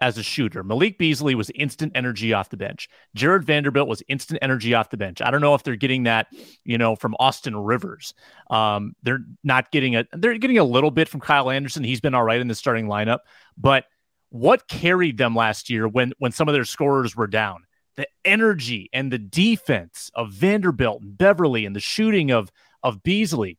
as 0.00 0.18
a 0.18 0.22
shooter. 0.22 0.62
Malik 0.62 0.98
Beasley 0.98 1.34
was 1.34 1.50
instant 1.54 1.92
energy 1.94 2.32
off 2.32 2.50
the 2.50 2.56
bench. 2.56 2.88
Jared 3.14 3.44
Vanderbilt 3.44 3.88
was 3.88 4.02
instant 4.08 4.38
energy 4.42 4.74
off 4.74 4.90
the 4.90 4.96
bench. 4.96 5.22
I 5.22 5.30
don't 5.30 5.40
know 5.40 5.54
if 5.54 5.62
they're 5.62 5.76
getting 5.76 6.04
that, 6.04 6.28
you 6.64 6.78
know, 6.78 6.96
from 6.96 7.14
Austin 7.18 7.56
Rivers. 7.56 8.14
Um, 8.50 8.94
they're 9.02 9.24
not 9.42 9.70
getting 9.70 9.96
a 9.96 10.04
they're 10.12 10.36
getting 10.38 10.58
a 10.58 10.64
little 10.64 10.90
bit 10.90 11.08
from 11.08 11.20
Kyle 11.20 11.50
Anderson. 11.50 11.84
He's 11.84 12.00
been 12.00 12.14
all 12.14 12.24
right 12.24 12.40
in 12.40 12.48
the 12.48 12.54
starting 12.54 12.86
lineup, 12.86 13.20
but 13.56 13.84
what 14.30 14.66
carried 14.66 15.16
them 15.16 15.36
last 15.36 15.70
year 15.70 15.86
when 15.86 16.12
when 16.18 16.32
some 16.32 16.48
of 16.48 16.54
their 16.54 16.64
scorers 16.64 17.14
were 17.14 17.28
down? 17.28 17.64
The 17.96 18.08
energy 18.24 18.90
and 18.92 19.12
the 19.12 19.18
defense 19.18 20.10
of 20.16 20.32
Vanderbilt 20.32 21.02
and 21.02 21.16
Beverley 21.16 21.64
and 21.64 21.76
the 21.76 21.80
shooting 21.80 22.32
of 22.32 22.50
of 22.82 23.02
Beasley. 23.04 23.58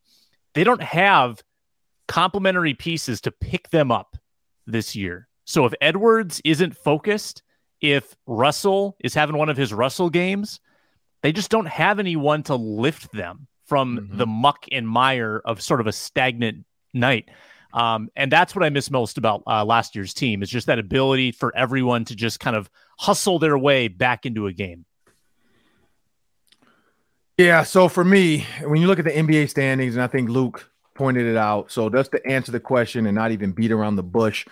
They 0.53 0.65
don't 0.65 0.83
have 0.83 1.41
complementary 2.07 2.73
pieces 2.73 3.21
to 3.21 3.31
pick 3.31 3.69
them 3.69 3.91
up 3.91 4.17
this 4.67 4.95
year. 4.95 5.27
So 5.45 5.65
if 5.65 5.73
Edwards 5.79 6.41
isn't 6.43 6.75
focused, 6.75 7.43
if 7.81 8.15
Russell 8.25 8.97
is 8.99 9.13
having 9.13 9.37
one 9.37 9.49
of 9.49 9.57
his 9.57 9.73
Russell 9.73 10.09
games, 10.09 10.59
they 11.21 11.31
just 11.31 11.51
don't 11.51 11.67
have 11.67 11.99
anyone 11.99 12.43
to 12.43 12.55
lift 12.55 13.11
them 13.11 13.47
from 13.65 13.97
mm-hmm. 13.97 14.17
the 14.17 14.27
muck 14.27 14.65
and 14.71 14.87
mire 14.87 15.41
of 15.45 15.61
sort 15.61 15.81
of 15.81 15.87
a 15.87 15.91
stagnant 15.91 16.65
night. 16.93 17.29
Um, 17.73 18.09
and 18.15 18.31
that's 18.31 18.55
what 18.55 18.63
I 18.63 18.69
miss 18.69 18.89
most 18.89 19.17
about 19.17 19.43
uh, 19.47 19.65
last 19.65 19.95
year's 19.95 20.13
team 20.13 20.41
is 20.41 20.49
just 20.49 20.67
that 20.67 20.79
ability 20.79 21.31
for 21.31 21.55
everyone 21.55 22.05
to 22.05 22.15
just 22.15 22.39
kind 22.39 22.55
of 22.55 22.69
hustle 22.97 23.37
their 23.37 23.57
way 23.57 23.87
back 23.87 24.25
into 24.25 24.47
a 24.47 24.53
game. 24.53 24.85
Yeah. 27.37 27.63
So 27.63 27.89
for 27.89 28.05
me, 28.05 28.45
when 28.63 28.79
you 28.79 28.87
look 28.87 28.99
at 28.99 29.05
the 29.05 29.11
NBA 29.11 29.49
standings, 29.49 29.95
and 29.95 30.03
I 30.03 30.07
think 30.07 30.29
Luke 30.29 30.71
pointed 30.93 31.25
it 31.25 31.35
out. 31.35 31.69
So 31.69 31.89
just 31.89 32.11
to 32.11 32.25
answer 32.25 32.53
the 32.53 32.61
question 32.61 33.05
and 33.05 33.15
not 33.15 33.31
even 33.31 33.51
beat 33.51 33.71
around 33.71 33.97
the 33.97 34.03
bush, 34.03 34.45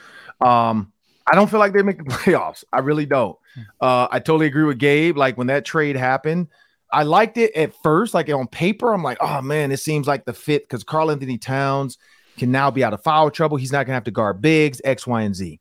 um, 0.44 0.92
I 1.26 1.36
don't 1.36 1.50
feel 1.50 1.60
like 1.60 1.74
they 1.74 1.84
make 1.84 1.98
the 1.98 2.04
playoffs. 2.10 2.64
I 2.74 2.80
really 2.80 3.06
don't. 3.06 3.38
Hmm. 3.56 3.62
Uh, 3.82 4.08
I 4.12 4.20
totally 4.20 4.48
agree 4.48 4.64
with 4.64 4.80
Gabe. 4.80 5.18
Like 5.18 5.38
when 5.38 5.48
that 5.48 5.66
trade 5.66 5.96
happened, 5.96 6.48
I 6.92 7.04
liked 7.04 7.38
it 7.38 7.56
at 7.56 7.74
first. 7.82 8.14
Like 8.14 8.30
on 8.30 8.48
paper, 8.48 8.94
I'm 8.94 9.04
like, 9.04 9.18
oh 9.22 9.42
man, 9.42 9.72
it 9.72 9.78
seems 9.78 10.08
like 10.08 10.26
the 10.26 10.34
fit 10.34 10.64
because 10.64 10.84
Karl-Anthony 10.84 11.38
Towns 11.38 11.98
can 12.38 12.52
now 12.52 12.72
be 12.72 12.84
out 12.84 12.94
of 12.94 13.04
foul 13.04 13.32
trouble. 13.32 13.58
He's 13.58 13.72
not 13.72 13.86
gonna 13.86 13.96
have 13.96 14.04
to 14.06 14.12
guard 14.12 14.42
bigs, 14.42 14.82
X, 14.84 15.08
Y, 15.08 15.22
and 15.22 15.36
Z. 15.36 15.60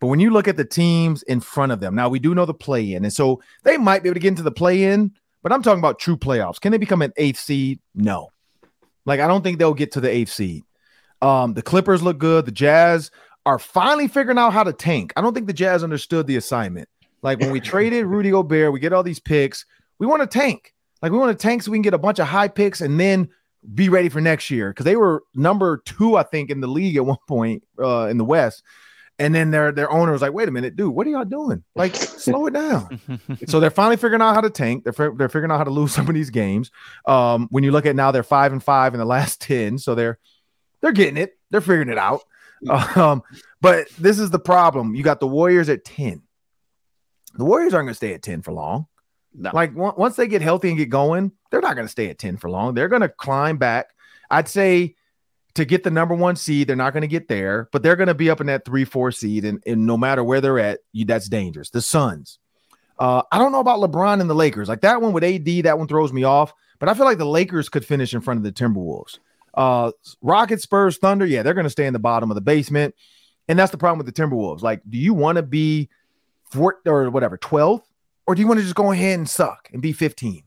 But 0.00 0.08
when 0.08 0.20
you 0.20 0.30
look 0.30 0.48
at 0.48 0.56
the 0.56 0.64
teams 0.64 1.22
in 1.22 1.40
front 1.40 1.72
of 1.72 1.80
them, 1.80 1.94
now 1.94 2.08
we 2.08 2.18
do 2.18 2.34
know 2.34 2.44
the 2.44 2.54
play 2.54 2.92
in, 2.92 3.04
and 3.04 3.12
so 3.12 3.40
they 3.62 3.76
might 3.76 4.02
be 4.02 4.08
able 4.08 4.14
to 4.14 4.20
get 4.20 4.28
into 4.28 4.42
the 4.42 4.50
play 4.50 4.84
in. 4.84 5.12
But 5.42 5.52
I'm 5.52 5.62
talking 5.62 5.78
about 5.78 5.98
true 5.98 6.16
playoffs. 6.16 6.60
Can 6.60 6.72
they 6.72 6.78
become 6.78 7.02
an 7.02 7.12
eighth 7.16 7.38
seed? 7.38 7.80
No. 7.94 8.30
Like 9.06 9.20
I 9.20 9.28
don't 9.28 9.42
think 9.42 9.58
they'll 9.58 9.74
get 9.74 9.92
to 9.92 10.00
the 10.00 10.10
eighth 10.10 10.32
seed. 10.32 10.64
Um, 11.20 11.54
the 11.54 11.62
Clippers 11.62 12.02
look 12.02 12.18
good. 12.18 12.46
The 12.46 12.52
Jazz 12.52 13.10
are 13.46 13.58
finally 13.58 14.08
figuring 14.08 14.38
out 14.38 14.52
how 14.52 14.64
to 14.64 14.72
tank. 14.72 15.12
I 15.16 15.20
don't 15.20 15.34
think 15.34 15.46
the 15.46 15.52
Jazz 15.52 15.84
understood 15.84 16.26
the 16.26 16.36
assignment. 16.36 16.88
Like 17.22 17.40
when 17.40 17.50
we 17.50 17.60
traded 17.72 18.06
Rudy 18.06 18.30
Gobert, 18.30 18.72
we 18.72 18.80
get 18.80 18.92
all 18.92 19.02
these 19.02 19.20
picks. 19.20 19.66
We 19.98 20.06
want 20.06 20.22
to 20.22 20.26
tank. 20.26 20.74
Like 21.02 21.12
we 21.12 21.18
want 21.18 21.36
to 21.36 21.42
tank 21.42 21.62
so 21.62 21.70
we 21.70 21.76
can 21.76 21.82
get 21.82 21.94
a 21.94 21.98
bunch 21.98 22.18
of 22.18 22.26
high 22.26 22.48
picks 22.48 22.80
and 22.80 22.98
then 22.98 23.28
be 23.74 23.88
ready 23.88 24.08
for 24.08 24.20
next 24.20 24.50
year. 24.50 24.70
Because 24.70 24.84
they 24.84 24.96
were 24.96 25.22
number 25.34 25.78
two, 25.84 26.16
I 26.16 26.22
think, 26.22 26.50
in 26.50 26.60
the 26.60 26.66
league 26.66 26.96
at 26.96 27.04
one 27.04 27.18
point 27.28 27.62
uh, 27.78 28.08
in 28.10 28.18
the 28.18 28.24
West. 28.24 28.62
And 29.18 29.32
then 29.32 29.52
their 29.52 29.70
their 29.70 29.88
owner 29.92 30.10
was 30.10 30.22
like, 30.22 30.32
"Wait 30.32 30.48
a 30.48 30.50
minute, 30.50 30.74
dude, 30.74 30.92
what 30.92 31.06
are 31.06 31.10
y'all 31.10 31.24
doing? 31.24 31.62
Like, 31.76 31.94
slow 31.94 32.46
it 32.46 32.54
down." 32.54 33.00
so 33.46 33.60
they're 33.60 33.70
finally 33.70 33.96
figuring 33.96 34.20
out 34.20 34.34
how 34.34 34.40
to 34.40 34.50
tank. 34.50 34.82
They're 34.82 35.12
they're 35.14 35.28
figuring 35.28 35.52
out 35.52 35.58
how 35.58 35.64
to 35.64 35.70
lose 35.70 35.94
some 35.94 36.08
of 36.08 36.14
these 36.14 36.30
games. 36.30 36.72
Um, 37.06 37.46
when 37.50 37.62
you 37.62 37.70
look 37.70 37.86
at 37.86 37.94
now, 37.94 38.10
they're 38.10 38.24
five 38.24 38.50
and 38.50 38.60
five 38.60 38.92
in 38.92 38.98
the 38.98 39.06
last 39.06 39.40
ten, 39.40 39.78
so 39.78 39.94
they're 39.94 40.18
they're 40.80 40.90
getting 40.90 41.16
it. 41.16 41.38
They're 41.50 41.60
figuring 41.60 41.90
it 41.90 41.98
out. 41.98 42.22
Um, 42.96 43.22
but 43.60 43.88
this 43.98 44.18
is 44.18 44.30
the 44.30 44.38
problem. 44.38 44.94
You 44.94 45.02
got 45.02 45.20
the 45.20 45.26
Warriors 45.26 45.68
at 45.68 45.84
10. 45.84 46.22
The 47.34 47.44
Warriors 47.44 47.74
aren't 47.74 47.86
going 47.86 47.92
to 47.92 47.96
stay 47.96 48.14
at 48.14 48.22
10 48.22 48.42
for 48.42 48.52
long. 48.52 48.86
No. 49.34 49.50
Like 49.52 49.74
w- 49.74 49.94
once 49.96 50.16
they 50.16 50.28
get 50.28 50.42
healthy 50.42 50.68
and 50.68 50.78
get 50.78 50.90
going, 50.90 51.32
they're 51.50 51.60
not 51.60 51.74
going 51.74 51.86
to 51.86 51.90
stay 51.90 52.08
at 52.08 52.18
10 52.18 52.36
for 52.36 52.50
long. 52.50 52.74
They're 52.74 52.88
going 52.88 53.02
to 53.02 53.08
climb 53.08 53.56
back. 53.58 53.86
I'd 54.30 54.48
say 54.48 54.96
to 55.54 55.64
get 55.64 55.82
the 55.82 55.90
number 55.90 56.14
one 56.14 56.36
seed, 56.36 56.68
they're 56.68 56.76
not 56.76 56.92
going 56.92 57.02
to 57.02 57.08
get 57.08 57.28
there, 57.28 57.68
but 57.72 57.82
they're 57.82 57.96
going 57.96 58.08
to 58.08 58.14
be 58.14 58.30
up 58.30 58.40
in 58.40 58.46
that 58.48 58.64
three, 58.64 58.84
four 58.84 59.10
seed. 59.10 59.44
And, 59.44 59.62
and 59.66 59.86
no 59.86 59.96
matter 59.96 60.22
where 60.22 60.40
they're 60.40 60.58
at, 60.58 60.80
you, 60.92 61.04
that's 61.04 61.28
dangerous. 61.28 61.70
The 61.70 61.82
Suns. 61.82 62.38
Uh, 62.98 63.22
I 63.32 63.38
don't 63.38 63.52
know 63.52 63.60
about 63.60 63.80
LeBron 63.80 64.20
and 64.20 64.30
the 64.30 64.34
Lakers. 64.34 64.68
Like 64.68 64.82
that 64.82 65.00
one 65.00 65.12
with 65.12 65.24
AD, 65.24 65.64
that 65.64 65.78
one 65.78 65.88
throws 65.88 66.12
me 66.12 66.24
off. 66.24 66.52
But 66.78 66.88
I 66.88 66.94
feel 66.94 67.04
like 67.04 67.18
the 67.18 67.26
Lakers 67.26 67.68
could 67.68 67.84
finish 67.84 68.14
in 68.14 68.20
front 68.20 68.38
of 68.38 68.44
the 68.44 68.52
Timberwolves. 68.52 69.18
Uh, 69.56 69.92
Rockets, 70.20 70.62
Spurs, 70.62 70.98
Thunder, 70.98 71.26
yeah, 71.26 71.42
they're 71.42 71.54
going 71.54 71.64
to 71.64 71.70
stay 71.70 71.86
in 71.86 71.92
the 71.92 71.98
bottom 71.98 72.30
of 72.30 72.34
the 72.34 72.40
basement. 72.40 72.94
And 73.48 73.58
that's 73.58 73.70
the 73.70 73.78
problem 73.78 74.04
with 74.04 74.12
the 74.12 74.22
Timberwolves. 74.22 74.62
Like, 74.62 74.82
do 74.88 74.98
you 74.98 75.14
want 75.14 75.36
to 75.36 75.42
be 75.42 75.88
fourth 76.50 76.86
or 76.86 77.10
whatever, 77.10 77.36
12th? 77.38 77.82
Or 78.26 78.34
do 78.34 78.40
you 78.40 78.48
want 78.48 78.58
to 78.58 78.64
just 78.64 78.74
go 78.74 78.90
ahead 78.90 79.18
and 79.18 79.28
suck 79.28 79.68
and 79.72 79.82
be 79.82 79.92
15? 79.92 80.42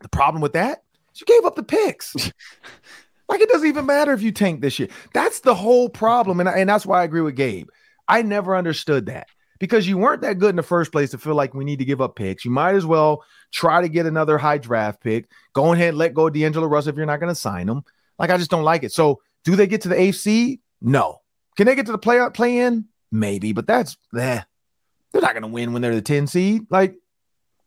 The 0.00 0.08
problem 0.08 0.42
with 0.42 0.54
that 0.54 0.82
is 1.14 1.20
you 1.20 1.26
gave 1.26 1.44
up 1.44 1.54
the 1.54 1.62
picks. 1.62 2.14
like, 3.28 3.40
it 3.40 3.48
doesn't 3.48 3.68
even 3.68 3.86
matter 3.86 4.12
if 4.12 4.20
you 4.20 4.32
tank 4.32 4.60
this 4.60 4.78
year. 4.78 4.88
That's 5.14 5.40
the 5.40 5.54
whole 5.54 5.88
problem. 5.88 6.40
And, 6.40 6.48
and 6.48 6.68
that's 6.68 6.84
why 6.84 7.02
I 7.02 7.04
agree 7.04 7.20
with 7.20 7.36
Gabe. 7.36 7.68
I 8.08 8.22
never 8.22 8.56
understood 8.56 9.06
that 9.06 9.28
because 9.60 9.86
you 9.86 9.96
weren't 9.96 10.22
that 10.22 10.38
good 10.38 10.50
in 10.50 10.56
the 10.56 10.62
first 10.64 10.90
place 10.90 11.12
to 11.12 11.18
feel 11.18 11.36
like 11.36 11.54
we 11.54 11.64
need 11.64 11.78
to 11.78 11.84
give 11.84 12.00
up 12.00 12.16
picks. 12.16 12.44
You 12.44 12.50
might 12.50 12.74
as 12.74 12.84
well 12.84 13.22
try 13.52 13.80
to 13.80 13.88
get 13.88 14.06
another 14.06 14.36
high 14.36 14.58
draft 14.58 15.00
pick. 15.00 15.28
Go 15.52 15.72
ahead 15.72 15.90
and 15.90 15.98
let 15.98 16.14
go 16.14 16.26
of 16.26 16.34
D'Angelo 16.34 16.66
Russell 16.66 16.90
if 16.90 16.96
you're 16.96 17.06
not 17.06 17.20
going 17.20 17.30
to 17.30 17.40
sign 17.40 17.68
him. 17.68 17.84
Like 18.18 18.30
I 18.30 18.36
just 18.36 18.50
don't 18.50 18.64
like 18.64 18.82
it. 18.82 18.92
So 18.92 19.20
do 19.44 19.56
they 19.56 19.66
get 19.66 19.82
to 19.82 19.88
the 19.88 19.96
AFC? 19.96 20.60
No. 20.80 21.18
Can 21.56 21.66
they 21.66 21.74
get 21.74 21.86
to 21.86 21.92
the 21.92 21.98
play 21.98 22.20
play 22.32 22.58
in? 22.58 22.86
Maybe, 23.10 23.52
but 23.52 23.66
that's 23.66 23.96
eh. 24.18 24.40
They're 25.12 25.22
not 25.22 25.34
gonna 25.34 25.48
win 25.48 25.72
when 25.72 25.82
they're 25.82 25.94
the 25.94 26.02
10 26.02 26.26
seed. 26.26 26.66
Like, 26.70 26.96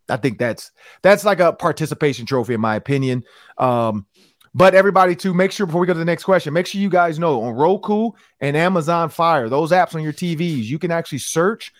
I 0.09 0.17
think 0.17 0.39
that's 0.39 0.71
that's 1.01 1.23
like 1.23 1.39
a 1.39 1.53
participation 1.53 2.25
trophy, 2.25 2.53
in 2.55 2.61
my 2.61 2.75
opinion. 2.75 3.23
Um, 3.57 4.07
but 4.53 4.73
everybody 4.73 5.15
too, 5.15 5.33
make 5.33 5.51
sure 5.51 5.65
before 5.65 5.81
we 5.81 5.87
go 5.87 5.93
to 5.93 5.99
the 5.99 6.05
next 6.05 6.23
question, 6.23 6.53
make 6.53 6.65
sure 6.65 6.79
you 6.79 6.89
guys 6.89 7.19
know 7.19 7.41
on 7.43 7.53
Roku 7.55 8.11
and 8.39 8.55
Amazon 8.55 9.09
Fire, 9.09 9.49
those 9.49 9.71
apps 9.71 9.95
on 9.95 10.01
your 10.01 10.13
TVs, 10.13 10.63
you 10.63 10.79
can 10.79 10.91
actually 10.91 11.17
search 11.17 11.73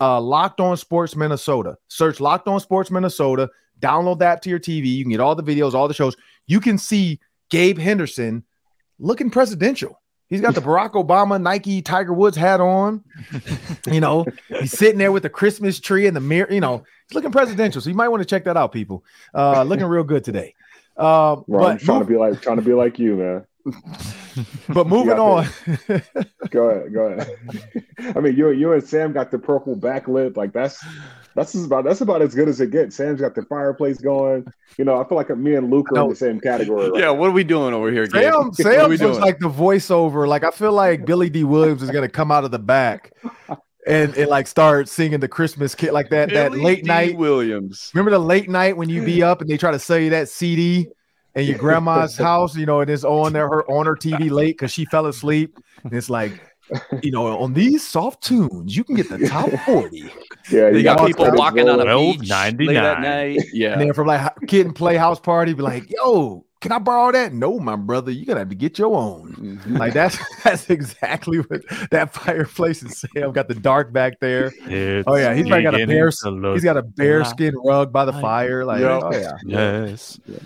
uh, 0.00 0.20
Locked 0.20 0.60
On 0.60 0.76
Sports 0.76 1.16
Minnesota. 1.16 1.76
Search 1.88 2.20
Locked 2.20 2.46
On 2.46 2.60
Sports 2.60 2.90
Minnesota. 2.90 3.50
Download 3.80 4.20
that 4.20 4.40
to 4.42 4.50
your 4.50 4.60
TV. 4.60 4.86
You 4.86 5.04
can 5.04 5.10
get 5.10 5.20
all 5.20 5.34
the 5.34 5.42
videos, 5.42 5.74
all 5.74 5.88
the 5.88 5.94
shows. 5.94 6.14
You 6.46 6.60
can 6.60 6.78
see 6.78 7.18
Gabe 7.52 7.78
Henderson 7.78 8.44
looking 8.98 9.28
presidential. 9.28 10.00
He's 10.28 10.40
got 10.40 10.54
the 10.54 10.62
Barack 10.62 10.92
Obama 10.92 11.38
Nike 11.38 11.82
Tiger 11.82 12.14
Woods 12.14 12.34
hat 12.34 12.62
on. 12.62 13.04
you 13.86 14.00
know, 14.00 14.24
he's 14.48 14.72
sitting 14.72 14.96
there 14.96 15.12
with 15.12 15.22
the 15.22 15.28
Christmas 15.28 15.78
tree 15.78 16.06
in 16.06 16.14
the 16.14 16.20
mirror. 16.20 16.50
You 16.50 16.62
know, 16.62 16.82
he's 17.06 17.14
looking 17.14 17.30
presidential. 17.30 17.82
So 17.82 17.90
you 17.90 17.94
might 17.94 18.08
want 18.08 18.22
to 18.22 18.24
check 18.24 18.44
that 18.44 18.56
out, 18.56 18.72
people. 18.72 19.04
Uh, 19.34 19.64
looking 19.64 19.84
real 19.84 20.02
good 20.02 20.24
today. 20.24 20.54
Uh, 20.96 21.36
but 21.46 21.80
trying 21.80 22.00
to 22.00 22.06
be 22.06 22.16
like 22.16 22.40
trying 22.40 22.56
to 22.56 22.62
be 22.62 22.72
like 22.72 22.98
you, 22.98 23.16
man. 23.16 23.46
but 24.68 24.86
moving 24.86 25.18
on. 25.18 25.46
go 26.50 26.70
ahead, 26.70 26.92
go 26.92 27.06
ahead. 27.06 27.36
I 28.16 28.20
mean, 28.20 28.36
you 28.36 28.50
you 28.50 28.72
and 28.72 28.82
Sam 28.82 29.12
got 29.12 29.30
the 29.30 29.38
purple 29.38 29.76
backlit. 29.76 30.36
Like 30.36 30.52
that's 30.52 30.84
that's 31.36 31.54
about 31.54 31.84
that's 31.84 32.00
about 32.00 32.22
as 32.22 32.34
good 32.34 32.48
as 32.48 32.60
it 32.60 32.70
gets. 32.70 32.96
Sam's 32.96 33.20
got 33.20 33.34
the 33.34 33.42
fireplace 33.42 33.98
going. 33.98 34.46
You 34.78 34.84
know, 34.84 35.00
I 35.00 35.08
feel 35.08 35.16
like 35.16 35.30
me 35.36 35.54
and 35.54 35.70
Luke 35.70 35.92
are 35.92 36.02
in 36.02 36.08
the 36.08 36.16
same 36.16 36.40
category. 36.40 36.90
Right 36.90 37.00
yeah, 37.00 37.10
what 37.10 37.28
are 37.28 37.32
we 37.32 37.44
doing 37.44 37.72
over 37.72 37.92
here? 37.92 38.06
Gabe? 38.06 38.32
Sam 38.32 38.52
Sam 38.54 38.90
looks 38.90 39.18
like 39.18 39.38
the 39.38 39.48
voiceover. 39.48 40.26
Like 40.26 40.42
I 40.42 40.50
feel 40.50 40.72
like 40.72 41.06
Billy 41.06 41.30
Dee 41.30 41.44
Williams 41.44 41.82
is 41.82 41.90
gonna 41.90 42.08
come 42.08 42.32
out 42.32 42.44
of 42.44 42.50
the 42.50 42.58
back. 42.58 43.12
And, 43.84 44.16
and 44.16 44.28
like 44.28 44.46
start 44.46 44.88
singing 44.88 45.18
the 45.18 45.26
Christmas 45.26 45.74
kit 45.74 45.92
like 45.92 46.10
that 46.10 46.28
Billy 46.28 46.40
that 46.40 46.52
late 46.52 46.84
D. 46.84 46.88
night 46.88 47.16
Williams. 47.16 47.90
Remember 47.94 48.12
the 48.12 48.20
late 48.20 48.48
night 48.48 48.76
when 48.76 48.88
you 48.88 49.04
be 49.04 49.24
up 49.24 49.40
and 49.40 49.50
they 49.50 49.56
try 49.56 49.72
to 49.72 49.78
sell 49.80 49.98
you 49.98 50.10
that 50.10 50.28
CD 50.28 50.86
in 51.34 51.46
your 51.46 51.58
grandma's 51.58 52.16
house, 52.16 52.56
you 52.56 52.66
know, 52.66 52.80
and 52.80 52.90
it's 52.90 53.04
on 53.04 53.32
there 53.32 53.48
her 53.48 53.70
on 53.70 53.86
her 53.86 53.96
TV 53.96 54.30
late 54.30 54.58
because 54.58 54.72
she 54.72 54.84
fell 54.84 55.06
asleep. 55.06 55.58
And 55.84 55.92
it's 55.92 56.10
like 56.10 56.40
you 57.02 57.10
know, 57.10 57.26
on 57.38 57.52
these 57.52 57.86
soft 57.86 58.22
tunes, 58.22 58.76
you 58.76 58.84
can 58.84 58.94
get 58.94 59.08
the 59.08 59.26
top 59.28 59.50
40. 59.66 60.10
Yeah, 60.50 60.70
you 60.70 60.82
got 60.82 61.06
people 61.06 61.30
walking 61.32 61.68
on 61.68 61.80
a 61.80 61.96
beach 61.96 62.28
99. 62.28 62.66
late 62.66 62.76
at 62.76 63.00
night. 63.00 63.40
Yeah. 63.52 63.72
And 63.72 63.80
then 63.80 63.92
from 63.92 64.06
like 64.06 64.32
kid 64.46 64.66
and 64.66 64.74
play 64.74 64.96
house 64.96 65.20
party, 65.20 65.52
be 65.54 65.62
like, 65.62 65.90
yo, 65.90 66.44
can 66.60 66.72
I 66.72 66.78
borrow 66.78 67.10
that? 67.12 67.32
No, 67.32 67.58
my 67.58 67.76
brother, 67.76 68.10
you're 68.12 68.24
gonna 68.24 68.40
have 68.40 68.48
to 68.48 68.54
get 68.54 68.78
your 68.78 68.94
own. 68.94 69.34
Mm-hmm. 69.34 69.76
Like 69.76 69.92
that's 69.92 70.16
that's 70.44 70.70
exactly 70.70 71.38
what 71.38 71.62
that 71.90 72.14
fireplace 72.14 72.82
is 72.82 73.00
saying. 73.00 73.26
I've 73.26 73.34
got 73.34 73.48
the 73.48 73.54
dark 73.54 73.92
back 73.92 74.20
there. 74.20 74.52
It's 74.66 75.04
oh 75.08 75.16
yeah, 75.16 75.34
he's 75.34 75.46
probably 75.46 75.64
got 75.64 75.80
a 75.80 75.86
bear. 75.86 76.10
He's 76.54 76.64
got 76.64 76.76
a 76.76 76.82
bearskin 76.82 77.54
rug 77.64 77.92
by 77.92 78.04
the 78.04 78.12
fire. 78.12 78.64
Like, 78.64 78.80
yep. 78.80 79.02
oh 79.02 79.12
yeah, 79.12 79.32
yes. 79.44 80.20
Yeah. 80.24 80.38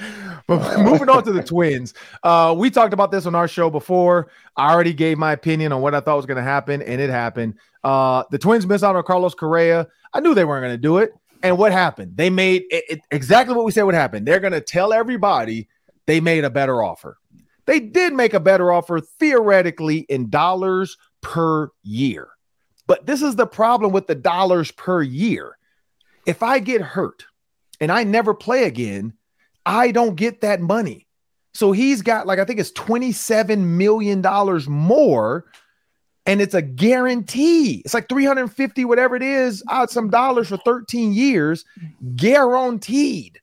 But 0.46 0.80
moving 0.80 1.08
on 1.08 1.22
to 1.24 1.32
the 1.32 1.42
Twins, 1.42 1.94
uh, 2.24 2.54
we 2.58 2.70
talked 2.70 2.92
about 2.92 3.12
this 3.12 3.26
on 3.26 3.36
our 3.36 3.46
show 3.46 3.70
before. 3.70 4.30
I 4.56 4.72
already 4.72 4.92
gave 4.92 5.16
my 5.16 5.32
opinion 5.32 5.70
on 5.70 5.80
what 5.80 5.94
I 5.94 6.00
thought 6.00 6.16
was 6.16 6.26
going 6.26 6.38
to 6.38 6.42
happen, 6.42 6.82
and 6.82 7.00
it 7.00 7.08
happened. 7.08 7.54
Uh, 7.84 8.24
the 8.32 8.38
Twins 8.38 8.66
missed 8.66 8.82
out 8.82 8.96
on 8.96 9.02
Carlos 9.04 9.34
Correa. 9.34 9.86
I 10.12 10.18
knew 10.18 10.34
they 10.34 10.44
weren't 10.44 10.64
going 10.64 10.74
to 10.74 10.78
do 10.78 10.98
it. 10.98 11.12
And 11.42 11.56
what 11.56 11.72
happened? 11.72 12.16
They 12.16 12.30
made 12.30 12.64
it, 12.70 12.84
it, 12.88 13.00
exactly 13.10 13.54
what 13.54 13.64
we 13.64 13.72
said 13.72 13.84
would 13.84 13.94
happen. 13.94 14.24
They're 14.24 14.40
going 14.40 14.52
to 14.52 14.60
tell 14.60 14.92
everybody 14.92 15.68
they 16.06 16.20
made 16.20 16.44
a 16.44 16.50
better 16.50 16.82
offer. 16.82 17.18
They 17.66 17.80
did 17.80 18.12
make 18.12 18.34
a 18.34 18.40
better 18.40 18.72
offer 18.72 19.00
theoretically 19.00 19.98
in 20.08 20.30
dollars 20.30 20.96
per 21.20 21.70
year. 21.82 22.28
But 22.86 23.06
this 23.06 23.22
is 23.22 23.36
the 23.36 23.46
problem 23.46 23.92
with 23.92 24.08
the 24.08 24.16
dollars 24.16 24.72
per 24.72 25.02
year. 25.02 25.56
If 26.26 26.42
I 26.42 26.58
get 26.58 26.80
hurt 26.80 27.26
and 27.80 27.92
I 27.92 28.04
never 28.04 28.34
play 28.34 28.64
again, 28.64 29.12
I 29.66 29.92
don't 29.92 30.16
get 30.16 30.40
that 30.40 30.60
money. 30.60 31.06
So 31.52 31.72
he's 31.72 32.02
got 32.02 32.26
like 32.26 32.38
I 32.38 32.44
think 32.44 32.60
it's 32.60 32.70
27 32.72 33.76
million 33.76 34.20
dollars 34.20 34.68
more 34.68 35.46
and 36.26 36.40
it's 36.40 36.54
a 36.54 36.62
guarantee. 36.62 37.82
It's 37.84 37.94
like 37.94 38.08
350 38.08 38.84
whatever 38.84 39.16
it 39.16 39.22
is, 39.22 39.62
out 39.70 39.90
some 39.90 40.10
dollars 40.10 40.48
for 40.48 40.58
13 40.58 41.12
years, 41.12 41.64
guaranteed. 42.14 43.40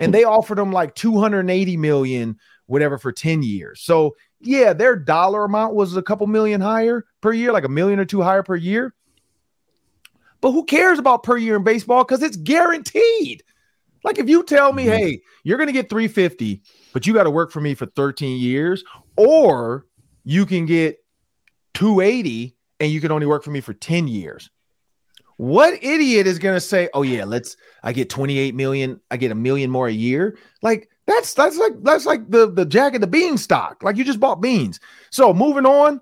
And 0.00 0.14
they 0.14 0.22
offered 0.22 0.58
him 0.58 0.70
like 0.70 0.94
280 0.94 1.76
million 1.76 2.38
whatever 2.66 2.98
for 2.98 3.10
10 3.10 3.42
years. 3.42 3.80
So, 3.80 4.14
yeah, 4.40 4.72
their 4.72 4.94
dollar 4.94 5.44
amount 5.44 5.74
was 5.74 5.96
a 5.96 6.02
couple 6.02 6.26
million 6.28 6.60
higher 6.60 7.06
per 7.20 7.32
year, 7.32 7.50
like 7.50 7.64
a 7.64 7.68
million 7.68 7.98
or 7.98 8.04
two 8.04 8.22
higher 8.22 8.44
per 8.44 8.54
year. 8.54 8.94
But 10.40 10.52
who 10.52 10.64
cares 10.64 11.00
about 11.00 11.24
per 11.24 11.36
year 11.36 11.56
in 11.56 11.64
baseball 11.64 12.04
cuz 12.04 12.22
it's 12.22 12.36
guaranteed. 12.36 13.42
Like 14.04 14.18
if 14.18 14.28
you 14.28 14.42
tell 14.42 14.72
me, 14.72 14.84
mm-hmm. 14.84 14.96
"Hey, 14.96 15.20
you're 15.44 15.58
going 15.58 15.68
to 15.68 15.72
get 15.72 15.90
350, 15.90 16.62
but 16.92 17.06
you 17.06 17.14
got 17.14 17.24
to 17.24 17.30
work 17.30 17.50
for 17.50 17.60
me 17.60 17.74
for 17.74 17.86
13 17.86 18.38
years," 18.38 18.84
or 19.16 19.86
you 20.24 20.46
can 20.46 20.66
get 20.66 20.98
280 21.74 22.56
and 22.80 22.92
you 22.92 23.00
can 23.00 23.10
only 23.10 23.26
work 23.26 23.42
for 23.42 23.50
me 23.50 23.60
for 23.60 23.72
10 23.72 24.08
years. 24.08 24.50
What 25.36 25.82
idiot 25.82 26.26
is 26.26 26.38
going 26.38 26.56
to 26.56 26.60
say, 26.60 26.88
"Oh 26.94 27.02
yeah, 27.02 27.24
let's 27.24 27.56
I 27.82 27.92
get 27.92 28.10
28 28.10 28.54
million, 28.54 29.00
I 29.10 29.16
get 29.16 29.30
a 29.30 29.36
million 29.36 29.70
more 29.70 29.86
a 29.86 29.92
year?" 29.92 30.36
Like 30.62 30.90
that's 31.06 31.32
that's 31.34 31.56
like 31.56 31.72
that's 31.82 32.06
like 32.06 32.28
the 32.28 32.50
the 32.50 32.64
jack 32.64 32.94
of 32.94 33.00
the 33.00 33.06
beanstalk. 33.06 33.82
Like 33.82 33.96
you 33.96 34.04
just 34.04 34.20
bought 34.20 34.40
beans. 34.40 34.80
So 35.10 35.32
moving 35.32 35.64
on, 35.64 36.00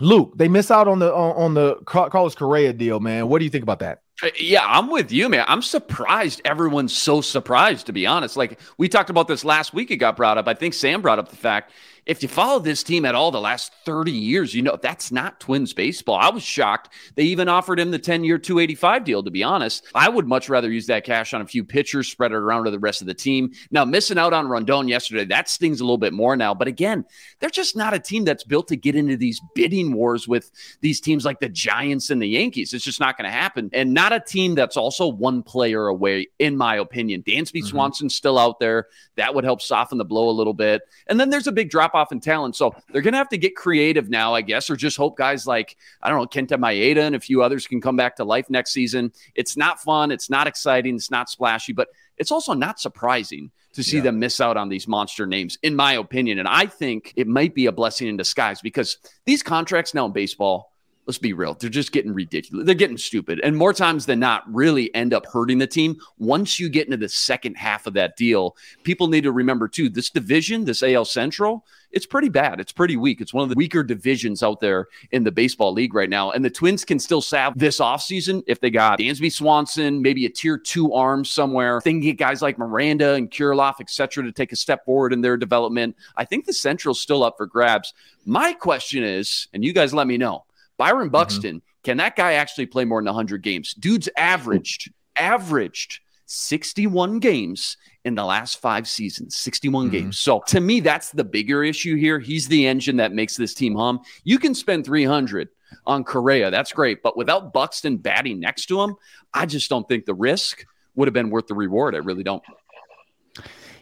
Luke, 0.00 0.32
they 0.36 0.48
miss 0.48 0.70
out 0.70 0.88
on 0.88 0.98
the 0.98 1.14
on, 1.14 1.36
on 1.36 1.54
the 1.54 1.76
Carlos 1.86 2.34
Correa 2.34 2.72
deal, 2.72 2.98
man. 2.98 3.28
What 3.28 3.38
do 3.38 3.44
you 3.44 3.50
think 3.50 3.62
about 3.62 3.78
that? 3.78 4.02
Uh, 4.22 4.28
yeah, 4.38 4.64
I'm 4.64 4.90
with 4.90 5.10
you, 5.10 5.28
man. 5.28 5.44
I'm 5.48 5.62
surprised 5.62 6.40
everyone's 6.44 6.96
so 6.96 7.20
surprised, 7.20 7.86
to 7.86 7.92
be 7.92 8.06
honest. 8.06 8.36
Like 8.36 8.60
we 8.78 8.88
talked 8.88 9.10
about 9.10 9.26
this 9.28 9.44
last 9.44 9.74
week, 9.74 9.90
it 9.90 9.96
got 9.96 10.16
brought 10.16 10.38
up. 10.38 10.46
I 10.46 10.54
think 10.54 10.74
Sam 10.74 11.02
brought 11.02 11.18
up 11.18 11.28
the 11.30 11.36
fact 11.36 11.72
if 12.06 12.22
you 12.22 12.28
follow 12.28 12.58
this 12.58 12.82
team 12.82 13.04
at 13.04 13.14
all 13.14 13.30
the 13.30 13.40
last 13.40 13.72
30 13.86 14.12
years, 14.12 14.54
you 14.54 14.62
know 14.62 14.78
that's 14.80 15.10
not 15.10 15.40
Twins 15.40 15.72
baseball. 15.72 16.16
I 16.16 16.28
was 16.30 16.42
shocked. 16.42 16.90
They 17.14 17.24
even 17.24 17.48
offered 17.48 17.80
him 17.80 17.90
the 17.90 17.98
10 17.98 18.24
year 18.24 18.38
285 18.38 19.04
deal, 19.04 19.22
to 19.22 19.30
be 19.30 19.42
honest. 19.42 19.86
I 19.94 20.08
would 20.08 20.26
much 20.26 20.48
rather 20.48 20.70
use 20.70 20.86
that 20.86 21.04
cash 21.04 21.32
on 21.32 21.40
a 21.40 21.46
few 21.46 21.64
pitchers, 21.64 22.08
spread 22.08 22.32
it 22.32 22.36
around 22.36 22.64
to 22.64 22.70
the 22.70 22.78
rest 22.78 23.00
of 23.00 23.06
the 23.06 23.14
team. 23.14 23.52
Now, 23.70 23.84
missing 23.84 24.18
out 24.18 24.32
on 24.32 24.48
Rondon 24.48 24.88
yesterday, 24.88 25.24
that 25.26 25.48
stings 25.48 25.80
a 25.80 25.84
little 25.84 25.98
bit 25.98 26.12
more 26.12 26.36
now. 26.36 26.52
But 26.52 26.68
again, 26.68 27.04
they're 27.40 27.50
just 27.50 27.76
not 27.76 27.94
a 27.94 27.98
team 27.98 28.24
that's 28.24 28.44
built 28.44 28.68
to 28.68 28.76
get 28.76 28.94
into 28.94 29.16
these 29.16 29.40
bidding 29.54 29.94
wars 29.94 30.28
with 30.28 30.50
these 30.80 31.00
teams 31.00 31.24
like 31.24 31.40
the 31.40 31.48
Giants 31.48 32.10
and 32.10 32.20
the 32.20 32.28
Yankees. 32.28 32.74
It's 32.74 32.84
just 32.84 33.00
not 33.00 33.16
going 33.16 33.30
to 33.30 33.36
happen. 33.36 33.70
And 33.72 33.94
not 33.94 34.12
a 34.12 34.20
team 34.20 34.54
that's 34.54 34.76
also 34.76 35.06
one 35.08 35.42
player 35.42 35.86
away, 35.86 36.28
in 36.38 36.56
my 36.56 36.76
opinion. 36.76 37.22
Dansby 37.22 37.60
mm-hmm. 37.60 37.66
Swanson's 37.66 38.14
still 38.14 38.38
out 38.38 38.60
there. 38.60 38.88
That 39.16 39.34
would 39.34 39.44
help 39.44 39.62
soften 39.62 39.96
the 39.96 40.04
blow 40.04 40.28
a 40.28 40.32
little 40.32 40.54
bit. 40.54 40.82
And 41.06 41.18
then 41.18 41.30
there's 41.30 41.46
a 41.46 41.52
big 41.52 41.70
drop 41.70 41.93
off 41.94 42.12
in 42.12 42.20
talent. 42.20 42.56
So 42.56 42.74
they're 42.90 43.02
going 43.02 43.12
to 43.12 43.18
have 43.18 43.28
to 43.30 43.38
get 43.38 43.56
creative 43.56 44.10
now, 44.10 44.34
I 44.34 44.42
guess, 44.42 44.68
or 44.68 44.76
just 44.76 44.96
hope 44.96 45.16
guys 45.16 45.46
like, 45.46 45.76
I 46.02 46.08
don't 46.10 46.18
know, 46.18 46.26
Kenta 46.26 46.58
Maeda 46.58 46.98
and 46.98 47.14
a 47.14 47.20
few 47.20 47.42
others 47.42 47.66
can 47.66 47.80
come 47.80 47.96
back 47.96 48.16
to 48.16 48.24
life 48.24 48.50
next 48.50 48.72
season. 48.72 49.12
It's 49.34 49.56
not 49.56 49.80
fun. 49.80 50.10
It's 50.10 50.30
not 50.30 50.46
exciting. 50.46 50.96
It's 50.96 51.10
not 51.10 51.30
splashy, 51.30 51.72
but 51.72 51.88
it's 52.16 52.30
also 52.30 52.52
not 52.52 52.80
surprising 52.80 53.50
to 53.72 53.82
see 53.82 53.96
yeah. 53.96 54.04
them 54.04 54.18
miss 54.18 54.40
out 54.40 54.56
on 54.56 54.68
these 54.68 54.86
monster 54.86 55.26
names, 55.26 55.58
in 55.62 55.74
my 55.74 55.94
opinion. 55.94 56.38
And 56.38 56.48
I 56.48 56.66
think 56.66 57.12
it 57.16 57.26
might 57.26 57.54
be 57.54 57.66
a 57.66 57.72
blessing 57.72 58.08
in 58.08 58.16
disguise 58.16 58.60
because 58.60 58.98
these 59.26 59.42
contracts 59.42 59.94
now 59.94 60.06
in 60.06 60.12
baseball, 60.12 60.73
let's 61.06 61.18
be 61.18 61.32
real, 61.32 61.54
they're 61.54 61.70
just 61.70 61.92
getting 61.92 62.12
ridiculous. 62.12 62.66
They're 62.66 62.74
getting 62.74 62.98
stupid. 62.98 63.40
And 63.42 63.56
more 63.56 63.72
times 63.72 64.06
than 64.06 64.20
not, 64.20 64.42
really 64.52 64.94
end 64.94 65.12
up 65.12 65.26
hurting 65.26 65.58
the 65.58 65.66
team. 65.66 65.96
Once 66.18 66.58
you 66.58 66.68
get 66.68 66.86
into 66.86 66.96
the 66.96 67.08
second 67.08 67.56
half 67.56 67.86
of 67.86 67.94
that 67.94 68.16
deal, 68.16 68.56
people 68.82 69.08
need 69.08 69.24
to 69.24 69.32
remember 69.32 69.68
too 69.68 69.88
this 69.88 70.10
division, 70.10 70.64
this 70.64 70.82
AL 70.82 71.04
Central, 71.04 71.64
it's 71.94 72.06
pretty 72.06 72.28
bad. 72.28 72.58
It's 72.58 72.72
pretty 72.72 72.96
weak. 72.96 73.20
It's 73.20 73.32
one 73.32 73.44
of 73.44 73.48
the 73.48 73.54
weaker 73.54 73.84
divisions 73.84 74.42
out 74.42 74.60
there 74.60 74.88
in 75.12 75.22
the 75.22 75.30
baseball 75.30 75.72
league 75.72 75.94
right 75.94 76.10
now. 76.10 76.32
And 76.32 76.44
the 76.44 76.50
Twins 76.50 76.84
can 76.84 76.98
still 76.98 77.22
salve 77.22 77.56
this 77.56 77.78
offseason 77.78 78.42
if 78.48 78.60
they 78.60 78.70
got 78.70 78.98
Dansby 78.98 79.30
Swanson, 79.32 80.02
maybe 80.02 80.26
a 80.26 80.30
tier 80.30 80.58
two 80.58 80.92
arm 80.92 81.24
somewhere. 81.24 81.80
They 81.84 81.92
can 81.92 82.00
get 82.00 82.18
guys 82.18 82.42
like 82.42 82.58
Miranda 82.58 83.14
and 83.14 83.30
Kirilloff, 83.30 83.76
et 83.80 83.90
cetera, 83.90 84.24
to 84.24 84.32
take 84.32 84.50
a 84.50 84.56
step 84.56 84.84
forward 84.84 85.12
in 85.12 85.20
their 85.20 85.36
development. 85.36 85.96
I 86.16 86.24
think 86.24 86.46
the 86.46 86.52
Central's 86.52 87.00
still 87.00 87.22
up 87.22 87.36
for 87.36 87.46
grabs. 87.46 87.94
My 88.26 88.52
question 88.52 89.04
is, 89.04 89.46
and 89.54 89.64
you 89.64 89.72
guys 89.72 89.94
let 89.94 90.08
me 90.08 90.18
know 90.18 90.44
Byron 90.76 91.06
mm-hmm. 91.06 91.12
Buxton, 91.12 91.56
mm-hmm. 91.56 91.82
can 91.82 91.96
that 91.98 92.16
guy 92.16 92.34
actually 92.34 92.66
play 92.66 92.84
more 92.84 93.00
than 93.00 93.06
100 93.06 93.42
games? 93.42 93.74
Dude's 93.74 94.08
averaged, 94.16 94.92
averaged 95.16 96.00
61 96.26 97.18
games 97.18 97.76
in 98.04 98.14
the 98.14 98.24
last 98.24 98.60
five 98.60 98.88
seasons, 98.88 99.36
61 99.36 99.86
mm-hmm. 99.86 99.92
games. 99.92 100.18
So 100.18 100.42
to 100.48 100.60
me, 100.60 100.80
that's 100.80 101.10
the 101.10 101.24
bigger 101.24 101.64
issue 101.64 101.96
here. 101.96 102.18
He's 102.18 102.48
the 102.48 102.66
engine 102.66 102.96
that 102.96 103.12
makes 103.12 103.36
this 103.36 103.54
team 103.54 103.74
hum. 103.74 104.00
You 104.24 104.38
can 104.38 104.54
spend 104.54 104.84
300 104.84 105.48
on 105.86 106.04
Correa. 106.04 106.50
That's 106.50 106.72
great. 106.72 107.02
But 107.02 107.16
without 107.16 107.52
Buxton 107.52 107.96
batting 107.96 108.40
next 108.40 108.66
to 108.66 108.80
him, 108.80 108.96
I 109.32 109.46
just 109.46 109.68
don't 109.68 109.86
think 109.88 110.06
the 110.06 110.14
risk 110.14 110.64
would 110.94 111.08
have 111.08 111.14
been 111.14 111.30
worth 111.30 111.46
the 111.46 111.54
reward. 111.54 111.94
I 111.94 111.98
really 111.98 112.22
don't. 112.22 112.42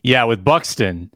Yeah, 0.03 0.25
with 0.25 0.45
Buxton, 0.45 1.13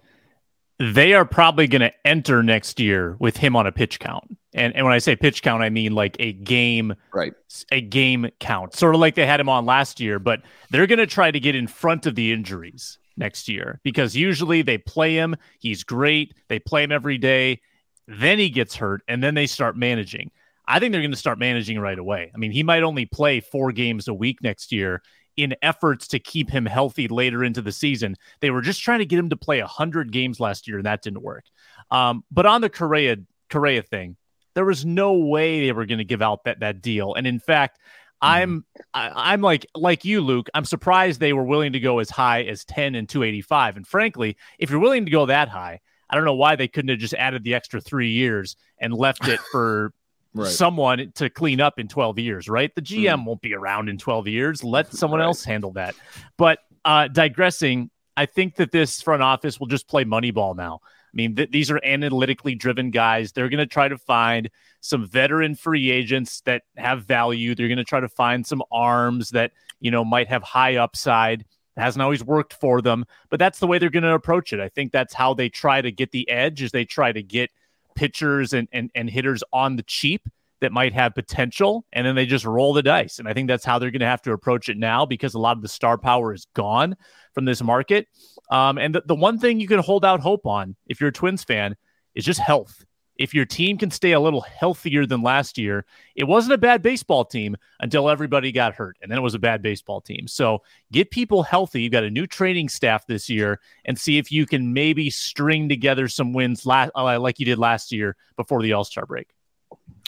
they 0.78 1.14
are 1.14 1.24
probably 1.24 1.66
going 1.66 1.80
to 1.80 1.92
enter 2.04 2.42
next 2.42 2.78
year 2.78 3.16
with 3.18 3.36
him 3.36 3.56
on 3.56 3.66
a 3.66 3.72
pitch 3.72 3.98
count. 3.98 4.36
And 4.56 4.74
and 4.74 4.84
when 4.84 4.94
I 4.94 4.98
say 4.98 5.14
pitch 5.14 5.42
count, 5.42 5.62
I 5.62 5.70
mean 5.70 5.92
like 5.92 6.16
a 6.18 6.32
game, 6.32 6.94
right? 7.12 7.34
A 7.70 7.80
game 7.80 8.28
count, 8.40 8.74
sort 8.74 8.94
of 8.94 9.00
like 9.00 9.14
they 9.14 9.26
had 9.26 9.38
him 9.38 9.48
on 9.48 9.66
last 9.66 10.00
year. 10.00 10.18
But 10.18 10.42
they're 10.70 10.86
going 10.86 10.98
to 10.98 11.06
try 11.06 11.30
to 11.30 11.38
get 11.38 11.54
in 11.54 11.66
front 11.68 12.06
of 12.06 12.14
the 12.14 12.32
injuries 12.32 12.98
next 13.16 13.48
year 13.48 13.80
because 13.84 14.16
usually 14.16 14.62
they 14.62 14.78
play 14.78 15.14
him. 15.14 15.36
He's 15.60 15.84
great. 15.84 16.34
They 16.48 16.58
play 16.58 16.82
him 16.82 16.90
every 16.90 17.18
day. 17.18 17.60
Then 18.08 18.38
he 18.38 18.50
gets 18.50 18.74
hurt, 18.74 19.02
and 19.06 19.22
then 19.22 19.34
they 19.34 19.46
start 19.46 19.76
managing. 19.76 20.30
I 20.66 20.80
think 20.80 20.92
they're 20.92 21.02
going 21.02 21.12
to 21.12 21.16
start 21.16 21.38
managing 21.38 21.78
right 21.78 21.98
away. 21.98 22.32
I 22.34 22.38
mean, 22.38 22.50
he 22.50 22.62
might 22.62 22.82
only 22.82 23.04
play 23.06 23.40
four 23.40 23.72
games 23.72 24.08
a 24.08 24.14
week 24.14 24.42
next 24.42 24.72
year 24.72 25.02
in 25.36 25.54
efforts 25.60 26.08
to 26.08 26.18
keep 26.18 26.50
him 26.50 26.66
healthy 26.66 27.08
later 27.08 27.44
into 27.44 27.62
the 27.62 27.72
season. 27.72 28.16
They 28.40 28.50
were 28.50 28.62
just 28.62 28.82
trying 28.82 29.00
to 29.00 29.06
get 29.06 29.18
him 29.18 29.30
to 29.30 29.36
play 29.36 29.60
100 29.60 30.12
games 30.12 30.40
last 30.40 30.66
year, 30.66 30.78
and 30.78 30.86
that 30.86 31.02
didn't 31.02 31.22
work. 31.22 31.44
Um, 31.90 32.24
but 32.30 32.46
on 32.46 32.62
the 32.62 32.70
Correa, 32.70 33.16
Correa 33.50 33.82
thing, 33.82 34.16
there 34.56 34.64
was 34.64 34.86
no 34.86 35.12
way 35.12 35.66
they 35.66 35.72
were 35.72 35.84
going 35.84 35.98
to 35.98 36.04
give 36.04 36.22
out 36.22 36.44
that, 36.44 36.60
that 36.60 36.80
deal. 36.80 37.12
And 37.12 37.26
in 37.26 37.38
fact, 37.38 37.78
I'm 38.22 38.64
I, 38.94 39.08
am 39.08 39.12
i 39.14 39.34
am 39.34 39.42
like 39.42 39.66
like 39.74 40.06
you, 40.06 40.22
Luke. 40.22 40.48
I'm 40.54 40.64
surprised 40.64 41.20
they 41.20 41.34
were 41.34 41.44
willing 41.44 41.74
to 41.74 41.80
go 41.80 41.98
as 41.98 42.08
high 42.08 42.42
as 42.44 42.64
10 42.64 42.94
and 42.94 43.06
285. 43.06 43.76
And 43.76 43.86
frankly, 43.86 44.38
if 44.58 44.70
you're 44.70 44.80
willing 44.80 45.04
to 45.04 45.10
go 45.10 45.26
that 45.26 45.50
high, 45.50 45.80
I 46.08 46.14
don't 46.14 46.24
know 46.24 46.34
why 46.34 46.56
they 46.56 46.68
couldn't 46.68 46.88
have 46.88 46.98
just 46.98 47.12
added 47.12 47.44
the 47.44 47.54
extra 47.54 47.82
three 47.82 48.12
years 48.12 48.56
and 48.78 48.94
left 48.94 49.28
it 49.28 49.38
for 49.52 49.92
right. 50.32 50.50
someone 50.50 51.12
to 51.16 51.28
clean 51.28 51.60
up 51.60 51.78
in 51.78 51.86
12 51.86 52.18
years, 52.18 52.48
right? 52.48 52.74
The 52.74 52.80
GM 52.80 53.20
mm. 53.20 53.26
won't 53.26 53.42
be 53.42 53.52
around 53.52 53.90
in 53.90 53.98
12 53.98 54.26
years. 54.26 54.64
Let 54.64 54.90
someone 54.94 55.20
right. 55.20 55.26
else 55.26 55.44
handle 55.44 55.72
that. 55.72 55.94
But 56.38 56.60
uh, 56.82 57.08
digressing, 57.08 57.90
I 58.16 58.24
think 58.24 58.56
that 58.56 58.72
this 58.72 59.02
front 59.02 59.22
office 59.22 59.60
will 59.60 59.66
just 59.66 59.86
play 59.86 60.06
Moneyball 60.06 60.56
now. 60.56 60.80
I 61.16 61.22
mean, 61.22 61.36
th- 61.36 61.50
these 61.50 61.70
are 61.70 61.80
analytically 61.82 62.54
driven 62.54 62.90
guys. 62.90 63.32
They're 63.32 63.48
going 63.48 63.58
to 63.58 63.66
try 63.66 63.88
to 63.88 63.96
find 63.96 64.50
some 64.80 65.08
veteran 65.08 65.54
free 65.54 65.90
agents 65.90 66.42
that 66.42 66.64
have 66.76 67.04
value. 67.04 67.54
They're 67.54 67.68
going 67.68 67.78
to 67.78 67.84
try 67.84 68.00
to 68.00 68.08
find 68.08 68.46
some 68.46 68.62
arms 68.70 69.30
that, 69.30 69.52
you 69.80 69.90
know, 69.90 70.04
might 70.04 70.28
have 70.28 70.42
high 70.42 70.76
upside. 70.76 71.40
It 71.40 71.80
hasn't 71.80 72.02
always 72.02 72.22
worked 72.22 72.52
for 72.52 72.82
them, 72.82 73.06
but 73.30 73.38
that's 73.38 73.58
the 73.58 73.66
way 73.66 73.78
they're 73.78 73.90
going 73.90 74.02
to 74.02 74.12
approach 74.12 74.52
it. 74.52 74.60
I 74.60 74.68
think 74.68 74.92
that's 74.92 75.14
how 75.14 75.32
they 75.32 75.48
try 75.48 75.80
to 75.80 75.90
get 75.90 76.10
the 76.10 76.28
edge 76.28 76.60
is 76.60 76.70
they 76.70 76.84
try 76.84 77.12
to 77.12 77.22
get– 77.22 77.50
pitchers 77.96 78.52
and, 78.52 78.68
and, 78.72 78.90
and 78.94 79.10
hitters 79.10 79.42
on 79.52 79.74
the 79.74 79.82
cheap 79.82 80.28
that 80.60 80.72
might 80.72 80.92
have 80.94 81.14
potential, 81.14 81.84
and 81.92 82.06
then 82.06 82.14
they 82.14 82.26
just 82.26 82.44
roll 82.44 82.72
the 82.72 82.82
dice. 82.82 83.18
And 83.18 83.28
I 83.28 83.34
think 83.34 83.48
that's 83.48 83.64
how 83.64 83.78
they're 83.78 83.90
going 83.90 84.00
to 84.00 84.06
have 84.06 84.22
to 84.22 84.32
approach 84.32 84.68
it 84.68 84.76
now 84.76 85.04
because 85.04 85.34
a 85.34 85.38
lot 85.38 85.56
of 85.56 85.62
the 85.62 85.68
star 85.68 85.98
power 85.98 86.32
is 86.32 86.46
gone 86.54 86.96
from 87.34 87.44
this 87.44 87.62
market. 87.62 88.08
Um, 88.50 88.78
and 88.78 88.94
the, 88.94 89.02
the 89.06 89.14
one 89.14 89.38
thing 89.38 89.60
you 89.60 89.68
can 89.68 89.80
hold 89.80 90.04
out 90.04 90.20
hope 90.20 90.46
on 90.46 90.76
if 90.86 91.00
you're 91.00 91.10
a 91.10 91.12
Twins 91.12 91.44
fan 91.44 91.76
is 92.14 92.24
just 92.24 92.40
health 92.40 92.86
if 93.18 93.34
your 93.34 93.44
team 93.44 93.78
can 93.78 93.90
stay 93.90 94.12
a 94.12 94.20
little 94.20 94.40
healthier 94.40 95.06
than 95.06 95.22
last 95.22 95.58
year, 95.58 95.84
it 96.14 96.24
wasn't 96.24 96.54
a 96.54 96.58
bad 96.58 96.82
baseball 96.82 97.24
team 97.24 97.56
until 97.80 98.08
everybody 98.08 98.52
got 98.52 98.74
hurt, 98.74 98.96
and 99.00 99.10
then 99.10 99.18
it 99.18 99.22
was 99.22 99.34
a 99.34 99.38
bad 99.38 99.62
baseball 99.62 100.00
team. 100.00 100.26
So 100.28 100.62
get 100.92 101.10
people 101.10 101.42
healthy. 101.42 101.82
You've 101.82 101.92
got 101.92 102.04
a 102.04 102.10
new 102.10 102.26
training 102.26 102.68
staff 102.68 103.06
this 103.06 103.28
year, 103.28 103.60
and 103.84 103.98
see 103.98 104.18
if 104.18 104.30
you 104.30 104.46
can 104.46 104.72
maybe 104.72 105.10
string 105.10 105.68
together 105.68 106.08
some 106.08 106.32
wins 106.32 106.66
uh, 106.66 107.20
like 107.20 107.38
you 107.38 107.46
did 107.46 107.58
last 107.58 107.92
year 107.92 108.16
before 108.36 108.62
the 108.62 108.72
All 108.72 108.84
Star 108.84 109.06
break. 109.06 109.28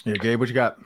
Yeah, 0.05 0.15
Gabe, 0.15 0.39
what 0.39 0.49
you 0.49 0.55
got? 0.55 0.79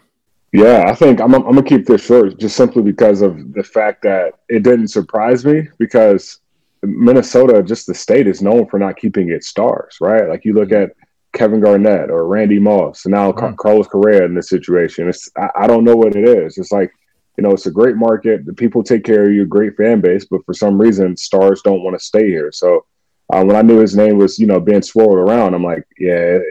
Yeah, 0.52 0.84
I 0.86 0.94
think 0.94 1.20
I'm, 1.20 1.34
I'm 1.34 1.42
gonna 1.42 1.62
keep 1.62 1.86
this 1.86 2.04
short 2.04 2.38
just 2.38 2.56
simply 2.56 2.82
because 2.82 3.22
of 3.22 3.54
the 3.54 3.62
fact 3.62 4.02
that 4.02 4.34
it 4.48 4.62
didn't 4.62 4.88
surprise 4.88 5.44
me 5.46 5.68
because 5.78 6.40
Minnesota, 6.82 7.62
just 7.62 7.86
the 7.86 7.94
state, 7.94 8.26
is 8.26 8.42
known 8.42 8.68
for 8.68 8.78
not 8.78 8.96
keeping 8.96 9.30
its 9.30 9.48
stars, 9.48 9.96
right? 10.00 10.28
Like 10.28 10.44
you 10.44 10.52
look 10.52 10.72
at 10.72 10.90
Kevin 11.32 11.60
Garnett 11.60 12.10
or 12.10 12.26
Randy 12.26 12.58
Moss, 12.58 13.06
and 13.06 13.12
now 13.12 13.32
mm. 13.32 13.56
Carlos 13.56 13.86
Correa 13.86 14.24
in 14.24 14.34
this 14.34 14.50
situation. 14.50 15.08
It's 15.08 15.30
I, 15.36 15.48
I, 15.60 15.66
don't 15.66 15.84
know 15.84 15.96
what 15.96 16.16
it 16.16 16.28
is. 16.28 16.58
It's 16.58 16.72
like 16.72 16.92
you 17.38 17.42
know, 17.42 17.52
it's 17.52 17.66
a 17.66 17.70
great 17.70 17.96
market. 17.96 18.44
The 18.44 18.52
people 18.52 18.82
take 18.82 19.04
care 19.04 19.26
of 19.26 19.32
you, 19.32 19.46
great 19.46 19.76
fan 19.76 20.02
base, 20.02 20.26
but 20.26 20.44
for 20.44 20.52
some 20.52 20.78
reason, 20.78 21.16
stars 21.16 21.62
don't 21.62 21.82
want 21.82 21.98
to 21.98 22.04
stay 22.04 22.26
here. 22.26 22.52
So 22.52 22.84
uh, 23.32 23.42
when 23.42 23.56
I 23.56 23.62
knew 23.62 23.78
his 23.78 23.96
name 23.96 24.18
was, 24.18 24.38
you 24.38 24.46
know, 24.46 24.60
being 24.60 24.82
swirled 24.82 25.16
around, 25.16 25.54
I'm 25.54 25.64
like, 25.64 25.86
yeah, 25.98 26.36
it, 26.36 26.42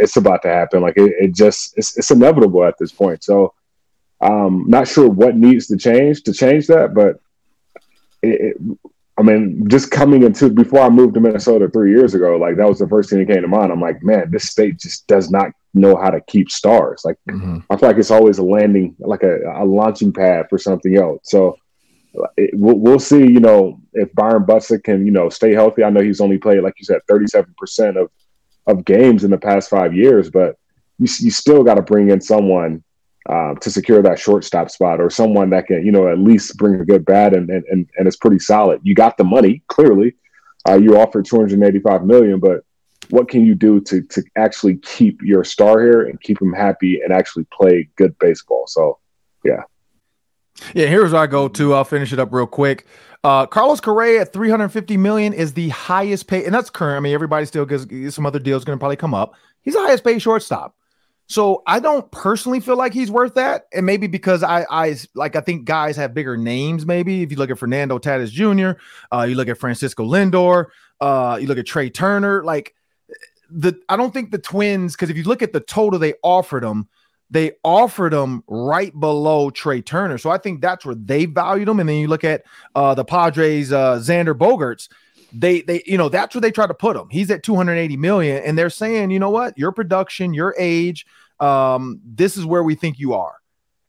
it's 0.00 0.16
about 0.16 0.40
to 0.42 0.48
happen. 0.48 0.80
Like 0.80 0.96
it, 0.96 1.12
it 1.20 1.34
just, 1.34 1.76
it's, 1.76 1.98
it's, 1.98 2.10
inevitable 2.10 2.64
at 2.64 2.78
this 2.78 2.90
point. 2.90 3.22
So, 3.22 3.52
um, 4.22 4.64
not 4.66 4.88
sure 4.88 5.08
what 5.08 5.36
needs 5.36 5.66
to 5.66 5.76
change 5.76 6.22
to 6.22 6.32
change 6.32 6.68
that, 6.68 6.94
but 6.94 7.20
it, 8.22 8.56
I 9.18 9.22
mean, 9.22 9.68
just 9.68 9.90
coming 9.90 10.22
into 10.22 10.48
before 10.48 10.80
I 10.80 10.88
moved 10.88 11.14
to 11.14 11.20
Minnesota 11.20 11.68
three 11.68 11.90
years 11.90 12.14
ago, 12.14 12.38
like 12.38 12.56
that 12.56 12.68
was 12.68 12.78
the 12.78 12.88
first 12.88 13.10
thing 13.10 13.18
that 13.18 13.32
came 13.32 13.42
to 13.42 13.48
mind. 13.48 13.70
I'm 13.70 13.80
like, 13.80 14.02
man, 14.02 14.30
this 14.30 14.44
state 14.44 14.78
just 14.78 15.06
does 15.06 15.30
not 15.30 15.50
know 15.74 15.96
how 15.96 16.08
to 16.08 16.20
keep 16.22 16.50
stars. 16.50 17.02
Like, 17.04 17.18
mm-hmm. 17.28 17.58
I 17.68 17.76
feel 17.76 17.90
like 17.90 17.98
it's 17.98 18.10
always 18.10 18.38
a 18.38 18.42
landing, 18.42 18.96
like 19.00 19.22
a, 19.22 19.42
a 19.54 19.66
launching 19.66 20.14
pad 20.14 20.46
for 20.48 20.56
something 20.56 20.96
else. 20.96 21.20
So, 21.24 21.58
we'll, 22.52 22.78
we'll, 22.78 22.98
see, 22.98 23.20
you 23.20 23.40
know, 23.40 23.80
if 23.92 24.12
Byron 24.14 24.44
Buxton 24.44 24.80
can, 24.82 25.06
you 25.06 25.12
know, 25.12 25.28
stay 25.28 25.52
healthy. 25.52 25.84
I 25.84 25.90
know 25.90 26.00
he's 26.00 26.20
only 26.20 26.38
played, 26.38 26.62
like 26.62 26.74
you 26.78 26.84
said, 26.84 27.00
37% 27.10 28.00
of, 28.00 28.10
of 28.66 28.84
games 28.84 29.24
in 29.24 29.30
the 29.30 29.38
past 29.38 29.70
five 29.70 29.94
years, 29.94 30.30
but 30.30 30.56
you, 30.98 31.06
you 31.20 31.30
still 31.30 31.64
got 31.64 31.74
to 31.74 31.82
bring 31.82 32.10
in 32.10 32.20
someone 32.20 32.82
uh, 33.28 33.54
to 33.54 33.70
secure 33.70 34.02
that 34.02 34.18
shortstop 34.18 34.70
spot 34.70 35.00
or 35.00 35.08
someone 35.08 35.50
that 35.50 35.66
can, 35.66 35.84
you 35.84 35.92
know, 35.92 36.08
at 36.08 36.18
least 36.18 36.56
bring 36.56 36.80
a 36.80 36.84
good 36.84 37.04
bat 37.04 37.34
and, 37.34 37.48
and, 37.50 37.64
and, 37.70 37.88
and 37.96 38.06
it's 38.08 38.16
pretty 38.16 38.38
solid. 38.38 38.80
You 38.82 38.94
got 38.94 39.16
the 39.16 39.24
money, 39.24 39.62
clearly. 39.68 40.14
Uh, 40.68 40.74
you 40.74 40.98
offered 40.98 41.24
285 41.24 42.04
million, 42.04 42.38
but 42.38 42.64
what 43.10 43.28
can 43.28 43.44
you 43.44 43.54
do 43.54 43.80
to, 43.80 44.02
to 44.02 44.22
actually 44.36 44.76
keep 44.76 45.20
your 45.22 45.44
star 45.44 45.80
here 45.82 46.02
and 46.02 46.20
keep 46.20 46.40
him 46.40 46.52
happy 46.52 47.00
and 47.00 47.12
actually 47.12 47.46
play 47.52 47.88
good 47.96 48.16
baseball? 48.18 48.64
So, 48.66 48.98
yeah. 49.44 49.62
Yeah, 50.74 50.86
here's 50.86 51.12
where 51.12 51.22
I 51.22 51.26
go 51.26 51.48
to. 51.48 51.74
I'll 51.74 51.84
finish 51.84 52.12
it 52.12 52.18
up 52.18 52.32
real 52.32 52.46
quick. 52.46 52.86
Uh, 53.24 53.46
Carlos 53.46 53.80
Correa 53.80 54.22
at 54.22 54.32
350 54.32 54.96
million 54.96 55.32
is 55.32 55.54
the 55.54 55.68
highest 55.70 56.26
paid, 56.26 56.44
and 56.44 56.54
that's 56.54 56.70
current. 56.70 56.96
I 56.96 57.00
mean, 57.00 57.14
everybody 57.14 57.46
still 57.46 57.64
gets 57.64 57.86
some 58.14 58.26
other 58.26 58.38
deals 58.38 58.64
going 58.64 58.76
to 58.76 58.80
probably 58.80 58.96
come 58.96 59.14
up. 59.14 59.34
He's 59.62 59.74
the 59.74 59.80
highest 59.80 60.04
paid 60.04 60.20
shortstop. 60.20 60.74
So 61.28 61.62
I 61.66 61.78
don't 61.78 62.10
personally 62.10 62.60
feel 62.60 62.76
like 62.76 62.92
he's 62.92 63.10
worth 63.10 63.34
that, 63.34 63.66
and 63.72 63.86
maybe 63.86 64.06
because 64.06 64.42
I, 64.42 64.66
I 64.68 64.96
like 65.14 65.36
I 65.36 65.40
think 65.40 65.64
guys 65.64 65.96
have 65.96 66.12
bigger 66.14 66.36
names. 66.36 66.84
Maybe 66.84 67.22
if 67.22 67.30
you 67.30 67.38
look 67.38 67.50
at 67.50 67.58
Fernando 67.58 67.98
Tatis 67.98 68.30
Jr., 68.30 68.78
uh, 69.10 69.22
you 69.22 69.34
look 69.36 69.48
at 69.48 69.56
Francisco 69.56 70.04
Lindor, 70.04 70.66
uh, 71.00 71.38
you 71.40 71.46
look 71.46 71.58
at 71.58 71.66
Trey 71.66 71.90
Turner. 71.90 72.44
Like 72.44 72.74
the, 73.50 73.80
I 73.88 73.96
don't 73.96 74.12
think 74.12 74.30
the 74.30 74.38
Twins 74.38 74.94
because 74.94 75.10
if 75.10 75.16
you 75.16 75.22
look 75.22 75.42
at 75.42 75.52
the 75.52 75.60
total 75.60 75.98
they 75.98 76.14
offered 76.22 76.64
them, 76.64 76.88
they 77.32 77.52
offered 77.64 78.12
him 78.12 78.44
right 78.46 78.92
below 78.98 79.48
Trey 79.48 79.80
Turner. 79.80 80.18
So 80.18 80.28
I 80.28 80.36
think 80.36 80.60
that's 80.60 80.84
where 80.84 80.94
they 80.94 81.24
valued 81.24 81.66
him. 81.66 81.80
And 81.80 81.88
then 81.88 81.96
you 81.96 82.06
look 82.06 82.24
at 82.24 82.44
uh, 82.74 82.94
the 82.94 83.06
Padres, 83.06 83.72
uh, 83.72 83.96
Xander 83.96 84.34
Bogaerts. 84.34 84.88
They, 85.32 85.62
they, 85.62 85.82
you 85.86 85.96
know, 85.96 86.10
that's 86.10 86.34
where 86.34 86.42
they 86.42 86.50
try 86.50 86.66
to 86.66 86.74
put 86.74 86.94
him. 86.94 87.08
He's 87.10 87.30
at 87.30 87.42
280 87.42 87.96
million, 87.96 88.42
and 88.44 88.58
they're 88.58 88.68
saying, 88.68 89.10
you 89.10 89.18
know 89.18 89.30
what, 89.30 89.56
your 89.56 89.72
production, 89.72 90.34
your 90.34 90.54
age, 90.58 91.06
um, 91.40 92.02
this 92.04 92.36
is 92.36 92.44
where 92.44 92.62
we 92.62 92.74
think 92.74 92.98
you 92.98 93.14
are. 93.14 93.36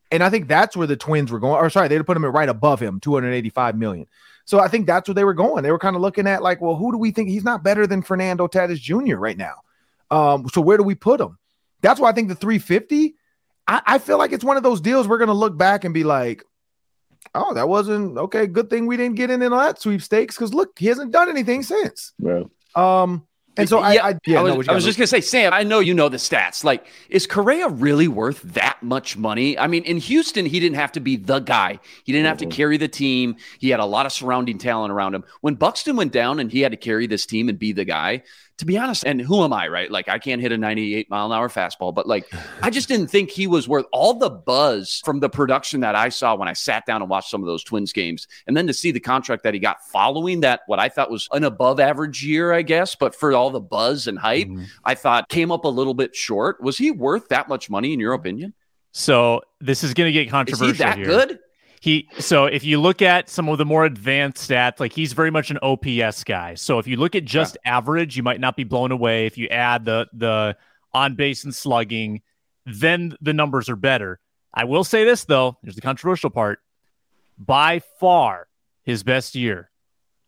And 0.10 0.24
I 0.24 0.30
think 0.30 0.48
that's 0.48 0.78
where 0.78 0.88
the 0.88 0.96
Twins 0.96 1.34
were 1.34 1.40
going. 1.40 1.60
Or 1.60 1.70
sorry, 1.70 1.90
they 1.90 2.02
put 2.02 2.16
him 2.16 2.24
right 2.24 2.48
above 2.48 2.80
him, 2.80 3.02
285 3.02 3.78
million. 3.78 4.08
So 4.46 4.62
I 4.62 4.70
think 4.70 4.88
that's 4.88 5.10
where 5.10 5.16
they 5.16 5.26
were 5.26 5.34
going. 5.34 5.64
They 5.64 5.72
were 5.72 5.80
kind 5.80 5.98
of 5.98 6.02
looking 6.02 6.28
at 6.28 6.42
like, 6.42 6.62
well, 6.62 6.76
who 6.76 6.94
do 6.94 6.98
we 6.98 7.12
think 7.12 7.28
he's 7.28 7.44
not 7.44 7.62
better 7.62 7.86
than 7.88 8.04
Fernando 8.04 8.48
Tatis 8.48 8.80
Jr. 8.80 9.18
right 9.18 9.38
now? 9.38 9.56
Um, 10.12 10.48
so 10.48 10.62
where 10.62 10.78
do 10.78 10.84
we 10.84 10.96
put 10.96 11.20
him? 11.20 11.38
That's 11.82 12.00
why 12.00 12.10
I 12.10 12.14
think 12.14 12.30
the 12.30 12.36
350 12.36 13.16
I, 13.68 13.82
I 13.86 13.98
feel 13.98 14.18
like 14.18 14.32
it's 14.32 14.44
one 14.44 14.58
of 14.58 14.64
those 14.64 14.82
deals 14.82 15.08
we're 15.08 15.18
gonna 15.18 15.34
look 15.34 15.58
back 15.58 15.84
and 15.84 15.94
be 15.94 16.04
like, 16.04 16.44
oh, 17.36 17.54
that 17.54 17.68
wasn't 17.68 18.18
okay. 18.18 18.48
Good 18.48 18.70
thing 18.70 18.88
we 18.88 18.98
didn't 18.98 19.16
get 19.16 19.30
in 19.30 19.42
on 19.44 19.52
that 19.52 19.82
sweepstakes 19.82 20.36
because 20.36 20.54
look, 20.54 20.78
he 20.78 20.88
hasn't 20.88 21.12
done 21.12 21.30
anything 21.30 21.64
since. 21.64 22.14
Yeah. 22.20 22.44
Um, 22.76 23.28
and 23.56 23.70
so 23.70 23.80
yeah, 23.80 23.86
I, 23.86 24.10
I, 24.10 24.16
yeah, 24.26 24.40
I 24.40 24.42
was, 24.42 24.68
no, 24.68 24.74
I 24.74 24.76
was 24.76 24.84
just 24.84 24.98
gonna 24.98 25.06
say, 25.06 25.22
Sam, 25.22 25.54
I 25.54 25.62
know 25.64 25.80
you 25.80 25.94
know 25.94 26.10
the 26.10 26.18
stats. 26.18 26.64
Like, 26.64 26.88
is 27.10 27.28
Correa 27.28 27.70
really 27.70 28.08
worth 28.08 28.42
that 28.42 28.82
much 28.82 29.16
money? 29.16 29.58
I 29.60 29.68
mean, 29.68 29.84
in 29.84 29.98
Houston, 29.98 30.46
he 30.46 30.60
didn't 30.60 30.78
have 30.78 30.92
to 30.94 31.00
be 31.00 31.18
the 31.18 31.40
guy. 31.40 31.80
He 32.04 32.12
didn't 32.12 32.26
have 32.26 32.38
to 32.38 32.46
mm-hmm. 32.46 32.52
carry 32.52 32.78
the 32.78 32.88
team. 32.88 33.36
He 33.60 33.70
had 33.70 33.80
a 33.80 33.86
lot 33.86 34.08
of 34.08 34.12
surrounding 34.12 34.58
talent 34.58 34.92
around 34.92 35.14
him. 35.14 35.24
When 35.42 35.54
Buxton 35.54 35.96
went 35.96 36.12
down 36.12 36.40
and 36.40 36.52
he 36.52 36.62
had 36.62 36.72
to 36.72 36.78
carry 36.78 37.06
this 37.06 37.28
team 37.28 37.48
and 37.48 37.60
be 37.60 37.74
the 37.74 37.86
guy, 37.86 38.24
to 38.64 38.66
be 38.66 38.78
honest, 38.78 39.04
and 39.06 39.20
who 39.20 39.44
am 39.44 39.52
I, 39.52 39.68
right? 39.68 39.92
Like, 39.92 40.08
I 40.08 40.18
can't 40.18 40.42
hit 40.42 40.54
a 40.54 40.58
98 40.58 41.10
mile 41.10 41.26
an 41.26 41.32
hour 41.34 41.50
fastball, 41.50 41.94
but 41.94 42.08
like, 42.08 42.34
I 42.62 42.70
just 42.70 42.88
didn't 42.94 43.08
think 43.08 43.30
he 43.30 43.46
was 43.46 43.68
worth 43.68 43.86
all 43.92 44.14
the 44.14 44.30
buzz 44.30 45.02
from 45.04 45.20
the 45.20 45.30
production 45.30 45.82
that 45.82 45.96
I 45.96 46.08
saw 46.08 46.36
when 46.36 46.48
I 46.48 46.54
sat 46.54 46.86
down 46.86 47.02
and 47.02 47.10
watched 47.10 47.30
some 47.30 47.42
of 47.42 47.48
those 47.48 47.62
Twins 47.62 47.92
games. 47.92 48.26
And 48.48 48.56
then 48.56 48.66
to 48.68 48.74
see 48.74 48.92
the 48.92 49.02
contract 49.02 49.44
that 49.44 49.54
he 49.54 49.60
got 49.60 49.86
following 49.88 50.40
that, 50.42 50.62
what 50.68 50.80
I 50.80 50.88
thought 50.88 51.12
was 51.12 51.28
an 51.34 51.44
above 51.44 51.82
average 51.82 52.24
year, 52.24 52.54
I 52.54 52.62
guess, 52.62 52.96
but 52.96 53.14
for 53.14 53.34
all 53.34 53.50
the 53.50 53.60
buzz 53.60 54.08
and 54.08 54.18
hype, 54.18 54.48
mm-hmm. 54.48 54.64
I 54.86 54.96
thought 54.96 55.28
came 55.28 55.52
up 55.52 55.66
a 55.66 55.70
little 55.70 55.94
bit 55.94 56.16
short. 56.16 56.64
Was 56.64 56.78
he 56.78 56.90
worth 56.90 57.28
that 57.30 57.50
much 57.50 57.70
money, 57.70 57.92
in 57.92 58.00
your 58.00 58.14
opinion? 58.14 58.54
So 58.94 59.42
this 59.60 59.84
is 59.84 59.94
going 59.94 60.08
to 60.08 60.14
get 60.14 60.30
controversial. 60.30 60.72
Is 60.72 60.78
he 60.78 60.84
that 60.84 60.98
here. 60.98 61.06
good? 61.06 61.40
He 61.84 62.08
so 62.18 62.46
if 62.46 62.64
you 62.64 62.80
look 62.80 63.02
at 63.02 63.28
some 63.28 63.50
of 63.50 63.58
the 63.58 63.66
more 63.66 63.84
advanced 63.84 64.50
stats, 64.50 64.80
like 64.80 64.94
he's 64.94 65.12
very 65.12 65.30
much 65.30 65.52
an 65.52 65.60
OPS 65.62 66.24
guy. 66.24 66.54
So 66.54 66.80
if 66.80 66.88
you 66.88 66.96
look 66.96 67.14
at 67.14 67.26
just 67.26 67.58
yeah. 67.66 67.76
average, 67.76 68.16
you 68.16 68.24
might 68.24 68.40
not 68.40 68.56
be 68.56 68.64
blown 68.64 68.94
away. 68.94 69.26
If 69.26 69.38
you 69.38 69.50
add 69.50 69.84
the 69.84 70.08
the 70.14 70.56
on 70.94 71.16
base 71.16 71.44
and 71.44 71.54
slugging, 71.54 72.22
then 72.66 73.18
the 73.20 73.34
numbers 73.34 73.68
are 73.68 73.76
better. 73.76 74.22
I 74.54 74.64
will 74.64 74.86
say 74.86 75.04
this 75.04 75.26
though, 75.26 75.58
here's 75.62 75.76
the 75.76 75.82
controversial 75.82 76.30
part. 76.30 76.60
By 77.38 77.82
far, 78.00 78.48
his 78.84 79.04
best 79.04 79.36
year 79.36 79.70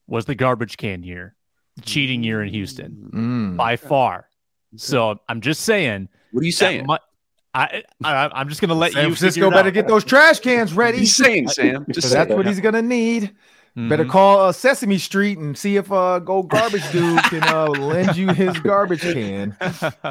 was 0.07 0.25
the 0.25 0.35
garbage 0.35 0.75
can 0.75 1.03
year, 1.03 1.37
the 1.77 1.83
cheating 1.83 2.21
year 2.21 2.43
in 2.43 2.49
Houston. 2.49 3.11
Mm. 3.13 3.55
By 3.55 3.77
far. 3.77 4.27
So 4.75 5.21
I'm 5.29 5.39
just 5.39 5.61
saying. 5.61 6.09
What 6.33 6.41
are 6.41 6.45
you 6.45 6.51
saying? 6.51 6.85
I, 7.55 7.83
I 8.03 8.41
am 8.41 8.49
just 8.49 8.59
gonna 8.59 8.73
let 8.73 8.91
you. 8.91 8.95
San 8.95 9.03
you. 9.03 9.15
Francisco 9.15 9.49
better 9.49 9.71
get 9.71 9.87
those 9.87 10.03
trash 10.03 10.39
cans 10.39 10.73
ready. 10.73 10.99
He's 10.99 11.15
saying, 11.15 11.47
Sam. 11.47 11.85
Just 11.89 12.11
that's 12.11 12.31
what 12.31 12.45
he's 12.45 12.59
gonna 12.59 12.81
need. 12.81 13.33
Mm-hmm. 13.77 13.89
Better 13.89 14.05
call 14.05 14.39
uh, 14.39 14.51
Sesame 14.53 14.97
Street 14.97 15.37
and 15.37 15.57
see 15.57 15.75
if 15.75 15.91
uh, 15.91 16.19
Go 16.19 16.43
Garbage 16.43 16.89
Dude 16.91 17.21
can 17.23 17.43
uh, 17.43 17.67
lend 17.67 18.15
you 18.15 18.29
his 18.29 18.57
garbage 18.59 19.01
can. 19.01 19.55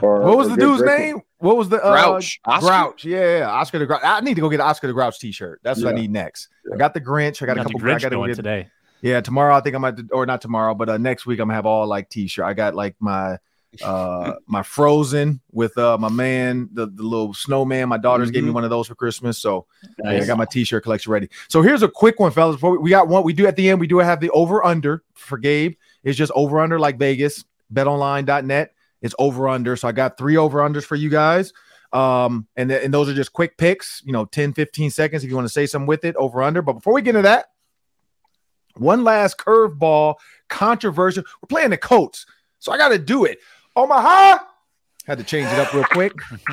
Or, 0.03 0.21
what 0.21 0.37
was 0.37 0.51
the 0.51 0.57
dude's 0.57 0.83
name? 0.83 1.23
What 1.39 1.57
was 1.57 1.71
the 1.71 1.83
uh, 1.83 1.93
Grouch? 1.93 2.41
Oscar? 2.45 2.67
Grouch. 2.67 3.05
Yeah, 3.07 3.39
yeah, 3.39 3.51
Oscar 3.51 3.79
the 3.79 3.87
Grouch. 3.87 4.03
I 4.05 4.21
need 4.21 4.35
to 4.35 4.43
go 4.43 4.51
get 4.51 4.61
Oscar 4.61 4.87
the 4.87 4.93
Grouch 4.93 5.19
T-shirt. 5.19 5.61
That's 5.63 5.81
yeah. 5.81 5.87
what 5.87 5.95
I 5.97 6.01
need 6.01 6.11
next. 6.11 6.49
Yeah. 6.69 6.75
I 6.75 6.79
got 6.79 6.93
the 6.93 7.01
Grinch. 7.01 7.43
I 7.43 7.47
got, 7.47 7.57
got 7.57 7.61
a 7.61 7.65
couple. 7.65 7.81
Grinch 7.81 7.97
I 8.05 8.11
got 8.11 8.21
to 8.21 8.27
get 8.27 8.37
today. 8.37 8.69
Yeah, 9.01 9.23
tomorrow 9.23 9.55
I 9.55 9.61
think 9.61 9.77
I 9.77 9.79
might, 9.79 9.95
or 10.13 10.27
not 10.27 10.43
tomorrow, 10.43 10.75
but 10.75 10.89
uh, 10.91 10.99
next 10.99 11.25
week 11.25 11.39
I'm 11.41 11.49
gonna 11.49 11.57
have 11.57 11.67
all 11.67 11.87
like 11.87 12.11
T-shirt. 12.11 12.45
I 12.45 12.53
got 12.53 12.75
like 12.75 12.97
my 13.01 13.39
uh 13.83 14.35
my 14.47 14.63
frozen 14.63 15.41
with 15.53 15.77
uh 15.79 15.97
my 15.99 16.09
man 16.09 16.69
the, 16.73 16.87
the 16.87 17.03
little 17.03 17.33
snowman 17.35 17.89
my 17.89 17.97
daughters 17.97 18.29
mm-hmm. 18.29 18.35
gave 18.35 18.43
me 18.43 18.49
mm-hmm. 18.49 18.55
one 18.55 18.65
of 18.65 18.71
those 18.71 18.87
for 18.87 18.95
christmas 18.95 19.39
so 19.39 19.67
nice. 19.99 20.19
yeah, 20.19 20.23
i 20.23 20.27
got 20.27 20.39
my 20.39 20.45
t-shirt 20.45 20.83
collection 20.83 21.11
ready 21.11 21.29
so 21.49 21.63
here's 21.63 21.83
a 21.83 21.89
quick 21.89 22.21
one 22.21 22.31
fellas 22.31 22.57
before 22.57 22.73
we, 22.73 22.79
we 22.79 22.91
got 22.91 23.09
one 23.09 23.23
we 23.25 23.33
do 23.33 23.47
at 23.47 23.57
the 23.57 23.69
end 23.69 23.81
we 23.81 23.87
do 23.87 23.99
have 23.99 24.21
the 24.21 24.31
over 24.31 24.65
under 24.65 25.03
for 25.15 25.39
gabe 25.39 25.75
it's 26.03 26.19
just 26.19 26.33
over 26.35 26.61
under 26.61 26.79
like 26.79 26.99
vegas 26.99 27.45
betonline.net 27.73 28.75
it's 29.03 29.15
over 29.19 29.49
under 29.49 29.77
so 29.77 29.89
i 29.89 29.93
got 29.93 30.17
three 30.19 30.37
over 30.37 30.59
unders 30.59 30.85
for 30.85 30.97
you 30.97 31.09
guys 31.09 31.53
um 31.93 32.47
and, 32.57 32.71
th- 32.71 32.85
and 32.85 32.93
those 32.93 33.09
are 33.09 33.15
just 33.15 33.33
quick 33.33 33.57
picks 33.57 34.03
you 34.05 34.13
know 34.13 34.25
10 34.25 34.53
15 34.53 34.91
seconds 34.91 35.25
if 35.25 35.31
you 35.31 35.37
want 35.37 35.47
to 35.47 35.53
say 35.53 35.67
something 35.67 35.87
with 35.87 36.05
it 36.05 36.17
over 36.17 36.43
under 36.43 36.63
but 36.63 36.75
before 36.75 36.93
we 36.93 37.03
get 37.03 37.17
into 37.17 37.23
that 37.23 37.47
one 38.77 39.05
last 39.05 39.39
curveball 39.39 40.17
controversial 40.49 41.23
we're 41.41 41.47
playing 41.47 41.71
the 41.71 41.79
Colts 41.79 42.27
so 42.65 42.73
I 42.73 42.79
got 42.79 42.89
to 42.89 42.99
do 42.99 43.27
it. 43.27 43.41
Omaha. 43.77 44.39
Had 45.07 45.19
to 45.19 45.25
change 45.25 45.49
it 45.53 45.59
up 45.59 45.73
real 45.73 45.85
quick. 45.85 46.13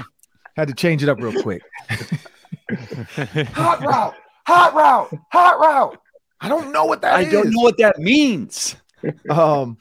Had 0.55 0.67
to 0.67 0.73
change 0.73 1.03
it 1.03 1.09
up 1.09 1.19
real 1.19 1.41
quick. 1.41 1.61
hot 3.53 3.81
route, 3.81 4.15
hot 4.45 4.73
route, 4.73 5.19
hot 5.31 5.59
route. 5.59 5.97
I 6.41 6.49
don't 6.49 6.71
know 6.73 6.85
what 6.85 7.01
that 7.03 7.13
I 7.13 7.21
is. 7.21 7.31
don't 7.31 7.51
know 7.51 7.61
what 7.61 7.77
that 7.77 7.99
means. 7.99 8.75
Um, 9.29 9.77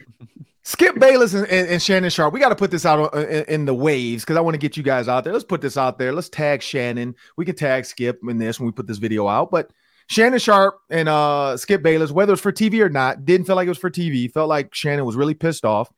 Skip 0.62 0.99
Bayless 0.99 1.34
and, 1.34 1.47
and, 1.49 1.68
and, 1.68 1.82
Shannon 1.82 2.11
Sharpe, 2.11 2.32
We 2.32 2.38
got 2.38 2.51
to 2.51 2.57
put 2.57 2.70
this 2.70 2.86
out 2.86 3.12
in, 3.14 3.45
in 3.45 3.64
the 3.64 3.74
waves 3.74 4.24
because 4.24 4.36
I 4.36 4.41
want 4.41 4.55
to 4.55 4.59
get 4.59 4.76
you 4.76 4.82
guys 4.82 5.09
out 5.09 5.24
there. 5.24 5.32
Let's 5.32 5.45
put 5.45 5.61
this 5.61 5.76
out 5.76 5.99
there. 5.99 6.12
Let's 6.12 6.28
tag 6.28 6.62
Shannon. 6.62 7.16
We 7.36 7.45
can 7.45 7.57
tag 7.57 7.86
Skip 7.86 8.20
in 8.28 8.38
this 8.38 8.61
when 8.61 8.66
we 8.66 8.72
put 8.72 8.86
this 8.86 8.99
video 8.99 9.26
out. 9.26 9.51
But 9.51 9.70
Shannon 10.07 10.38
Sharpe 10.38 10.78
and 10.91 11.09
uh, 11.09 11.57
Skip 11.57 11.82
Bayless, 11.82 12.12
whether 12.12 12.34
it's 12.34 12.43
for 12.43 12.53
TV 12.53 12.80
or 12.80 12.88
not, 12.88 13.24
didn't 13.24 13.47
feel 13.47 13.57
like 13.57 13.66
it 13.66 13.70
was 13.70 13.78
for 13.78 13.91
TV. 13.91 14.30
Felt 14.30 14.49
like 14.49 14.72
Shannon 14.74 15.05
was 15.05 15.16
really 15.16 15.34
pissed 15.34 15.64
off 15.64 15.91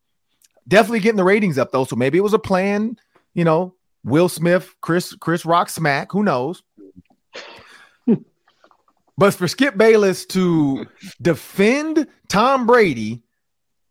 definitely 0.68 1.00
getting 1.00 1.16
the 1.16 1.24
ratings 1.24 1.58
up 1.58 1.72
though. 1.72 1.84
So 1.84 1.96
maybe 1.96 2.18
it 2.18 2.22
was 2.22 2.34
a 2.34 2.38
plan, 2.38 2.98
you 3.34 3.44
know, 3.44 3.74
Will 4.04 4.28
Smith, 4.28 4.74
Chris, 4.80 5.14
Chris 5.14 5.44
Rock 5.44 5.68
smack, 5.68 6.12
who 6.12 6.22
knows? 6.22 6.62
But 9.18 9.34
for 9.34 9.46
Skip 9.46 9.76
Bayless 9.76 10.24
to 10.26 10.86
defend 11.20 12.06
Tom 12.28 12.66
Brady 12.66 13.22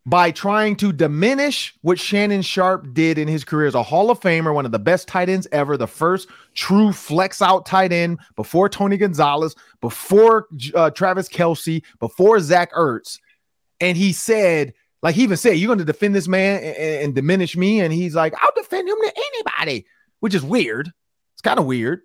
by 0.05 0.31
trying 0.31 0.75
to 0.77 0.91
diminish 0.91 1.75
what 1.81 1.99
Shannon 1.99 2.41
Sharpe 2.41 2.93
did 2.93 3.19
in 3.19 3.27
his 3.27 3.43
career 3.43 3.67
as 3.67 3.75
a 3.75 3.83
Hall 3.83 4.09
of 4.09 4.19
Famer, 4.19 4.53
one 4.53 4.65
of 4.65 4.71
the 4.71 4.79
best 4.79 5.07
tight 5.07 5.29
ends 5.29 5.47
ever, 5.51 5.77
the 5.77 5.87
first 5.87 6.27
true 6.55 6.91
flex 6.91 7.41
out 7.41 7.67
tight 7.67 7.93
end 7.93 8.19
before 8.35 8.67
Tony 8.67 8.97
Gonzalez, 8.97 9.55
before 9.79 10.47
uh, 10.73 10.89
Travis 10.89 11.29
Kelce, 11.29 11.83
before 11.99 12.39
Zach 12.39 12.71
Ertz. 12.73 13.19
And 13.79 13.95
he 13.95 14.11
said, 14.11 14.73
like 15.01 15.15
he 15.15 15.23
even 15.23 15.37
said, 15.37 15.53
you're 15.53 15.67
going 15.67 15.79
to 15.79 15.85
defend 15.85 16.15
this 16.15 16.27
man 16.27 16.61
and, 16.63 16.77
and 16.77 17.15
diminish 17.15 17.57
me. 17.57 17.81
And 17.81 17.91
he's 17.91 18.15
like, 18.15 18.33
I'll 18.39 18.51
defend 18.55 18.87
him 18.87 18.97
to 19.01 19.13
anybody, 19.33 19.85
which 20.19 20.35
is 20.35 20.43
weird. 20.43 20.91
It's 21.33 21.41
kind 21.41 21.59
of 21.59 21.65
weird. 21.65 22.01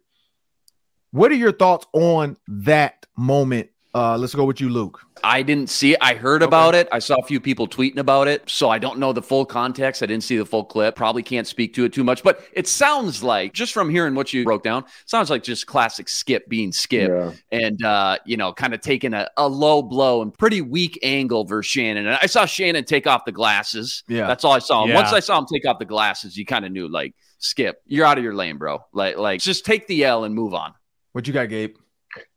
What 1.10 1.30
are 1.30 1.36
your 1.36 1.52
thoughts 1.52 1.86
on 1.92 2.36
that 2.48 3.06
moment? 3.16 3.70
Uh, 3.96 4.14
let's 4.18 4.34
go 4.34 4.44
with 4.44 4.60
you, 4.60 4.68
Luke. 4.68 5.00
I 5.24 5.40
didn't 5.40 5.70
see 5.70 5.94
it. 5.94 5.98
I 6.02 6.12
heard 6.12 6.42
okay. 6.42 6.48
about 6.48 6.74
it. 6.74 6.86
I 6.92 6.98
saw 6.98 7.14
a 7.14 7.22
few 7.22 7.40
people 7.40 7.66
tweeting 7.66 7.96
about 7.96 8.28
it. 8.28 8.42
So 8.46 8.68
I 8.68 8.78
don't 8.78 8.98
know 8.98 9.14
the 9.14 9.22
full 9.22 9.46
context. 9.46 10.02
I 10.02 10.06
didn't 10.06 10.24
see 10.24 10.36
the 10.36 10.44
full 10.44 10.64
clip. 10.64 10.96
Probably 10.96 11.22
can't 11.22 11.46
speak 11.46 11.72
to 11.76 11.84
it 11.84 11.94
too 11.94 12.04
much. 12.04 12.22
But 12.22 12.44
it 12.52 12.68
sounds 12.68 13.22
like, 13.22 13.54
just 13.54 13.72
from 13.72 13.88
hearing 13.88 14.14
what 14.14 14.34
you 14.34 14.44
broke 14.44 14.62
down, 14.62 14.84
sounds 15.06 15.30
like 15.30 15.42
just 15.42 15.66
classic 15.66 16.10
Skip 16.10 16.46
being 16.50 16.72
Skip 16.72 17.08
yeah. 17.08 17.32
and, 17.58 17.82
uh, 17.82 18.18
you 18.26 18.36
know, 18.36 18.52
kind 18.52 18.74
of 18.74 18.82
taking 18.82 19.14
a, 19.14 19.30
a 19.38 19.48
low 19.48 19.80
blow 19.80 20.20
and 20.20 20.36
pretty 20.36 20.60
weak 20.60 20.98
angle 21.02 21.46
versus 21.46 21.70
Shannon. 21.70 22.06
And 22.06 22.18
I 22.20 22.26
saw 22.26 22.44
Shannon 22.44 22.84
take 22.84 23.06
off 23.06 23.24
the 23.24 23.32
glasses. 23.32 24.04
Yeah. 24.08 24.26
That's 24.26 24.44
all 24.44 24.52
I 24.52 24.58
saw. 24.58 24.84
Yeah. 24.84 24.94
Once 24.94 25.14
I 25.14 25.20
saw 25.20 25.38
him 25.38 25.46
take 25.50 25.66
off 25.66 25.78
the 25.78 25.86
glasses, 25.86 26.36
you 26.36 26.44
kind 26.44 26.66
of 26.66 26.70
knew, 26.70 26.86
like, 26.86 27.14
Skip, 27.38 27.80
you're 27.86 28.04
out 28.04 28.18
of 28.18 28.24
your 28.24 28.34
lane, 28.34 28.58
bro. 28.58 28.84
Like, 28.92 29.16
like 29.16 29.40
just 29.40 29.64
take 29.64 29.86
the 29.86 30.04
L 30.04 30.24
and 30.24 30.34
move 30.34 30.52
on. 30.52 30.74
What 31.12 31.26
you 31.26 31.32
got, 31.32 31.48
Gabe? 31.48 31.76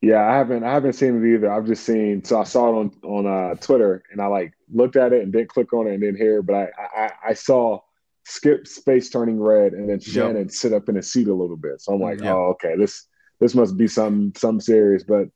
Yeah, 0.01 0.25
I 0.27 0.37
haven't 0.37 0.63
I 0.63 0.73
haven't 0.73 0.93
seen 0.93 1.23
it 1.23 1.33
either. 1.33 1.51
I've 1.51 1.65
just 1.65 1.85
seen 1.85 2.23
so 2.23 2.39
I 2.39 2.43
saw 2.43 2.69
it 2.69 2.79
on 2.79 2.91
on 3.03 3.27
uh, 3.27 3.55
Twitter 3.55 4.03
and 4.11 4.21
I 4.21 4.27
like 4.27 4.53
looked 4.73 4.95
at 4.95 5.13
it 5.13 5.23
and 5.23 5.31
didn't 5.31 5.49
click 5.49 5.73
on 5.73 5.87
it 5.87 5.93
and 5.93 6.01
didn't 6.01 6.17
hear 6.17 6.39
it, 6.39 6.45
but 6.45 6.55
I 6.55 6.69
I, 6.77 7.11
I 7.29 7.33
saw 7.33 7.79
Skip 8.25 8.67
space 8.67 9.09
turning 9.09 9.41
red 9.41 9.73
and 9.73 9.89
then 9.89 9.99
Shannon 9.99 10.43
yep. 10.43 10.51
sit 10.51 10.73
up 10.73 10.87
in 10.87 10.95
his 10.95 11.11
seat 11.11 11.27
a 11.27 11.33
little 11.33 11.57
bit. 11.57 11.81
So 11.81 11.93
I'm 11.93 12.01
like, 12.01 12.19
yep. 12.21 12.33
oh 12.33 12.49
okay, 12.51 12.75
this 12.77 13.07
this 13.39 13.55
must 13.55 13.77
be 13.77 13.87
some 13.87 14.33
some 14.35 14.59
serious. 14.59 15.03
But 15.03 15.29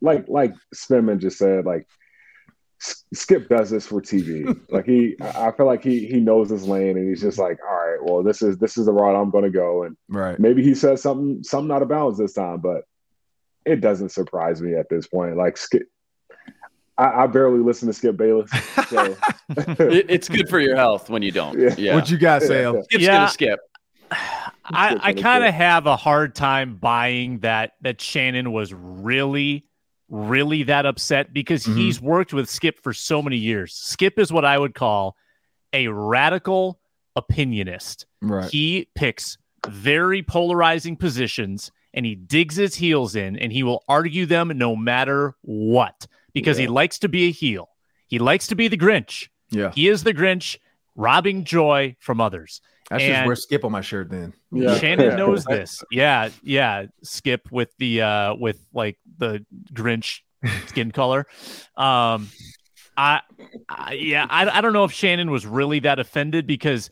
like 0.00 0.28
like 0.28 0.54
Inman 0.90 1.20
just 1.20 1.38
said, 1.38 1.64
like 1.64 1.86
Skip 2.78 3.48
does 3.48 3.70
this 3.70 3.86
for 3.86 4.02
TV. 4.02 4.58
like 4.70 4.86
he, 4.86 5.16
I 5.20 5.50
feel 5.52 5.66
like 5.66 5.82
he 5.82 6.06
he 6.06 6.20
knows 6.20 6.50
his 6.50 6.68
lane, 6.68 6.96
and 6.98 7.08
he's 7.08 7.22
just 7.22 7.38
like, 7.38 7.58
all 7.66 7.74
right, 7.74 7.98
well, 8.02 8.22
this 8.22 8.42
is 8.42 8.58
this 8.58 8.76
is 8.76 8.86
the 8.86 8.92
route 8.92 9.16
I'm 9.16 9.30
going 9.30 9.44
to 9.44 9.50
go, 9.50 9.84
and 9.84 9.96
right. 10.08 10.38
maybe 10.38 10.62
he 10.62 10.74
says 10.74 11.02
something 11.02 11.42
something 11.42 11.74
out 11.74 11.82
of 11.82 11.88
bounds 11.88 12.18
this 12.18 12.34
time, 12.34 12.60
but 12.60 12.84
it 13.66 13.80
doesn't 13.80 14.10
surprise 14.10 14.62
me 14.62 14.74
at 14.74 14.88
this 14.88 15.06
point. 15.06 15.36
Like 15.36 15.56
Skip, 15.56 15.82
I, 16.96 17.24
I 17.24 17.26
barely 17.26 17.58
listen 17.58 17.88
to 17.88 17.92
Skip 17.92 18.16
Bayless, 18.16 18.50
so 18.88 19.16
it, 19.50 20.06
it's 20.08 20.28
good 20.28 20.48
for 20.48 20.60
your 20.60 20.76
health 20.76 21.10
when 21.10 21.22
you 21.22 21.32
don't. 21.32 21.58
Yeah, 21.58 21.74
yeah. 21.76 21.94
what 21.94 22.10
you 22.10 22.16
got, 22.16 22.42
Sam? 22.42 22.76
Yeah, 22.76 22.82
Skip's 22.82 23.04
yeah. 23.04 23.16
gonna 23.16 23.28
skip. 23.30 23.60
I, 24.68 24.98
I 25.00 25.12
kind 25.12 25.44
of 25.44 25.52
have 25.52 25.86
a 25.86 25.96
hard 25.96 26.34
time 26.34 26.76
buying 26.76 27.40
that 27.40 27.72
that 27.82 28.00
Shannon 28.00 28.52
was 28.52 28.72
really 28.72 29.66
really 30.08 30.62
that 30.64 30.86
upset 30.86 31.32
because 31.32 31.64
mm-hmm. 31.64 31.78
he's 31.78 32.00
worked 32.00 32.32
with 32.32 32.48
Skip 32.48 32.82
for 32.82 32.92
so 32.92 33.20
many 33.20 33.36
years. 33.36 33.74
Skip 33.74 34.18
is 34.18 34.32
what 34.32 34.44
I 34.44 34.58
would 34.58 34.74
call 34.74 35.16
a 35.72 35.88
radical 35.88 36.78
opinionist. 37.18 38.04
Right. 38.22 38.50
He 38.50 38.88
picks 38.94 39.36
very 39.66 40.22
polarizing 40.22 40.96
positions 40.96 41.72
and 41.96 42.04
he 42.04 42.14
digs 42.14 42.54
his 42.54 42.76
heels 42.76 43.16
in 43.16 43.36
and 43.36 43.50
he 43.50 43.62
will 43.62 43.82
argue 43.88 44.26
them 44.26 44.52
no 44.54 44.76
matter 44.76 45.34
what 45.40 46.06
because 46.34 46.58
yeah. 46.58 46.66
he 46.66 46.68
likes 46.68 46.98
to 47.00 47.08
be 47.08 47.24
a 47.24 47.30
heel. 47.32 47.70
He 48.06 48.18
likes 48.18 48.46
to 48.48 48.54
be 48.54 48.68
the 48.68 48.76
Grinch. 48.76 49.28
Yeah. 49.50 49.72
He 49.72 49.88
is 49.88 50.04
the 50.04 50.14
Grinch 50.14 50.58
robbing 50.94 51.44
joy 51.44 51.96
from 51.98 52.20
others. 52.20 52.60
That's 52.90 53.02
and 53.02 53.12
just 53.12 53.26
wear 53.26 53.36
Skip 53.36 53.64
on 53.64 53.72
my 53.72 53.80
shirt 53.80 54.10
then. 54.10 54.34
Yeah. 54.52 54.78
Shannon 54.78 55.16
knows 55.16 55.44
this. 55.44 55.82
Yeah, 55.90 56.28
yeah. 56.42 56.86
Skip 57.02 57.50
with 57.50 57.74
the 57.78 58.02
uh 58.02 58.34
with 58.34 58.60
like 58.72 58.98
the 59.18 59.44
Grinch 59.72 60.20
skin 60.66 60.92
color. 60.92 61.26
Um 61.76 62.28
I, 62.98 63.20
I 63.68 63.92
yeah, 63.94 64.26
I, 64.28 64.48
I 64.48 64.60
don't 64.60 64.72
know 64.72 64.84
if 64.84 64.92
Shannon 64.92 65.30
was 65.30 65.46
really 65.46 65.80
that 65.80 65.98
offended 65.98 66.46
because 66.46 66.90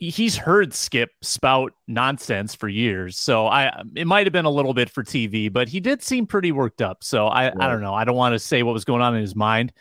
he's 0.00 0.36
heard 0.36 0.72
Skip 0.72 1.10
spout 1.20 1.74
nonsense 1.86 2.54
for 2.54 2.68
years. 2.68 3.18
So 3.18 3.46
I 3.46 3.82
it 3.94 4.06
might 4.06 4.26
have 4.26 4.32
been 4.32 4.46
a 4.46 4.50
little 4.50 4.72
bit 4.72 4.88
for 4.88 5.04
TV, 5.04 5.52
but 5.52 5.68
he 5.68 5.78
did 5.78 6.02
seem 6.02 6.26
pretty 6.26 6.52
worked 6.52 6.80
up. 6.80 7.04
So 7.04 7.26
I 7.26 7.44
right. 7.44 7.54
I 7.60 7.68
don't 7.68 7.82
know. 7.82 7.94
I 7.94 8.04
don't 8.04 8.16
want 8.16 8.34
to 8.34 8.38
say 8.38 8.62
what 8.62 8.72
was 8.72 8.84
going 8.84 9.02
on 9.02 9.14
in 9.14 9.20
his 9.20 9.36
mind. 9.36 9.72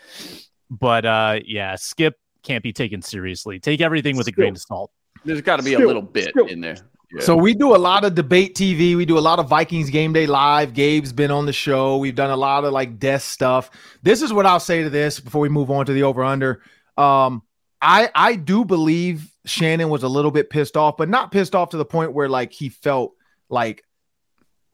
But 0.69 1.05
uh 1.05 1.39
yeah, 1.45 1.75
Skip 1.75 2.15
can't 2.43 2.63
be 2.63 2.73
taken 2.73 3.01
seriously. 3.01 3.59
Take 3.59 3.81
everything 3.81 4.17
with 4.17 4.27
a 4.27 4.31
grain 4.31 4.53
of 4.53 4.61
salt. 4.61 4.91
There's 5.25 5.41
got 5.41 5.57
to 5.57 5.63
be 5.63 5.73
still, 5.73 5.85
a 5.85 5.87
little 5.87 6.01
bit 6.01 6.29
still. 6.29 6.47
in 6.47 6.61
there. 6.61 6.77
Yeah. 7.11 7.21
So 7.21 7.35
we 7.35 7.53
do 7.53 7.75
a 7.75 7.77
lot 7.77 8.05
of 8.05 8.13
debate 8.13 8.55
TV. 8.55 8.95
We 8.95 9.05
do 9.05 9.17
a 9.17 9.19
lot 9.19 9.39
of 9.39 9.49
Vikings 9.49 9.89
game 9.89 10.13
day 10.13 10.27
live. 10.27 10.73
Gabe's 10.73 11.11
been 11.11 11.31
on 11.31 11.45
the 11.45 11.53
show. 11.53 11.97
We've 11.97 12.15
done 12.15 12.29
a 12.29 12.37
lot 12.37 12.65
of 12.65 12.71
like 12.71 12.99
death 12.99 13.23
stuff. 13.23 13.71
This 14.03 14.21
is 14.21 14.31
what 14.31 14.45
I'll 14.45 14.59
say 14.59 14.83
to 14.83 14.89
this 14.89 15.19
before 15.19 15.41
we 15.41 15.49
move 15.49 15.71
on 15.71 15.85
to 15.87 15.93
the 15.93 16.03
over 16.03 16.23
under. 16.23 16.61
Um, 16.97 17.41
I 17.81 18.09
I 18.13 18.35
do 18.35 18.63
believe 18.63 19.28
Shannon 19.45 19.89
was 19.89 20.03
a 20.03 20.07
little 20.07 20.31
bit 20.31 20.49
pissed 20.49 20.77
off, 20.77 20.97
but 20.97 21.09
not 21.09 21.31
pissed 21.31 21.55
off 21.55 21.69
to 21.69 21.77
the 21.77 21.85
point 21.85 22.13
where 22.13 22.29
like 22.29 22.51
he 22.51 22.69
felt 22.69 23.13
like 23.49 23.83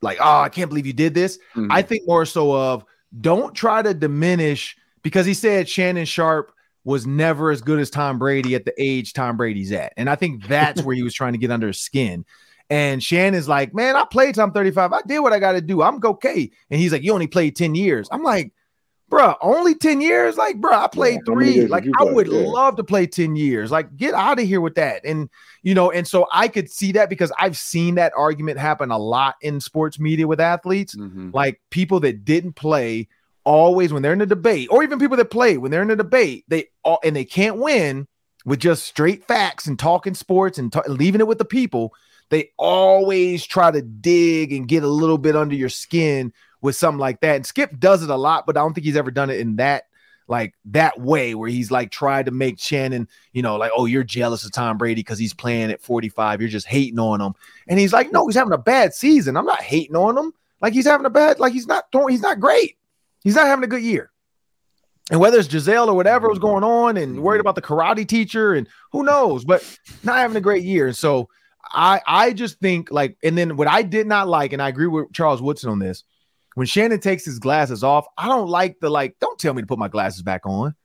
like 0.01 0.17
oh 0.19 0.39
I 0.39 0.49
can't 0.49 0.69
believe 0.69 0.85
you 0.85 0.93
did 0.93 1.13
this. 1.13 1.37
Mm-hmm. 1.55 1.71
I 1.71 1.81
think 1.81 2.03
more 2.07 2.25
so 2.25 2.55
of 2.55 2.85
don't 3.19 3.53
try 3.53 3.81
to 3.81 3.93
diminish 3.93 4.75
because 5.01 5.25
he 5.25 5.33
said 5.33 5.69
Shannon 5.69 6.05
Sharpe 6.05 6.51
was 6.83 7.07
never 7.07 7.51
as 7.51 7.61
good 7.61 7.79
as 7.79 7.89
Tom 7.89 8.19
Brady 8.19 8.55
at 8.55 8.65
the 8.65 8.73
age 8.77 9.13
Tom 9.13 9.37
Brady's 9.37 9.71
at. 9.71 9.93
And 9.97 10.09
I 10.09 10.15
think 10.15 10.47
that's 10.47 10.83
where 10.83 10.95
he 10.95 11.03
was 11.03 11.13
trying 11.13 11.33
to 11.33 11.39
get 11.39 11.51
under 11.51 11.67
his 11.67 11.81
skin. 11.81 12.25
And 12.69 13.01
Shannon's 13.03 13.47
like, 13.47 13.73
man, 13.73 13.95
I 13.95 14.05
played 14.05 14.35
Tom 14.35 14.51
35. 14.51 14.93
I 14.93 15.01
did 15.05 15.19
what 15.19 15.33
I 15.33 15.39
got 15.39 15.53
to 15.53 15.61
do. 15.61 15.81
I'm 15.81 15.99
okay. 16.03 16.49
And 16.69 16.79
he's 16.79 16.91
like, 16.91 17.03
you 17.03 17.13
only 17.13 17.27
played 17.27 17.55
10 17.55 17.75
years. 17.75 18.07
I'm 18.11 18.23
like, 18.23 18.53
bro, 19.09 19.35
only 19.41 19.75
10 19.75 20.01
years? 20.01 20.37
Like, 20.37 20.57
bro, 20.57 20.73
I 20.73 20.87
played 20.87 21.19
yeah, 21.25 21.33
three. 21.33 21.67
Like, 21.67 21.85
I 21.99 22.03
would 22.03 22.27
yeah. 22.27 22.41
love 22.41 22.75
to 22.77 22.83
play 22.83 23.07
10 23.07 23.35
years. 23.35 23.71
Like, 23.71 23.95
get 23.95 24.13
out 24.13 24.39
of 24.39 24.45
here 24.45 24.61
with 24.61 24.75
that. 24.75 25.05
And, 25.05 25.29
you 25.63 25.73
know, 25.73 25.91
and 25.91 26.07
so 26.07 26.27
I 26.31 26.47
could 26.47 26.69
see 26.69 26.91
that 26.93 27.09
because 27.09 27.31
I've 27.37 27.57
seen 27.57 27.95
that 27.95 28.13
argument 28.15 28.59
happen 28.59 28.91
a 28.91 28.97
lot 28.97 29.35
in 29.41 29.59
sports 29.59 29.99
media 29.99 30.27
with 30.27 30.39
athletes. 30.39 30.95
Mm-hmm. 30.95 31.31
Like, 31.33 31.61
people 31.69 31.99
that 32.01 32.25
didn't 32.25 32.53
play 32.53 33.07
always 33.45 33.93
when 33.93 34.01
they're 34.01 34.13
in 34.13 34.21
a 34.21 34.25
debate, 34.25 34.67
or 34.71 34.83
even 34.83 34.99
people 34.99 35.17
that 35.17 35.29
play 35.31 35.57
when 35.57 35.71
they're 35.71 35.83
in 35.83 35.91
a 35.91 35.95
debate, 35.95 36.43
they 36.47 36.65
all 36.83 36.99
and 37.03 37.15
they 37.15 37.25
can't 37.25 37.57
win 37.57 38.07
with 38.43 38.59
just 38.59 38.85
straight 38.85 39.23
facts 39.25 39.67
and 39.67 39.79
talking 39.79 40.13
sports 40.13 40.57
and 40.57 40.73
t- 40.73 40.79
leaving 40.87 41.21
it 41.21 41.27
with 41.27 41.37
the 41.37 41.45
people. 41.45 41.93
They 42.29 42.51
always 42.57 43.45
try 43.45 43.69
to 43.69 43.81
dig 43.81 44.51
and 44.51 44.67
get 44.67 44.83
a 44.83 44.87
little 44.87 45.19
bit 45.19 45.35
under 45.35 45.55
your 45.55 45.69
skin 45.69 46.33
with 46.61 46.75
something 46.75 46.99
like 46.99 47.21
that. 47.21 47.35
And 47.35 47.45
Skip 47.45 47.79
does 47.79 48.03
it 48.03 48.09
a 48.09 48.15
lot, 48.15 48.45
but 48.45 48.57
I 48.57 48.61
don't 48.61 48.73
think 48.73 48.85
he's 48.85 48.97
ever 48.97 49.11
done 49.11 49.29
it 49.29 49.39
in 49.39 49.57
that 49.57 49.85
like 50.27 50.55
that 50.65 50.99
way 50.99 51.35
where 51.35 51.49
he's 51.49 51.69
like 51.69 51.91
tried 51.91 52.25
to 52.25 52.31
make 52.31 52.59
Shannon, 52.59 53.07
you 53.31 53.41
know, 53.41 53.57
like, 53.57 53.71
oh, 53.75 53.85
you're 53.85 54.03
jealous 54.03 54.43
of 54.43 54.51
Tom 54.51 54.77
Brady 54.77 55.01
because 55.01 55.19
he's 55.19 55.33
playing 55.33 55.71
at 55.71 55.81
45. 55.81 56.41
You're 56.41 56.49
just 56.49 56.67
hating 56.67 56.99
on 56.99 57.21
him. 57.21 57.33
And 57.67 57.79
he's 57.79 57.93
like, 57.93 58.11
no, 58.11 58.25
he's 58.27 58.35
having 58.35 58.53
a 58.53 58.57
bad 58.57 58.93
season. 58.93 59.37
I'm 59.37 59.45
not 59.45 59.61
hating 59.61 59.95
on 59.95 60.17
him. 60.17 60.33
Like 60.61 60.73
he's 60.73 60.87
having 60.87 61.05
a 61.05 61.11
bad, 61.11 61.39
like 61.39 61.53
he's 61.53 61.67
not 61.67 61.91
throwing, 61.91 62.09
he's 62.09 62.21
not 62.21 62.39
great. 62.39 62.77
He's 63.23 63.35
not 63.35 63.47
having 63.47 63.63
a 63.63 63.67
good 63.67 63.83
year. 63.83 64.11
And 65.11 65.19
whether 65.19 65.37
it's 65.37 65.47
Gisele 65.47 65.89
or 65.89 65.95
whatever 65.95 66.27
was 66.27 66.39
going 66.39 66.63
on 66.63 66.97
and 66.97 67.13
mm-hmm. 67.13 67.21
worried 67.21 67.41
about 67.41 67.55
the 67.55 67.61
karate 67.61 68.07
teacher 68.07 68.53
and 68.53 68.67
who 68.91 69.03
knows, 69.03 69.45
but 69.45 69.63
not 70.03 70.17
having 70.17 70.37
a 70.37 70.41
great 70.41 70.63
year. 70.63 70.87
And 70.87 70.97
so 70.97 71.29
I 71.71 72.01
I 72.07 72.33
just 72.33 72.59
think 72.59 72.89
like, 72.91 73.17
and 73.23 73.37
then 73.37 73.57
what 73.57 73.67
I 73.67 73.83
did 73.83 74.07
not 74.07 74.27
like, 74.27 74.53
and 74.53 74.61
I 74.61 74.69
agree 74.69 74.87
with 74.87 75.13
Charles 75.13 75.41
Woodson 75.41 75.69
on 75.69 75.79
this, 75.79 76.03
when 76.55 76.65
Shannon 76.65 76.99
takes 76.99 77.23
his 77.23 77.37
glasses 77.39 77.83
off, 77.83 78.07
I 78.17 78.27
don't 78.27 78.49
like 78.49 78.79
the 78.79 78.89
like, 78.89 79.17
don't 79.19 79.37
tell 79.37 79.53
me 79.53 79.61
to 79.61 79.67
put 79.67 79.77
my 79.77 79.87
glasses 79.87 80.23
back 80.23 80.45
on. 80.45 80.75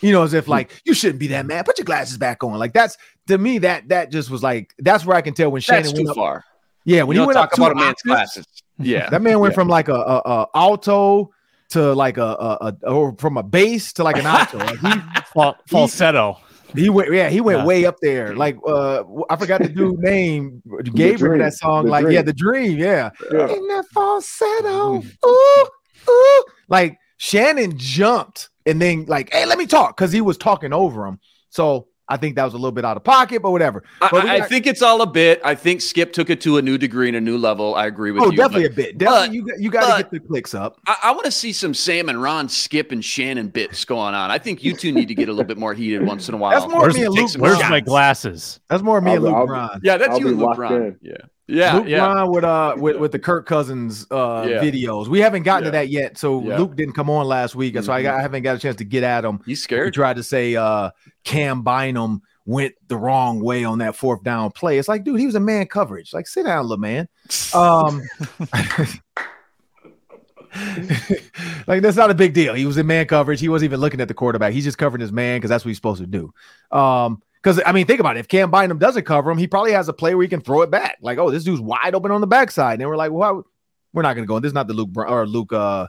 You 0.00 0.12
know, 0.12 0.22
as 0.22 0.32
if 0.32 0.46
like 0.46 0.80
you 0.84 0.94
shouldn't 0.94 1.18
be 1.18 1.28
that 1.28 1.46
mad. 1.46 1.66
Put 1.66 1.78
your 1.78 1.84
glasses 1.84 2.18
back 2.18 2.44
on. 2.44 2.58
Like 2.58 2.72
that's 2.72 2.96
to 3.26 3.36
me 3.36 3.58
that 3.58 3.88
that 3.88 4.12
just 4.12 4.30
was 4.30 4.42
like 4.42 4.72
that's 4.78 5.04
where 5.04 5.16
I 5.16 5.22
can 5.22 5.34
tell 5.34 5.50
when 5.50 5.60
Shannon 5.60 5.84
that's 5.84 5.94
went 5.94 6.06
too 6.06 6.10
up, 6.10 6.16
far. 6.16 6.44
Yeah, 6.84 7.02
when 7.02 7.16
you 7.16 7.22
he 7.22 7.26
went 7.26 7.36
talk 7.36 7.52
up 7.52 7.58
about 7.58 7.72
a 7.72 7.74
man's 7.74 8.02
glasses. 8.02 8.46
Yeah, 8.78 9.10
that 9.10 9.22
man 9.22 9.40
went 9.40 9.52
yeah. 9.52 9.56
from 9.56 9.68
like 9.68 9.88
a, 9.88 9.94
a, 9.94 10.22
a 10.24 10.46
alto 10.54 11.32
to 11.70 11.94
like 11.94 12.16
a, 12.16 12.22
a, 12.22 12.76
a, 12.82 12.90
or 12.90 13.14
from 13.18 13.36
a 13.36 13.42
bass 13.42 13.92
to 13.94 14.04
like 14.04 14.16
an 14.16 14.26
alto. 14.26 14.58
Like 14.58 14.78
he, 14.78 15.52
falsetto. 15.68 16.38
He 16.74 16.90
went, 16.90 17.12
yeah, 17.12 17.28
he 17.28 17.40
went 17.40 17.60
yeah. 17.60 17.64
way 17.64 17.84
up 17.86 17.96
there. 18.00 18.36
Like 18.36 18.56
uh, 18.66 19.02
I 19.30 19.36
forgot 19.36 19.62
the 19.62 19.68
dude 19.68 19.98
name. 19.98 20.62
Gave 20.94 21.22
him 21.22 21.38
that 21.38 21.54
song. 21.54 21.86
The 21.86 21.90
like 21.90 22.02
dream. 22.02 22.14
yeah, 22.14 22.22
the 22.22 22.32
dream. 22.32 22.78
Yeah, 22.78 23.10
yeah. 23.32 23.48
in 23.48 23.66
that 23.68 23.84
falsetto. 23.92 25.02
Ooh, 25.26 25.68
ooh. 26.08 26.44
Like 26.68 26.98
Shannon 27.16 27.78
jumped 27.78 28.50
and 28.66 28.80
then 28.80 29.06
like, 29.06 29.32
hey, 29.32 29.46
let 29.46 29.58
me 29.58 29.66
talk 29.66 29.96
because 29.96 30.12
he 30.12 30.20
was 30.20 30.36
talking 30.36 30.72
over 30.72 31.06
him. 31.06 31.18
So 31.50 31.87
I 32.08 32.16
think 32.16 32.36
that 32.36 32.44
was 32.44 32.54
a 32.54 32.56
little 32.56 32.72
bit 32.72 32.84
out 32.84 32.96
of 32.96 33.04
pocket, 33.04 33.42
but 33.42 33.50
whatever. 33.50 33.84
I, 34.00 34.08
But 34.10 34.24
we 34.24 34.30
I 34.30 34.38
got- 34.38 34.48
think 34.48 34.66
it's 34.66 34.80
all 34.80 35.02
a 35.02 35.06
bit. 35.06 35.40
I 35.44 35.54
think 35.54 35.82
Skip 35.82 36.12
took 36.12 36.30
it 36.30 36.40
to 36.40 36.56
a 36.56 36.62
new 36.62 36.78
degree 36.78 37.08
and 37.08 37.16
a 37.16 37.20
new 37.20 37.36
level. 37.36 37.74
I 37.74 37.86
agree 37.86 38.12
with 38.12 38.22
you. 38.22 38.28
oh, 38.28 38.30
you. 38.30 38.36
definitely 38.38 38.68
but 38.68 38.72
a 38.72 38.74
bit. 38.76 38.98
Definitely, 38.98 39.26
but- 39.26 39.34
you 39.34 39.42
got, 39.52 39.60
you 39.60 39.70
got 39.70 39.96
to 39.96 40.02
get 40.04 40.10
the 40.10 40.20
clicks 40.20 40.54
up. 40.54 40.80
I, 40.86 40.96
I 41.04 41.10
want 41.12 41.26
to 41.26 41.30
see 41.30 41.52
some 41.52 41.74
Sam 41.74 42.08
and 42.08 42.20
Ron, 42.22 42.48
Skip 42.48 42.92
and 42.92 43.04
Shannon 43.04 43.48
bits 43.48 43.84
going 43.84 44.14
on. 44.14 44.30
I 44.30 44.38
think 44.38 44.64
you 44.64 44.74
two 44.74 44.90
need 44.92 45.08
to 45.08 45.14
get 45.14 45.28
a 45.28 45.32
little 45.32 45.44
bit 45.46 45.58
more 45.58 45.74
heated 45.74 46.02
once 46.06 46.28
in 46.28 46.34
a 46.34 46.38
while. 46.38 46.58
That's 46.58 46.70
more 46.72 46.80
Where's, 46.82 46.94
me 46.94 47.04
and 47.04 47.14
Luke. 47.14 47.30
where's 47.38 47.58
shots. 47.58 47.70
my 47.70 47.80
glasses? 47.80 48.60
That's 48.68 48.82
more 48.82 49.00
me 49.00 49.10
I'll 49.10 49.16
and 49.16 49.24
be- 49.24 49.28
Luke 49.28 49.36
I'll 49.36 49.44
be- 49.46 49.48
Bryan. 49.48 49.80
Yeah, 49.84 49.96
that's 49.98 50.10
I'll 50.12 50.18
you 50.18 50.24
be 50.24 50.30
and 50.30 50.38
Luke 50.40 50.56
Ron. 50.58 50.72
in. 50.72 50.96
Yeah, 51.02 51.16
yeah, 51.48 51.76
Luke 51.76 51.88
yeah. 51.88 51.98
Bryan 52.12 52.30
with 52.30 52.44
uh 52.44 52.74
with, 52.78 52.96
with 52.96 53.12
the 53.12 53.18
Kirk 53.18 53.46
Cousins 53.46 54.06
uh 54.10 54.46
Yeah. 54.48 54.60
videos. 54.62 55.08
We 55.08 55.20
haven't 55.20 55.42
gotten 55.42 55.64
Yeah. 55.64 55.70
to 55.70 55.76
that 55.78 55.88
yet, 55.88 56.18
so 56.18 56.42
Yeah. 56.42 56.58
Luke 56.58 56.76
didn't 56.76 56.94
come 56.94 57.10
on 57.10 57.26
last 57.26 57.54
week, 57.56 57.80
so 57.82 57.92
I, 57.92 58.02
got, 58.02 58.18
I 58.18 58.20
haven't 58.22 58.42
got 58.42 58.56
a 58.56 58.58
chance 58.58 58.76
to 58.76 58.84
get 58.84 59.02
at 59.02 59.24
him. 59.24 59.40
He's 59.46 59.62
scared. 59.62 59.86
He 59.86 59.90
tried 59.92 60.16
to 60.16 60.22
say 60.22 60.54
uh 60.56 60.90
Cam 61.24 61.62
Bynum 61.62 62.22
went 62.46 62.74
the 62.88 62.96
wrong 62.96 63.40
way 63.40 63.64
on 63.64 63.78
that 63.78 63.94
fourth 63.96 64.22
down 64.22 64.50
play. 64.52 64.78
It's 64.78 64.88
like, 64.88 65.04
dude, 65.04 65.20
he 65.20 65.26
was 65.26 65.34
a 65.34 65.40
man 65.40 65.66
coverage. 65.66 66.14
Like, 66.14 66.26
sit 66.26 66.46
down, 66.46 66.62
little 66.66 66.78
man. 66.78 67.06
Um, 67.52 68.02
like 71.66 71.82
that's 71.82 71.96
not 71.96 72.10
a 72.10 72.14
big 72.14 72.32
deal. 72.32 72.54
He 72.54 72.64
was 72.66 72.78
in 72.78 72.86
man 72.86 73.06
coverage. 73.06 73.40
He 73.40 73.48
wasn't 73.48 73.70
even 73.70 73.80
looking 73.80 74.00
at 74.00 74.08
the 74.08 74.14
quarterback. 74.14 74.52
He's 74.52 74.64
just 74.64 74.78
covering 74.78 75.00
his 75.00 75.12
man 75.12 75.38
because 75.38 75.50
that's 75.50 75.64
what 75.64 75.68
he's 75.68 75.76
supposed 75.76 76.00
to 76.00 76.06
do. 76.06 76.32
Um, 76.76 77.22
because 77.42 77.60
I 77.64 77.72
mean, 77.72 77.86
think 77.86 78.00
about 78.00 78.16
it. 78.16 78.20
If 78.20 78.28
Cam 78.28 78.50
Bynum 78.50 78.78
doesn't 78.78 79.04
cover 79.04 79.30
him, 79.30 79.38
he 79.38 79.46
probably 79.46 79.72
has 79.72 79.88
a 79.88 79.92
play 79.92 80.14
where 80.14 80.22
he 80.22 80.28
can 80.28 80.40
throw 80.40 80.62
it 80.62 80.70
back. 80.70 80.98
Like, 81.00 81.18
oh, 81.18 81.30
this 81.30 81.44
dude's 81.44 81.60
wide 81.60 81.94
open 81.94 82.10
on 82.10 82.20
the 82.20 82.26
backside. 82.26 82.80
And 82.80 82.88
we're 82.88 82.96
like, 82.96 83.12
well, 83.12 83.44
we're 83.92 84.02
not 84.02 84.14
gonna 84.14 84.26
go. 84.26 84.38
This 84.40 84.50
is 84.50 84.54
not 84.54 84.68
the 84.68 84.74
Luke 84.74 84.90
Br- 84.90 85.06
or 85.06 85.26
Luke. 85.26 85.52
Uh, 85.52 85.88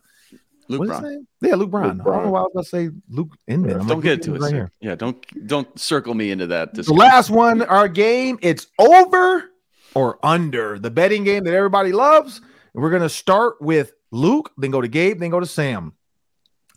Luke 0.70 0.82
what's 0.82 0.91
his 0.91 1.00
Bryan. 1.00 1.16
name? 1.16 1.28
Yeah, 1.41 1.56
Luke 1.56 1.72
Brown. 1.72 1.97
Luke 1.97 2.08
I 2.08 2.12
don't 2.12 2.26
know 2.26 2.32
why 2.32 2.39
I 2.39 2.43
was 2.43 2.52
going 2.54 2.64
to 2.64 2.70
say 2.70 2.89
Luke 3.10 3.36
Inman. 3.47 3.72
I'm 3.72 3.88
Don't 3.88 3.97
like, 3.97 4.04
get 4.04 4.14
into 4.14 4.36
it, 4.36 4.41
right 4.41 4.54
here. 4.54 4.72
Yeah, 4.80 4.93
don't 4.93 5.47
don't 5.47 5.80
circle 5.80 6.14
me 6.14 6.30
into 6.30 6.45
that. 6.47 6.76
The 6.76 6.93
last 6.93 7.32
one, 7.32 7.64
our 7.64 7.88
game, 7.88 8.38
it's 8.43 8.68
over 8.78 9.50
or 9.95 10.20
under 10.24 10.78
the 10.78 10.91
betting 10.91 11.24
game 11.24 11.43
that 11.45 11.56
everybody 11.56 11.91
loves. 11.91 12.41
We're 12.76 12.91
gonna 12.91 13.10
start 13.10 13.60
with 13.60 13.93
Luke, 14.12 14.52
then 14.58 14.70
go 14.70 14.80
to 14.80 14.88
Gabe, 14.88 15.20
then 15.20 15.32
go 15.32 15.39
to 15.39 15.45
Sam. 15.47 15.93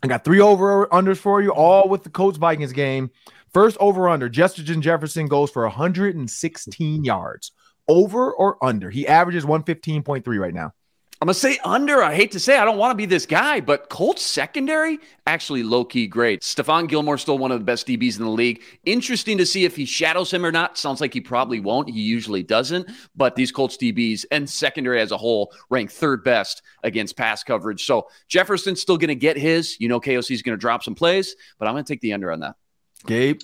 I 0.01 0.07
got 0.07 0.25
three 0.25 0.41
over 0.41 0.87
unders 0.87 1.17
for 1.17 1.41
you, 1.41 1.51
all 1.51 1.87
with 1.87 2.03
the 2.03 2.09
Colts 2.09 2.37
Vikings 2.37 2.73
game. 2.73 3.11
First 3.53 3.77
over 3.79 4.09
under, 4.09 4.29
Justin 4.29 4.81
Jefferson 4.81 5.27
goes 5.27 5.51
for 5.51 5.63
116 5.63 7.03
yards. 7.03 7.51
Over 7.87 8.33
or 8.33 8.63
under? 8.63 8.89
He 8.89 9.07
averages 9.07 9.45
115.3 9.45 10.39
right 10.39 10.53
now. 10.53 10.73
I'm 11.21 11.27
gonna 11.27 11.35
say 11.35 11.57
under. 11.63 12.03
I 12.03 12.15
hate 12.15 12.31
to 12.31 12.39
say, 12.39 12.57
I 12.57 12.65
don't 12.65 12.77
want 12.77 12.91
to 12.91 12.97
be 12.97 13.05
this 13.05 13.25
guy, 13.25 13.61
but 13.61 13.87
Colts 13.87 14.21
secondary 14.23 14.99
actually 15.25 15.63
low 15.63 15.85
key 15.85 16.05
great. 16.05 16.41
Stephon 16.41 16.89
Gilmore 16.89 17.17
still 17.17 17.37
one 17.37 17.51
of 17.51 17.59
the 17.59 17.63
best 17.63 17.87
DBs 17.87 18.17
in 18.17 18.25
the 18.25 18.29
league. 18.29 18.61
Interesting 18.83 19.37
to 19.37 19.45
see 19.45 19.63
if 19.63 19.73
he 19.73 19.85
shadows 19.85 20.33
him 20.33 20.45
or 20.45 20.51
not. 20.51 20.77
Sounds 20.77 20.99
like 20.99 21.13
he 21.13 21.21
probably 21.21 21.61
won't. 21.61 21.89
He 21.89 22.01
usually 22.01 22.43
doesn't. 22.43 22.89
But 23.15 23.37
these 23.37 23.53
Colts 23.53 23.77
DBs 23.77 24.25
and 24.31 24.49
secondary 24.49 24.99
as 24.99 25.11
a 25.11 25.17
whole 25.17 25.53
rank 25.69 25.91
third 25.91 26.25
best 26.25 26.61
against 26.83 27.15
pass 27.15 27.41
coverage. 27.41 27.85
So 27.85 28.09
Jefferson's 28.27 28.81
still 28.81 28.97
gonna 28.97 29.15
get 29.15 29.37
his. 29.37 29.79
You 29.79 29.87
know, 29.87 30.01
KOC's 30.01 30.41
gonna 30.41 30.57
drop 30.57 30.83
some 30.83 30.95
plays, 30.95 31.35
but 31.57 31.69
I'm 31.69 31.73
gonna 31.73 31.83
take 31.85 32.01
the 32.01 32.11
under 32.11 32.33
on 32.33 32.41
that. 32.41 32.55
Gabe, 33.05 33.39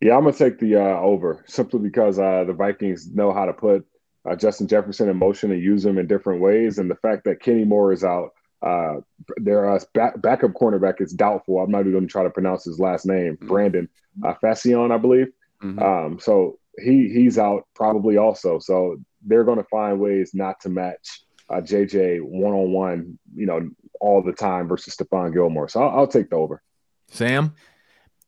Yeah, 0.00 0.16
I'm 0.16 0.24
gonna 0.24 0.36
take 0.36 0.58
the 0.58 0.76
uh, 0.76 1.00
over 1.00 1.44
simply 1.46 1.80
because 1.80 2.18
uh, 2.18 2.44
the 2.44 2.52
Vikings 2.52 3.08
know 3.12 3.32
how 3.32 3.44
to 3.46 3.52
put 3.52 3.84
uh, 4.28 4.36
Justin 4.36 4.68
Jefferson 4.68 5.08
in 5.08 5.16
motion 5.16 5.50
and 5.50 5.62
use 5.62 5.84
him 5.84 5.98
in 5.98 6.06
different 6.06 6.40
ways, 6.40 6.78
and 6.78 6.90
the 6.90 6.94
fact 6.96 7.24
that 7.24 7.40
Kenny 7.40 7.64
Moore 7.64 7.92
is 7.92 8.04
out, 8.04 8.30
uh, 8.62 8.96
their 9.38 9.68
uh, 9.70 9.80
back, 9.94 10.20
backup 10.22 10.52
cornerback 10.52 11.00
is 11.00 11.12
doubtful. 11.12 11.58
I'm 11.58 11.70
not 11.70 11.80
even 11.80 11.92
going 11.92 12.06
to 12.06 12.12
try 12.12 12.22
to 12.22 12.30
pronounce 12.30 12.64
his 12.64 12.78
last 12.78 13.04
name, 13.06 13.36
Mhm. 13.36 13.48
Brandon 13.48 13.88
uh, 14.24 14.34
Facyson, 14.42 14.92
I 14.92 14.98
believe. 14.98 15.28
Mhm. 15.62 15.80
Um, 15.82 16.18
so 16.20 16.58
he 16.78 17.08
he's 17.12 17.38
out 17.38 17.66
probably 17.74 18.16
also. 18.16 18.58
So 18.60 18.96
they're 19.26 19.44
going 19.44 19.58
to 19.58 19.64
find 19.64 20.00
ways 20.00 20.32
not 20.34 20.60
to 20.60 20.68
match 20.68 21.22
uh, 21.50 21.60
JJ 21.60 22.20
one 22.22 22.54
on 22.54 22.72
one, 22.72 23.18
you 23.34 23.46
know, 23.46 23.68
all 24.00 24.22
the 24.22 24.32
time 24.32 24.68
versus 24.68 24.96
Stephon 24.96 25.32
Gilmore. 25.32 25.68
So 25.68 25.82
I'll, 25.82 25.98
I'll 26.00 26.06
take 26.06 26.30
the 26.30 26.36
over. 26.36 26.62
Sam. 27.08 27.54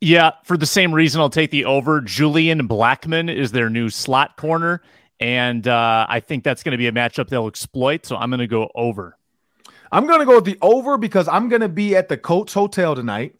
Yeah, 0.01 0.31
for 0.43 0.57
the 0.57 0.65
same 0.65 0.93
reason, 0.93 1.21
I'll 1.21 1.29
take 1.29 1.51
the 1.51 1.65
over. 1.65 2.01
Julian 2.01 2.67
Blackmon 2.67 3.33
is 3.33 3.51
their 3.51 3.69
new 3.69 3.89
slot 3.89 4.37
corner, 4.37 4.81
and 5.19 5.67
uh, 5.67 6.05
I 6.09 6.19
think 6.19 6.43
that's 6.43 6.63
going 6.63 6.71
to 6.71 6.77
be 6.77 6.87
a 6.87 6.91
matchup 6.91 7.29
they'll 7.29 7.47
exploit. 7.47 8.05
So 8.05 8.15
I'm 8.15 8.29
going 8.29 8.39
to 8.39 8.47
go 8.47 8.69
over. 8.75 9.17
I'm 9.91 10.07
gonna 10.07 10.25
go 10.25 10.35
with 10.35 10.45
the 10.45 10.57
over 10.61 10.97
because 10.97 11.27
I'm 11.27 11.47
gonna 11.47 11.69
be 11.69 11.95
at 11.95 12.09
the 12.09 12.17
Colts 12.17 12.53
Hotel 12.53 12.95
tonight, 12.95 13.35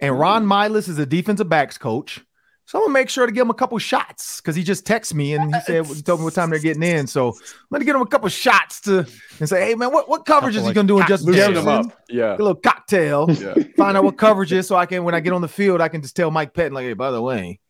and 0.00 0.18
Ron 0.18 0.44
Milus 0.44 0.88
is 0.88 0.98
a 0.98 1.06
defensive 1.06 1.48
backs 1.48 1.78
coach. 1.78 2.22
So 2.66 2.78
I'm 2.78 2.84
gonna 2.84 2.94
make 2.94 3.10
sure 3.10 3.26
to 3.26 3.32
give 3.32 3.42
him 3.42 3.50
a 3.50 3.54
couple 3.54 3.78
shots 3.78 4.40
because 4.40 4.56
he 4.56 4.62
just 4.62 4.86
texted 4.86 5.14
me 5.14 5.34
and 5.34 5.54
he 5.54 5.60
said 5.62 5.84
he 5.86 6.00
told 6.00 6.20
me 6.20 6.24
what 6.24 6.34
time 6.34 6.48
they're 6.48 6.58
getting 6.58 6.82
in. 6.82 7.06
So 7.06 7.28
I'm 7.28 7.34
gonna 7.70 7.84
give 7.84 7.94
him 7.94 8.02
a 8.02 8.06
couple 8.06 8.28
shots 8.30 8.80
to 8.82 9.06
and 9.38 9.48
say, 9.48 9.68
hey 9.68 9.74
man, 9.74 9.92
what, 9.92 10.08
what 10.08 10.24
coverage 10.24 10.56
is 10.56 10.66
he 10.66 10.72
gonna 10.72 10.88
do 10.88 10.94
in 10.94 11.00
like, 11.00 11.08
Justin. 11.08 11.34
Jefferson? 11.34 11.54
Loosen 11.54 11.68
him 11.68 11.86
up. 11.90 12.02
Yeah. 12.08 12.34
A 12.34 12.38
little 12.38 12.54
cocktail. 12.54 13.26
Yeah. 13.30 13.54
Find 13.76 13.96
out 13.96 14.04
what 14.04 14.16
coverage 14.16 14.52
is 14.52 14.66
so 14.66 14.76
I 14.76 14.86
can 14.86 15.04
when 15.04 15.14
I 15.14 15.20
get 15.20 15.34
on 15.34 15.42
the 15.42 15.48
field, 15.48 15.82
I 15.82 15.88
can 15.88 16.00
just 16.00 16.16
tell 16.16 16.30
Mike 16.30 16.54
Pettine, 16.54 16.72
like, 16.72 16.84
hey, 16.84 16.94
by 16.94 17.10
the 17.10 17.20
way, 17.20 17.60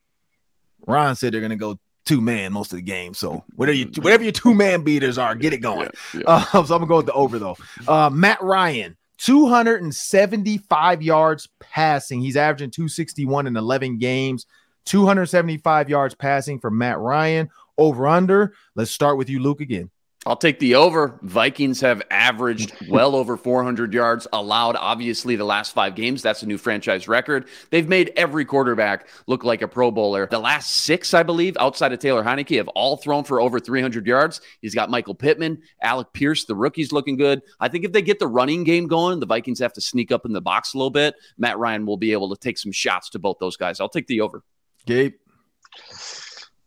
Ron 0.86 1.16
said 1.16 1.34
they're 1.34 1.40
gonna 1.40 1.56
go 1.56 1.78
two 2.04 2.20
man 2.20 2.52
most 2.52 2.72
of 2.72 2.76
the 2.76 2.82
game. 2.82 3.14
So 3.14 3.42
whatever 3.56 3.76
you 3.76 3.86
whatever 4.00 4.22
your 4.22 4.32
two 4.32 4.54
man 4.54 4.82
beaters 4.82 5.18
are, 5.18 5.34
get 5.34 5.52
it 5.52 5.58
going. 5.58 5.90
Yeah. 6.14 6.20
yeah. 6.20 6.44
Uh, 6.54 6.64
so 6.64 6.74
I'm 6.74 6.80
gonna 6.80 6.86
go 6.86 6.96
with 6.98 7.06
the 7.06 7.12
over 7.14 7.40
though. 7.40 7.56
Uh, 7.88 8.10
Matt 8.10 8.40
Ryan, 8.40 8.96
275 9.18 11.02
yards 11.02 11.48
passing. 11.58 12.20
He's 12.20 12.36
averaging 12.36 12.70
261 12.70 13.46
in 13.46 13.56
11 13.56 13.98
games. 13.98 14.46
275 14.84 15.88
yards 15.88 16.14
passing 16.14 16.58
for 16.60 16.70
Matt 16.70 16.98
Ryan. 16.98 17.50
Over 17.76 18.06
under. 18.06 18.54
Let's 18.76 18.92
start 18.92 19.18
with 19.18 19.28
you, 19.28 19.40
Luke, 19.40 19.60
again. 19.60 19.90
I'll 20.26 20.36
take 20.36 20.58
the 20.58 20.76
over. 20.76 21.18
Vikings 21.22 21.80
have 21.82 22.02
averaged 22.10 22.72
well 22.88 23.14
over 23.14 23.36
400 23.36 23.92
yards 23.92 24.26
allowed, 24.32 24.76
obviously, 24.76 25.36
the 25.36 25.44
last 25.44 25.74
five 25.74 25.94
games. 25.94 26.22
That's 26.22 26.42
a 26.42 26.46
new 26.46 26.56
franchise 26.56 27.08
record. 27.08 27.46
They've 27.70 27.88
made 27.88 28.12
every 28.16 28.44
quarterback 28.44 29.08
look 29.26 29.44
like 29.44 29.60
a 29.60 29.68
Pro 29.68 29.90
Bowler. 29.90 30.26
The 30.30 30.38
last 30.38 30.70
six, 30.70 31.12
I 31.12 31.22
believe, 31.22 31.56
outside 31.58 31.92
of 31.92 31.98
Taylor 31.98 32.24
Heinicke, 32.24 32.56
have 32.56 32.68
all 32.68 32.96
thrown 32.96 33.24
for 33.24 33.40
over 33.40 33.60
300 33.60 34.06
yards. 34.06 34.40
He's 34.62 34.74
got 34.74 34.90
Michael 34.90 35.14
Pittman, 35.14 35.62
Alec 35.82 36.08
Pierce, 36.14 36.44
the 36.44 36.54
rookie's 36.54 36.92
looking 36.92 37.16
good. 37.16 37.42
I 37.60 37.68
think 37.68 37.84
if 37.84 37.92
they 37.92 38.02
get 38.02 38.18
the 38.18 38.28
running 38.28 38.64
game 38.64 38.86
going, 38.86 39.20
the 39.20 39.26
Vikings 39.26 39.58
have 39.58 39.74
to 39.74 39.80
sneak 39.80 40.10
up 40.10 40.24
in 40.24 40.32
the 40.32 40.40
box 40.40 40.72
a 40.72 40.78
little 40.78 40.90
bit. 40.90 41.14
Matt 41.36 41.58
Ryan 41.58 41.84
will 41.84 41.98
be 41.98 42.12
able 42.12 42.34
to 42.34 42.40
take 42.40 42.56
some 42.56 42.72
shots 42.72 43.10
to 43.10 43.18
both 43.18 43.36
those 43.40 43.56
guys. 43.56 43.80
I'll 43.80 43.88
take 43.90 44.06
the 44.06 44.22
over. 44.22 44.42
Gabe. 44.86 45.14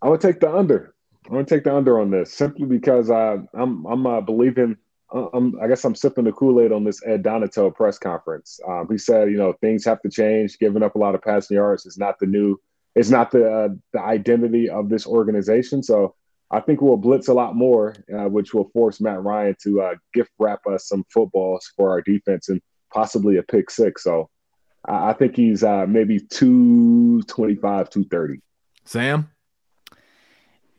I 0.01 0.09
would 0.09 0.21
take 0.21 0.39
the 0.39 0.53
under. 0.53 0.93
I'm 1.25 1.33
gonna 1.33 1.45
take 1.45 1.63
the 1.63 1.75
under 1.75 1.99
on 1.99 2.11
this 2.11 2.33
simply 2.33 2.65
because 2.65 3.09
uh, 3.09 3.37
I'm 3.53 3.85
I'm 3.85 4.07
uh, 4.07 4.21
believing. 4.21 4.77
uh, 5.13 5.27
I'm, 5.33 5.59
I 5.61 5.67
guess 5.67 5.83
I'm 5.85 5.95
sipping 5.95 6.25
the 6.25 6.31
Kool 6.31 6.61
Aid 6.61 6.71
on 6.71 6.83
this 6.83 7.01
Ed 7.05 7.23
Donatell 7.23 7.73
press 7.75 7.97
conference. 7.97 8.59
Um, 8.67 8.87
he 8.89 8.97
said, 8.97 9.31
you 9.31 9.37
know, 9.37 9.53
things 9.61 9.85
have 9.85 10.01
to 10.01 10.09
change. 10.09 10.59
Giving 10.59 10.83
up 10.83 10.95
a 10.95 10.99
lot 10.99 11.15
of 11.15 11.21
passing 11.21 11.55
yards 11.55 11.85
is 11.85 11.97
not 11.97 12.19
the 12.19 12.25
new. 12.25 12.59
It's 12.95 13.09
not 13.09 13.31
the 13.31 13.49
uh, 13.49 13.69
the 13.93 14.01
identity 14.01 14.69
of 14.69 14.89
this 14.89 15.05
organization. 15.05 15.83
So 15.83 16.15
I 16.49 16.61
think 16.61 16.81
we'll 16.81 16.97
blitz 16.97 17.27
a 17.27 17.33
lot 17.33 17.55
more, 17.55 17.95
uh, 18.13 18.29
which 18.29 18.53
will 18.53 18.69
force 18.69 19.01
Matt 19.01 19.21
Ryan 19.23 19.55
to 19.63 19.81
uh, 19.81 19.95
gift 20.13 20.31
wrap 20.39 20.65
us 20.65 20.87
some 20.87 21.05
footballs 21.13 21.71
for 21.75 21.89
our 21.89 22.01
defense 22.01 22.49
and 22.49 22.61
possibly 22.93 23.37
a 23.37 23.43
pick 23.43 23.69
six. 23.69 24.03
So 24.03 24.29
I 24.87 25.09
I 25.09 25.13
think 25.13 25.35
he's 25.35 25.63
uh, 25.63 25.85
maybe 25.87 26.19
225, 26.19 27.89
230. 27.89 28.41
Sam. 28.85 29.29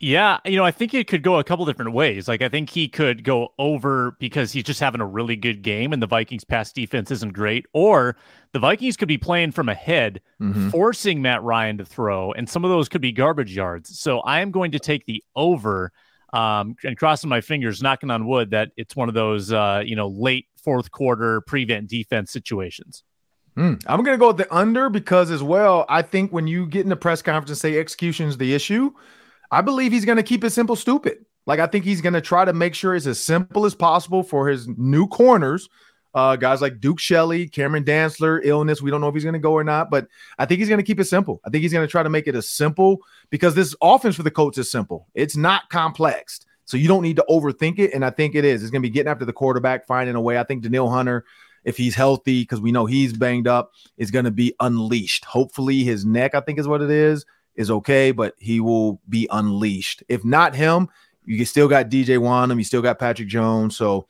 Yeah, 0.01 0.39
you 0.45 0.57
know, 0.57 0.65
I 0.65 0.71
think 0.71 0.95
it 0.95 1.09
could 1.09 1.25
go 1.25 1.41
a 1.41 1.45
couple 1.45 1.65
different 1.67 1.93
ways. 1.93 2.29
Like, 2.29 2.41
I 2.41 2.49
think 2.49 2.71
he 2.71 2.87
could 2.87 3.25
go 3.25 3.49
over 3.59 4.13
because 4.21 4.53
he's 4.53 4.63
just 4.63 4.79
having 4.79 5.01
a 5.01 5.07
really 5.07 5.35
good 5.35 5.63
game 5.63 5.93
and 5.93 6.01
the 6.01 6.07
Vikings' 6.07 6.45
pass 6.45 6.73
defense 6.73 7.11
isn't 7.11 7.33
great, 7.33 7.67
or 7.73 8.17
the 8.53 8.61
Vikings 8.61 8.97
could 8.97 9.09
be 9.09 9.19
playing 9.19 9.51
from 9.51 9.69
ahead, 9.69 10.21
Mhm. 10.41 10.71
forcing 10.71 11.21
Matt 11.21 11.43
Ryan 11.43 11.79
to 11.79 11.85
throw, 11.85 12.31
and 12.33 12.49
some 12.49 12.65
of 12.65 12.71
those 12.71 12.89
could 12.89 13.01
be 13.01 13.11
garbage 13.11 13.57
yards. 13.57 13.99
So 13.99 14.21
I 14.21 14.41
am 14.41 14.53
going 14.53 14.71
to 14.71 14.79
take 14.79 15.05
the 15.07 15.23
over 15.35 15.91
um, 16.33 16.77
and 16.85 16.97
crossing 16.99 17.31
my 17.31 17.41
fingers, 17.41 17.83
knocking 17.83 18.11
on 18.11 18.27
wood 18.27 18.51
that 18.51 18.71
it's 18.77 18.95
one 18.95 19.09
of 19.09 19.15
those, 19.15 19.51
uh, 19.51 19.83
you 19.85 19.97
know, 19.97 20.09
late 20.09 20.45
fourth 20.63 20.91
quarter 20.91 21.41
prevent 21.41 21.89
defense 21.89 22.31
situations. 22.31 23.03
Hmm. 23.59 23.75
I'm 23.89 24.05
gonna 24.05 24.17
go 24.17 24.29
with 24.29 24.37
the 24.37 24.55
under 24.55 24.89
because 24.89 25.33
as 25.33 25.43
well, 25.43 25.85
I 25.89 26.03
think 26.03 26.33
when 26.33 26.47
you 26.47 26.65
get 26.65 26.85
in 26.85 26.91
the 26.91 26.97
press 26.97 27.23
conference 27.23 27.51
and 27.51 27.59
say 27.59 27.77
execution 27.77 28.29
is 28.29 28.37
the 28.37 28.55
issue, 28.55 28.93
I 29.51 29.63
believe 29.63 29.91
he's 29.91 30.05
gonna 30.05 30.23
keep 30.23 30.45
it 30.45 30.51
simple, 30.51 30.77
stupid. 30.77 31.27
Like 31.45 31.59
I 31.59 31.67
think 31.67 31.85
he's 31.85 32.01
gonna 32.01 32.21
try 32.21 32.45
to 32.45 32.53
make 32.53 32.77
sure 32.77 32.95
it's 32.95 33.09
as 33.09 33.19
simple 33.19 33.67
as 33.67 33.75
possible 33.75 34.23
for 34.23 34.47
his 34.47 34.69
new 34.69 35.09
corners. 35.09 35.69
Uh, 36.15 36.37
guys 36.37 36.63
like 36.63 36.79
Duke 36.79 37.01
Shelley, 37.01 37.49
Cameron 37.49 37.83
Dantzler, 37.83 38.41
illness. 38.45 38.81
We 38.81 38.93
don't 38.93 39.01
know 39.01 39.09
if 39.09 39.15
he's 39.15 39.25
going 39.25 39.35
to 39.35 39.39
go 39.39 39.53
or 39.53 39.63
not, 39.63 39.91
but 39.91 40.09
I 40.39 40.47
think 40.47 40.59
he's 40.59 40.69
going 40.69 40.81
to 40.81 40.85
keep 40.85 40.99
it 40.99 41.05
simple. 41.05 41.41
I 41.45 41.51
think 41.51 41.63
he's 41.63 41.73
going 41.73 41.87
to 41.87 41.91
try 41.91 42.03
to 42.03 42.09
make 42.09 42.27
it 42.27 42.35
as 42.35 42.49
simple 42.49 43.03
because 43.29 43.55
this 43.55 43.77
offense 43.83 44.17
for 44.17 44.23
the 44.23 44.31
coach 44.31 44.57
is 44.57 44.71
simple. 44.71 45.07
It's 45.15 45.37
not 45.37 45.69
complex. 45.69 46.41
So 46.65 46.77
you 46.77 46.89
don't 46.89 47.03
need 47.03 47.17
to 47.17 47.25
overthink 47.31 47.79
it. 47.79 47.93
And 47.95 48.05
I 48.05 48.11
think 48.11 48.35
it 48.35 48.45
is. 48.45 48.63
It's 48.63 48.71
going 48.71 48.83
to 48.83 48.89
be 48.89 48.93
getting 48.93 49.11
after 49.11 49.27
the 49.27 49.35
quarterback, 49.35 49.87
finding 49.87 50.17
a 50.17 50.21
way. 50.21 50.39
I 50.39 50.45
think 50.45 50.63
Danielle 50.63 50.89
Hunter, 50.89 51.25
if 51.65 51.77
he's 51.77 51.95
healthy, 51.95 52.43
because 52.43 52.61
we 52.61 52.73
know 52.73 52.87
he's 52.87 53.13
banged 53.13 53.49
up, 53.49 53.73
is 53.97 54.11
going 54.11 54.25
to 54.25 54.31
be 54.31 54.55
unleashed. 54.61 55.25
Hopefully 55.25 55.85
his 55.85 56.05
neck, 56.05 56.35
I 56.35 56.41
think 56.41 56.59
is 56.59 56.69
what 56.69 56.83
it 56.83 56.91
is, 56.91 57.25
is 57.55 57.71
okay, 57.71 58.13
but 58.13 58.35
he 58.39 58.61
will 58.61 59.01
be 59.09 59.29
unleashed. 59.31 60.03
If 60.09 60.25
not 60.25 60.55
him, 60.55 60.89
you 61.25 61.45
still 61.45 61.69
got 61.69 61.91
DJ 61.91 62.19
Wonnum, 62.19 62.59
you 62.59 62.65
still 62.65 62.83
got 62.83 62.99
Patrick 62.99 63.29
Jones. 63.29 63.77
So 63.77 64.07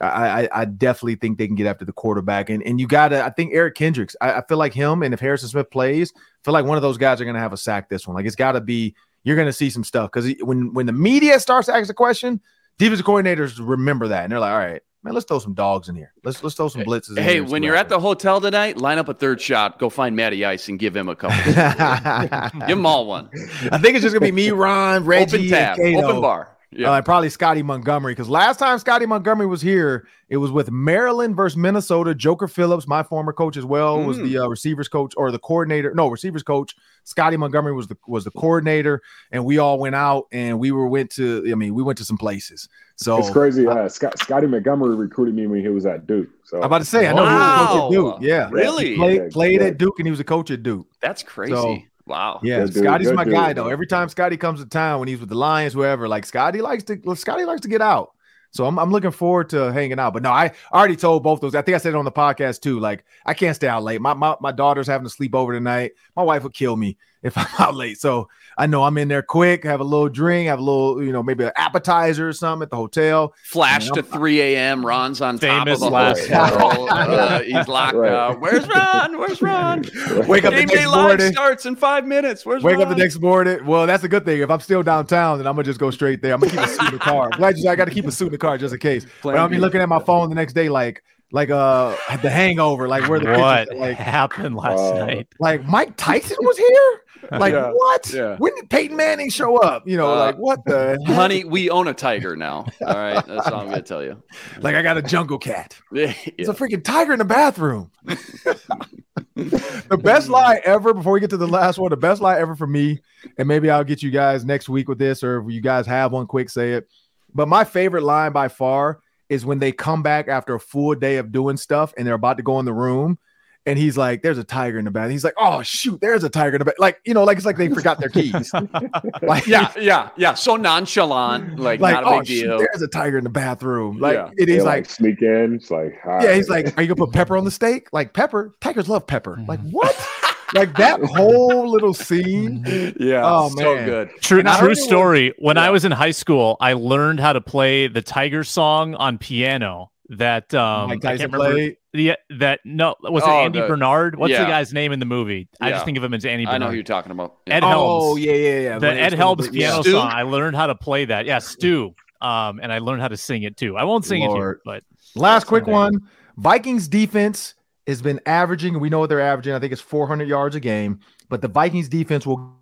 I, 0.00 0.44
I, 0.44 0.48
I 0.62 0.64
definitely 0.64 1.16
think 1.16 1.36
they 1.36 1.46
can 1.46 1.56
get 1.56 1.66
after 1.66 1.84
the 1.84 1.92
quarterback. 1.92 2.48
And 2.48 2.62
and 2.62 2.80
you 2.80 2.86
gotta, 2.86 3.22
I 3.24 3.30
think 3.30 3.52
Eric 3.52 3.74
Kendricks, 3.74 4.16
I, 4.20 4.34
I 4.34 4.42
feel 4.46 4.58
like 4.58 4.72
him, 4.72 5.02
and 5.02 5.12
if 5.12 5.20
Harrison 5.20 5.48
Smith 5.48 5.70
plays, 5.70 6.12
I 6.16 6.20
feel 6.44 6.54
like 6.54 6.64
one 6.64 6.78
of 6.78 6.82
those 6.82 6.96
guys 6.96 7.20
are 7.20 7.24
gonna 7.24 7.40
have 7.40 7.52
a 7.52 7.58
sack 7.58 7.88
this 7.88 8.06
one. 8.06 8.16
Like 8.16 8.26
it's 8.26 8.36
gotta 8.36 8.60
be, 8.60 8.94
you're 9.22 9.36
gonna 9.36 9.52
see 9.52 9.68
some 9.68 9.84
stuff. 9.84 10.10
Because 10.10 10.34
when 10.40 10.72
when 10.72 10.86
the 10.86 10.92
media 10.92 11.38
starts 11.38 11.66
to 11.66 11.74
ask 11.74 11.88
the 11.88 11.94
question, 11.94 12.40
defensive 12.78 13.04
coordinators 13.04 13.58
remember 13.60 14.08
that 14.08 14.24
and 14.24 14.32
they're 14.32 14.40
like, 14.40 14.52
all 14.52 14.58
right, 14.58 14.82
man, 15.02 15.14
let's 15.14 15.26
throw 15.26 15.38
some 15.38 15.54
dogs 15.54 15.88
in 15.88 15.96
here. 15.96 16.12
Let's 16.24 16.42
let's 16.42 16.56
throw 16.56 16.68
some 16.68 16.82
blitzes. 16.82 17.18
Hey, 17.18 17.40
when 17.40 17.62
you're 17.62 17.76
at 17.76 17.88
the 17.88 18.00
hotel 18.00 18.40
tonight, 18.40 18.78
line 18.78 18.98
up 18.98 19.08
a 19.08 19.14
third 19.14 19.40
shot. 19.40 19.78
Go 19.78 19.90
find 19.90 20.16
Matty 20.16 20.44
Ice 20.44 20.68
and 20.68 20.78
give 20.78 20.96
him 20.96 21.08
a 21.08 21.16
couple. 21.16 21.36
give 22.66 22.78
him 22.78 22.86
all 22.86 23.06
one. 23.06 23.28
I 23.70 23.78
think 23.78 23.96
it's 23.96 24.02
just 24.02 24.14
gonna 24.14 24.20
be 24.20 24.32
me, 24.32 24.50
Ron, 24.50 25.04
Reggie, 25.04 25.36
open 25.36 25.48
tab, 25.48 25.78
open 25.78 26.20
bar. 26.20 26.56
Yeah, 26.74 26.90
uh, 26.90 27.02
probably 27.02 27.28
Scottie 27.28 27.62
Montgomery 27.62 28.12
because 28.12 28.30
last 28.30 28.58
time 28.58 28.78
Scottie 28.78 29.06
Montgomery 29.06 29.46
was 29.46 29.60
here, 29.60 30.08
it 30.28 30.38
was 30.38 30.50
with 30.50 30.70
Maryland 30.70 31.36
versus 31.36 31.56
Minnesota. 31.56 32.14
Joker 32.14 32.48
Phillips, 32.48 32.88
my 32.88 33.02
former 33.02 33.32
coach 33.32 33.56
as 33.56 33.64
well, 33.64 33.98
mm. 33.98 34.06
was 34.06 34.18
the 34.18 34.38
uh, 34.38 34.46
receivers 34.46 34.88
coach 34.88 35.12
or 35.16 35.30
the 35.30 35.38
coordinator. 35.38 35.92
No, 35.94 36.08
receivers 36.08 36.42
coach. 36.42 36.74
Scottie 37.04 37.36
Montgomery 37.36 37.74
was 37.74 37.88
the 37.88 37.96
was 38.06 38.24
the 38.24 38.30
coordinator, 38.30 39.02
and 39.32 39.44
we 39.44 39.58
all 39.58 39.78
went 39.78 39.94
out 39.94 40.28
and 40.32 40.58
we 40.58 40.72
were 40.72 40.86
went 40.86 41.10
to. 41.12 41.44
I 41.50 41.54
mean, 41.54 41.74
we 41.74 41.82
went 41.82 41.98
to 41.98 42.04
some 42.04 42.16
places. 42.16 42.68
So 42.96 43.18
it's 43.18 43.30
crazy. 43.30 43.66
Uh, 43.66 43.88
Scott, 43.88 44.18
Scotty 44.18 44.46
Montgomery 44.46 44.94
recruited 44.94 45.34
me 45.34 45.46
when 45.46 45.60
he 45.60 45.68
was 45.68 45.84
at 45.86 46.06
Duke. 46.06 46.28
So 46.44 46.58
I'm 46.58 46.64
about 46.64 46.78
to 46.78 46.84
say, 46.84 47.08
I 47.08 47.12
know 47.12 47.24
wow. 47.24 47.28
he 47.28 47.34
was 47.34 47.52
a 47.52 47.66
coach 47.66 47.84
at 47.84 47.90
Duke. 47.90 48.18
Yeah, 48.20 48.48
really 48.50 48.90
he 48.90 48.96
played, 48.96 49.30
played 49.30 49.60
yeah. 49.60 49.66
at 49.68 49.78
Duke 49.78 49.98
and 49.98 50.06
he 50.06 50.10
was 50.10 50.20
a 50.20 50.24
coach 50.24 50.50
at 50.50 50.62
Duke. 50.62 50.86
That's 51.00 51.22
crazy. 51.22 51.54
So, 51.54 51.78
Wow. 52.06 52.40
Yeah, 52.42 52.66
Scottie's 52.66 53.12
my 53.12 53.24
dude. 53.24 53.32
guy 53.32 53.52
though. 53.52 53.68
Every 53.68 53.86
time 53.86 54.08
Scottie 54.08 54.36
comes 54.36 54.60
to 54.60 54.66
town 54.66 54.98
when 54.98 55.08
he's 55.08 55.20
with 55.20 55.28
the 55.28 55.36
Lions, 55.36 55.72
whoever, 55.72 56.08
like 56.08 56.24
Scottie 56.26 56.60
likes 56.60 56.84
to 56.84 57.16
Scottie 57.16 57.44
likes 57.44 57.60
to 57.62 57.68
get 57.68 57.80
out. 57.80 58.12
So 58.50 58.66
I'm, 58.66 58.78
I'm 58.78 58.90
looking 58.90 59.12
forward 59.12 59.48
to 59.50 59.72
hanging 59.72 59.98
out. 59.98 60.12
But 60.12 60.22
no, 60.22 60.30
I 60.30 60.52
already 60.72 60.96
told 60.96 61.22
both 61.22 61.40
those. 61.40 61.54
I 61.54 61.62
think 61.62 61.74
I 61.74 61.78
said 61.78 61.94
it 61.94 61.96
on 61.96 62.04
the 62.04 62.12
podcast 62.12 62.60
too. 62.60 62.80
Like 62.80 63.04
I 63.24 63.34
can't 63.34 63.56
stay 63.56 63.68
out 63.68 63.82
late. 63.82 64.00
My 64.00 64.14
my, 64.14 64.36
my 64.40 64.52
daughter's 64.52 64.86
having 64.86 65.06
to 65.06 65.10
sleep 65.10 65.34
over 65.34 65.52
tonight. 65.52 65.92
My 66.16 66.22
wife 66.22 66.42
would 66.42 66.54
kill 66.54 66.76
me 66.76 66.98
if 67.22 67.36
I'm 67.38 67.46
out 67.58 67.74
late. 67.74 68.00
So 68.00 68.28
I 68.58 68.66
know 68.66 68.84
I'm 68.84 68.98
in 68.98 69.08
there 69.08 69.22
quick, 69.22 69.64
have 69.64 69.80
a 69.80 69.84
little 69.84 70.08
drink, 70.08 70.48
have 70.48 70.58
a 70.58 70.62
little, 70.62 71.02
you 71.02 71.12
know, 71.12 71.22
maybe 71.22 71.44
an 71.44 71.52
appetizer 71.56 72.28
or 72.28 72.32
something 72.32 72.64
at 72.64 72.70
the 72.70 72.76
hotel. 72.76 73.34
Flash 73.44 73.90
to 73.90 74.02
3 74.02 74.40
a.m. 74.40 74.84
Ron's 74.84 75.20
on 75.20 75.38
Famous 75.38 75.80
top 75.80 75.92
of 75.92 76.16
the 76.16 76.36
hotel. 76.36 76.88
uh, 76.90 77.42
he's 77.42 77.68
locked 77.68 77.94
right. 77.94 78.12
up. 78.12 78.40
Where's 78.40 78.66
Ron? 78.68 79.18
Where's 79.18 79.40
Ron? 79.42 79.82
Wake 80.26 80.44
up 80.44 80.52
Game 80.52 80.66
the 80.66 80.74
next 80.74 80.92
morning. 80.92 81.32
starts 81.32 81.66
in 81.66 81.76
five 81.76 82.06
minutes. 82.06 82.44
Where's 82.44 82.62
Wake 82.62 82.76
Ron? 82.76 82.82
up 82.82 82.88
the 82.90 82.96
next 83.02 83.20
morning. 83.20 83.64
Well, 83.64 83.86
that's 83.86 84.04
a 84.04 84.08
good 84.08 84.24
thing. 84.24 84.40
If 84.42 84.50
I'm 84.50 84.60
still 84.60 84.82
downtown, 84.82 85.38
then 85.38 85.46
I'm 85.46 85.54
gonna 85.54 85.64
just 85.64 85.80
go 85.80 85.90
straight 85.90 86.20
there. 86.20 86.34
I'm 86.34 86.40
gonna 86.40 86.52
keep 86.52 86.60
a 86.60 86.68
suit 86.68 86.84
in 86.88 86.92
the 86.92 86.98
car. 86.98 87.30
Glad 87.30 87.56
you 87.58 87.68
I 87.70 87.76
got 87.76 87.86
to 87.86 87.90
keep 87.90 88.06
a 88.06 88.12
suit 88.12 88.26
in 88.26 88.32
the 88.32 88.38
car 88.38 88.58
just 88.58 88.74
in 88.74 88.80
case. 88.80 89.06
But 89.22 89.36
I'll 89.36 89.48
be 89.48 89.58
looking 89.58 89.80
at 89.80 89.88
my 89.88 90.00
phone 90.00 90.28
the 90.28 90.34
next 90.34 90.52
day 90.52 90.68
like, 90.68 91.02
like 91.30 91.48
uh 91.48 91.96
the 92.20 92.28
hangover, 92.28 92.88
like 92.88 93.08
where 93.08 93.18
the 93.18 93.38
what 93.38 93.68
pictures, 93.68 93.80
like 93.80 93.96
happened 93.96 94.54
last 94.56 94.78
uh, 94.78 95.06
night. 95.06 95.28
Like 95.38 95.64
Mike 95.64 95.96
Tyson 95.96 96.36
was 96.40 96.58
here. 96.58 97.00
Like 97.30 97.54
yeah, 97.54 97.70
what? 97.70 98.12
Yeah. 98.12 98.36
When 98.36 98.54
did 98.56 98.68
Peyton 98.68 98.96
Manning 98.96 99.30
show 99.30 99.56
up? 99.58 99.86
You 99.86 99.96
know, 99.96 100.12
uh, 100.12 100.16
like 100.16 100.36
what 100.36 100.64
the 100.64 100.98
honey? 101.06 101.44
We 101.44 101.70
own 101.70 101.88
a 101.88 101.94
tiger 101.94 102.36
now. 102.36 102.66
All 102.80 102.94
right, 102.94 103.24
that's 103.24 103.46
all 103.46 103.60
I'm 103.60 103.68
gonna 103.68 103.82
tell 103.82 104.02
you. 104.02 104.22
Like 104.60 104.74
I 104.74 104.82
got 104.82 104.98
a 104.98 105.02
jungle 105.02 105.38
cat. 105.38 105.78
yeah. 105.92 106.12
It's 106.36 106.48
a 106.48 106.52
freaking 106.52 106.84
tiger 106.84 107.12
in 107.12 107.18
the 107.18 107.24
bathroom. 107.24 107.90
the 108.04 110.00
best 110.02 110.28
lie 110.28 110.60
ever. 110.64 110.92
Before 110.92 111.12
we 111.12 111.20
get 111.20 111.30
to 111.30 111.36
the 111.36 111.46
last 111.46 111.78
one, 111.78 111.90
the 111.90 111.96
best 111.96 112.20
lie 112.20 112.38
ever 112.38 112.54
for 112.54 112.66
me, 112.66 113.00
and 113.38 113.48
maybe 113.48 113.70
I'll 113.70 113.84
get 113.84 114.02
you 114.02 114.10
guys 114.10 114.44
next 114.44 114.68
week 114.68 114.88
with 114.88 114.98
this, 114.98 115.22
or 115.22 115.40
if 115.40 115.52
you 115.52 115.60
guys 115.60 115.86
have 115.86 116.12
one, 116.12 116.26
quick 116.26 116.50
say 116.50 116.72
it. 116.72 116.88
But 117.34 117.48
my 117.48 117.64
favorite 117.64 118.02
line 118.02 118.32
by 118.32 118.48
far 118.48 119.00
is 119.28 119.46
when 119.46 119.58
they 119.58 119.72
come 119.72 120.02
back 120.02 120.28
after 120.28 120.54
a 120.54 120.60
full 120.60 120.94
day 120.94 121.16
of 121.16 121.32
doing 121.32 121.56
stuff 121.56 121.94
and 121.96 122.06
they're 122.06 122.14
about 122.14 122.36
to 122.36 122.42
go 122.42 122.58
in 122.58 122.66
the 122.66 122.72
room 122.74 123.18
and 123.66 123.78
he's 123.78 123.96
like, 123.96 124.22
"There's 124.22 124.38
a 124.38 124.44
tiger 124.44 124.78
in 124.78 124.84
the 124.84 124.90
bath." 124.90 125.10
He's 125.10 125.24
like, 125.24 125.34
"Oh 125.38 125.62
shoot, 125.62 126.00
there's 126.00 126.24
a 126.24 126.28
tiger 126.28 126.56
in 126.56 126.58
the 126.60 126.64
bath." 126.64 126.74
Like 126.78 127.00
you 127.04 127.14
know, 127.14 127.24
like 127.24 127.36
it's 127.36 127.46
like 127.46 127.56
they 127.56 127.68
forgot 127.68 128.00
their 128.00 128.08
keys. 128.08 128.52
like 129.22 129.46
yeah, 129.46 129.72
yeah, 129.78 130.10
yeah. 130.16 130.34
So 130.34 130.56
nonchalant, 130.56 131.58
like, 131.58 131.80
like 131.80 131.94
not 131.94 132.04
a 132.04 132.06
big 132.06 132.18
oh, 132.18 132.22
deal. 132.22 132.58
Shoot, 132.58 132.68
there's 132.72 132.82
a 132.82 132.88
tiger 132.88 133.18
in 133.18 133.24
the 133.24 133.30
bathroom. 133.30 133.98
Like 133.98 134.14
yeah. 134.14 134.30
it 134.36 134.48
is 134.48 134.64
like, 134.64 134.84
like, 134.84 134.90
sneak 134.90 135.22
in. 135.22 135.54
It's 135.54 135.70
like 135.70 135.98
yeah, 136.04 136.34
he's 136.34 136.48
like, 136.48 136.76
"Are 136.76 136.82
you 136.82 136.88
gonna 136.88 137.06
put 137.06 137.12
pepper 137.12 137.36
on 137.36 137.44
the 137.44 137.50
steak?" 137.50 137.88
Like 137.92 138.14
pepper. 138.14 138.54
Tigers 138.60 138.88
love 138.88 139.06
pepper. 139.06 139.38
Like 139.46 139.60
mm. 139.60 139.70
what? 139.70 139.96
like 140.54 140.76
that 140.76 141.00
whole 141.02 141.70
little 141.70 141.94
scene. 141.94 142.64
Yeah. 142.98 143.22
Oh 143.24 143.48
man, 143.50 143.56
so 143.56 143.84
good. 143.84 144.10
True, 144.20 144.42
true 144.42 144.74
story. 144.74 145.32
when 145.38 145.56
yeah. 145.56 145.64
I 145.64 145.70
was 145.70 145.84
in 145.84 145.92
high 145.92 146.10
school, 146.10 146.56
I 146.60 146.74
learned 146.74 147.20
how 147.20 147.32
to 147.32 147.40
play 147.40 147.86
the 147.86 148.02
Tiger 148.02 148.44
song 148.44 148.94
on 148.94 149.18
piano. 149.18 149.91
That 150.08 150.52
um, 150.52 150.88
Mike 150.88 151.00
Tyson 151.00 151.30
played. 151.30 151.76
Yeah, 151.94 152.16
that 152.38 152.60
no 152.64 152.96
was 153.02 153.22
it 153.22 153.28
oh, 153.28 153.44
Andy 153.44 153.60
the, 153.60 153.66
Bernard? 153.66 154.16
What's 154.16 154.32
yeah. 154.32 154.44
the 154.44 154.50
guy's 154.50 154.72
name 154.72 154.92
in 154.92 154.98
the 154.98 155.06
movie? 155.06 155.48
I 155.60 155.70
just 155.70 155.84
think 155.84 155.96
of 155.96 156.04
him 156.04 156.12
as 156.12 156.24
Andy. 156.24 156.44
Bernard. 156.44 156.62
I 156.62 156.64
know 156.64 156.70
who 156.70 156.74
you're 156.74 156.84
talking 156.84 157.12
about. 157.12 157.36
Yeah. 157.46 157.56
Ed 157.56 157.64
Helms. 157.64 158.04
Oh 158.04 158.16
yeah, 158.16 158.32
yeah, 158.32 158.60
yeah. 158.60 158.78
The 158.78 158.92
Ed 158.92 159.12
Helms 159.12 159.48
piano 159.48 159.82
song. 159.82 160.10
I 160.12 160.22
learned 160.22 160.56
how 160.56 160.66
to 160.66 160.74
play 160.74 161.04
that. 161.04 161.26
Yeah, 161.26 161.38
Stu. 161.38 161.94
Um, 162.20 162.60
and 162.62 162.72
I 162.72 162.78
learned 162.78 163.02
how 163.02 163.08
to 163.08 163.16
sing 163.16 163.42
it 163.42 163.56
too. 163.56 163.76
I 163.76 163.84
won't 163.84 164.04
sing 164.04 164.22
Lord. 164.22 164.36
it 164.36 164.40
here, 164.40 164.60
but 164.64 164.84
last 165.14 165.46
quick 165.46 165.66
one. 165.66 165.92
Vikings 166.36 166.88
defense 166.88 167.54
has 167.86 168.00
been 168.00 168.20
averaging. 168.26 168.78
We 168.80 168.90
know 168.90 169.00
what 169.00 169.08
they're 169.08 169.20
averaging. 169.20 169.54
I 169.54 169.58
think 169.58 169.72
it's 169.72 169.82
400 169.82 170.28
yards 170.28 170.54
a 170.54 170.60
game. 170.60 171.00
But 171.28 171.42
the 171.42 171.48
Vikings 171.48 171.88
defense 171.88 172.26
will 172.26 172.56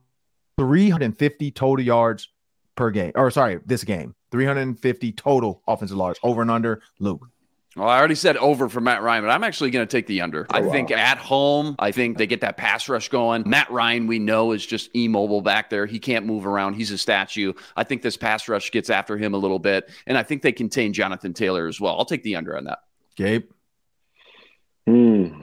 350 0.59 1.51
total 1.53 1.85
yards 1.85 2.29
per 2.81 2.91
game. 2.91 3.13
Or 3.15 3.31
sorry, 3.31 3.61
this 3.67 3.85
game 3.85 4.15
350 4.31 5.13
total 5.13 5.63
offensive 5.69 5.99
yards 5.99 6.19
over 6.23 6.41
and 6.41 6.51
under. 6.51 6.81
Luke. 6.99 7.29
Well, 7.77 7.89
I 7.89 7.99
already 7.99 8.15
said 8.17 8.37
over 8.39 8.69
for 8.69 8.81
Matt 8.81 9.03
Ryan, 9.03 9.23
but 9.23 9.31
I'm 9.31 9.45
actually 9.45 9.71
going 9.71 9.87
to 9.87 9.91
take 9.91 10.07
the 10.07 10.23
under. 10.23 10.47
Oh, 10.51 10.57
I 10.57 10.71
think 10.71 10.91
at 10.91 11.19
home, 11.19 11.77
I 11.79 11.93
think 11.93 12.19
they 12.19 12.27
get 12.27 12.41
that 12.41 12.57
pass 12.57 12.89
rush 12.89 13.09
going. 13.11 13.49
Matt 13.49 13.71
Ryan, 13.71 14.09
we 14.09 14.19
know, 14.19 14.51
is 14.53 14.67
just 14.67 14.91
immobile 14.93 15.41
back 15.41 15.71
there. 15.71 15.87
He 15.87 16.01
can't 16.01 16.27
move 16.27 16.47
around. 16.47 16.75
He's 16.75 16.91
a 16.91 16.99
statue. 16.99 17.53
I 17.77 17.85
think 17.85 18.03
this 18.03 18.17
pass 18.17 18.49
rush 18.49 18.73
gets 18.73 18.91
after 18.91 19.17
him 19.17 19.35
a 19.35 19.39
little 19.39 19.61
bit, 19.61 19.89
and 20.07 20.19
I 20.19 20.25
think 20.25 20.43
they 20.43 20.51
contain 20.51 20.93
Jonathan 20.93 21.33
Taylor 21.33 21.69
as 21.69 21.81
well. 21.81 21.97
I'll 21.97 22.05
take 22.05 22.25
the 22.25 22.35
under 22.35 22.57
on 22.57 22.65
that. 22.65 22.81
Gabe? 23.15 23.45
Hmm. 24.87 25.43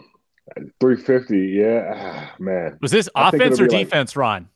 350. 0.81 1.37
Yeah. 1.37 1.93
Ah, 1.95 2.35
man. 2.39 2.77
Was 2.81 2.91
this 2.91 3.09
offense 3.15 3.61
or 3.61 3.67
defense, 3.67 4.15
like... 4.15 4.21
Ron? 4.21 4.49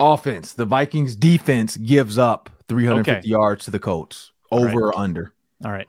Offense. 0.00 0.52
The 0.52 0.64
Vikings 0.64 1.16
defense 1.16 1.76
gives 1.76 2.18
up 2.18 2.50
350 2.68 3.10
okay. 3.10 3.28
yards 3.28 3.64
to 3.66 3.70
the 3.70 3.78
Colts. 3.78 4.32
Over 4.50 4.66
right. 4.66 4.76
or 4.76 4.98
under? 4.98 5.32
All 5.64 5.72
right. 5.72 5.88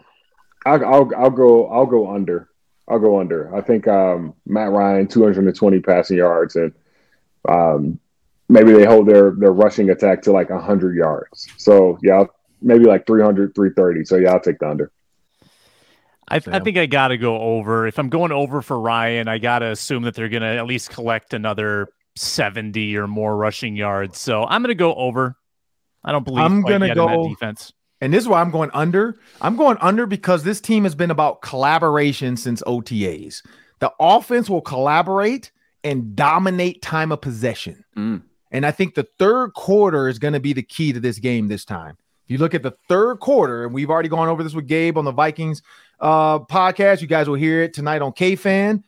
I'll, 0.65 0.83
I'll, 0.85 1.11
I'll 1.15 1.29
go 1.29 1.67
I'll 1.67 1.85
go 1.85 2.13
under. 2.13 2.49
I'll 2.87 2.99
go 2.99 3.19
under. 3.19 3.55
I 3.55 3.61
think 3.61 3.87
um, 3.87 4.33
Matt 4.45 4.71
Ryan 4.71 5.07
220 5.07 5.79
passing 5.81 6.17
yards 6.17 6.55
and 6.55 6.73
um, 7.47 7.99
maybe 8.49 8.73
they 8.73 8.85
hold 8.85 9.07
their 9.07 9.31
their 9.31 9.51
rushing 9.51 9.89
attack 9.89 10.21
to 10.23 10.31
like 10.31 10.49
100 10.49 10.95
yards. 10.95 11.47
So 11.57 11.97
yeah, 12.01 12.25
maybe 12.61 12.85
like 12.85 13.05
300 13.05 13.53
330. 13.55 14.05
So 14.05 14.17
yeah, 14.17 14.31
I'll 14.31 14.39
take 14.39 14.59
the 14.59 14.69
under. 14.69 14.91
I, 16.27 16.37
I 16.37 16.59
think 16.59 16.77
I 16.77 16.87
got 16.87 17.09
to 17.09 17.17
go 17.17 17.37
over. 17.37 17.85
If 17.85 17.99
I'm 17.99 18.09
going 18.09 18.31
over 18.31 18.63
for 18.63 18.79
Ryan, 18.79 19.27
I 19.27 19.37
got 19.37 19.59
to 19.59 19.67
assume 19.67 20.03
that 20.03 20.15
they're 20.15 20.29
going 20.29 20.41
to 20.41 20.57
at 20.57 20.65
least 20.65 20.89
collect 20.89 21.35
another 21.35 21.89
70 22.15 22.97
or 22.97 23.07
more 23.07 23.35
rushing 23.35 23.75
yards. 23.75 24.17
So 24.17 24.45
I'm 24.45 24.61
going 24.61 24.69
to 24.69 24.75
go 24.75 24.93
over. 24.95 25.35
I 26.03 26.11
don't 26.11 26.23
believe 26.23 26.43
I'm 26.43 26.61
going 26.61 26.81
to 26.81 26.93
go 26.93 27.29
defense. 27.29 27.73
And 28.01 28.13
this 28.13 28.23
is 28.23 28.27
why 28.27 28.41
I'm 28.41 28.51
going 28.51 28.69
under. 28.73 29.17
I'm 29.41 29.55
going 29.55 29.77
under 29.81 30.05
because 30.05 30.43
this 30.43 30.61
team 30.61 30.83
has 30.83 30.95
been 30.95 31.11
about 31.11 31.41
collaboration 31.41 32.37
since 32.37 32.61
OTAs. 32.63 33.41
The 33.79 33.91
offense 33.99 34.49
will 34.49 34.61
collaborate 34.61 35.51
and 35.83 36.15
dominate 36.15 36.81
time 36.81 37.11
of 37.11 37.21
possession. 37.21 37.83
Mm. 37.97 38.23
And 38.51 38.65
I 38.65 38.71
think 38.71 38.95
the 38.95 39.07
third 39.17 39.53
quarter 39.53 40.07
is 40.07 40.19
going 40.19 40.33
to 40.33 40.39
be 40.39 40.53
the 40.53 40.63
key 40.63 40.93
to 40.93 40.99
this 40.99 41.19
game 41.19 41.47
this 41.47 41.65
time. 41.65 41.97
If 42.25 42.31
you 42.31 42.37
look 42.37 42.55
at 42.55 42.63
the 42.63 42.75
third 42.89 43.19
quarter, 43.19 43.65
and 43.65 43.73
we've 43.73 43.89
already 43.89 44.09
gone 44.09 44.27
over 44.27 44.43
this 44.43 44.53
with 44.53 44.67
Gabe 44.67 44.97
on 44.97 45.05
the 45.05 45.11
Vikings 45.11 45.61
uh, 45.99 46.39
podcast, 46.39 47.01
you 47.01 47.07
guys 47.07 47.27
will 47.27 47.35
hear 47.35 47.61
it 47.61 47.73
tonight 47.73 48.01
on 48.01 48.13
KFan. 48.13 48.83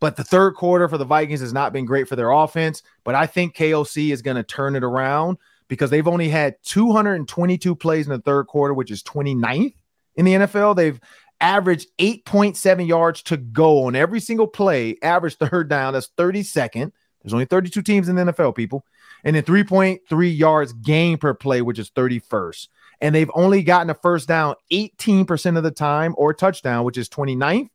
But 0.00 0.16
the 0.16 0.24
third 0.24 0.54
quarter 0.54 0.88
for 0.88 0.98
the 0.98 1.04
Vikings 1.04 1.40
has 1.40 1.52
not 1.52 1.72
been 1.72 1.86
great 1.86 2.08
for 2.08 2.16
their 2.16 2.30
offense. 2.30 2.82
But 3.04 3.14
I 3.14 3.26
think 3.26 3.56
KOC 3.56 4.12
is 4.12 4.22
going 4.22 4.36
to 4.36 4.42
turn 4.42 4.76
it 4.76 4.84
around 4.84 5.38
because 5.68 5.90
they've 5.90 6.06
only 6.06 6.28
had 6.28 6.56
222 6.64 7.74
plays 7.74 8.06
in 8.06 8.12
the 8.12 8.20
third 8.20 8.46
quarter, 8.46 8.74
which 8.74 8.90
is 8.90 9.02
29th 9.02 9.74
in 10.16 10.24
the 10.24 10.34
NFL. 10.34 10.76
They've 10.76 11.00
averaged 11.40 11.88
8.7 11.98 12.86
yards 12.86 13.22
to 13.24 13.36
go 13.36 13.84
on 13.84 13.96
every 13.96 14.20
single 14.20 14.46
play, 14.46 14.96
average 15.02 15.36
third 15.36 15.68
down. 15.68 15.92
That's 15.92 16.10
32nd. 16.16 16.92
There's 17.22 17.34
only 17.34 17.46
32 17.46 17.82
teams 17.82 18.08
in 18.08 18.16
the 18.16 18.24
NFL, 18.24 18.54
people. 18.54 18.84
And 19.24 19.34
then 19.34 19.42
3.3 19.42 20.38
yards 20.38 20.72
gain 20.72 21.18
per 21.18 21.34
play, 21.34 21.62
which 21.62 21.78
is 21.78 21.90
31st. 21.90 22.68
And 23.00 23.14
they've 23.14 23.30
only 23.34 23.62
gotten 23.62 23.90
a 23.90 23.94
first 23.94 24.28
down 24.28 24.54
18% 24.72 25.56
of 25.56 25.62
the 25.62 25.70
time 25.70 26.14
or 26.16 26.32
touchdown, 26.32 26.84
which 26.84 26.96
is 26.96 27.08
29th. 27.08 27.68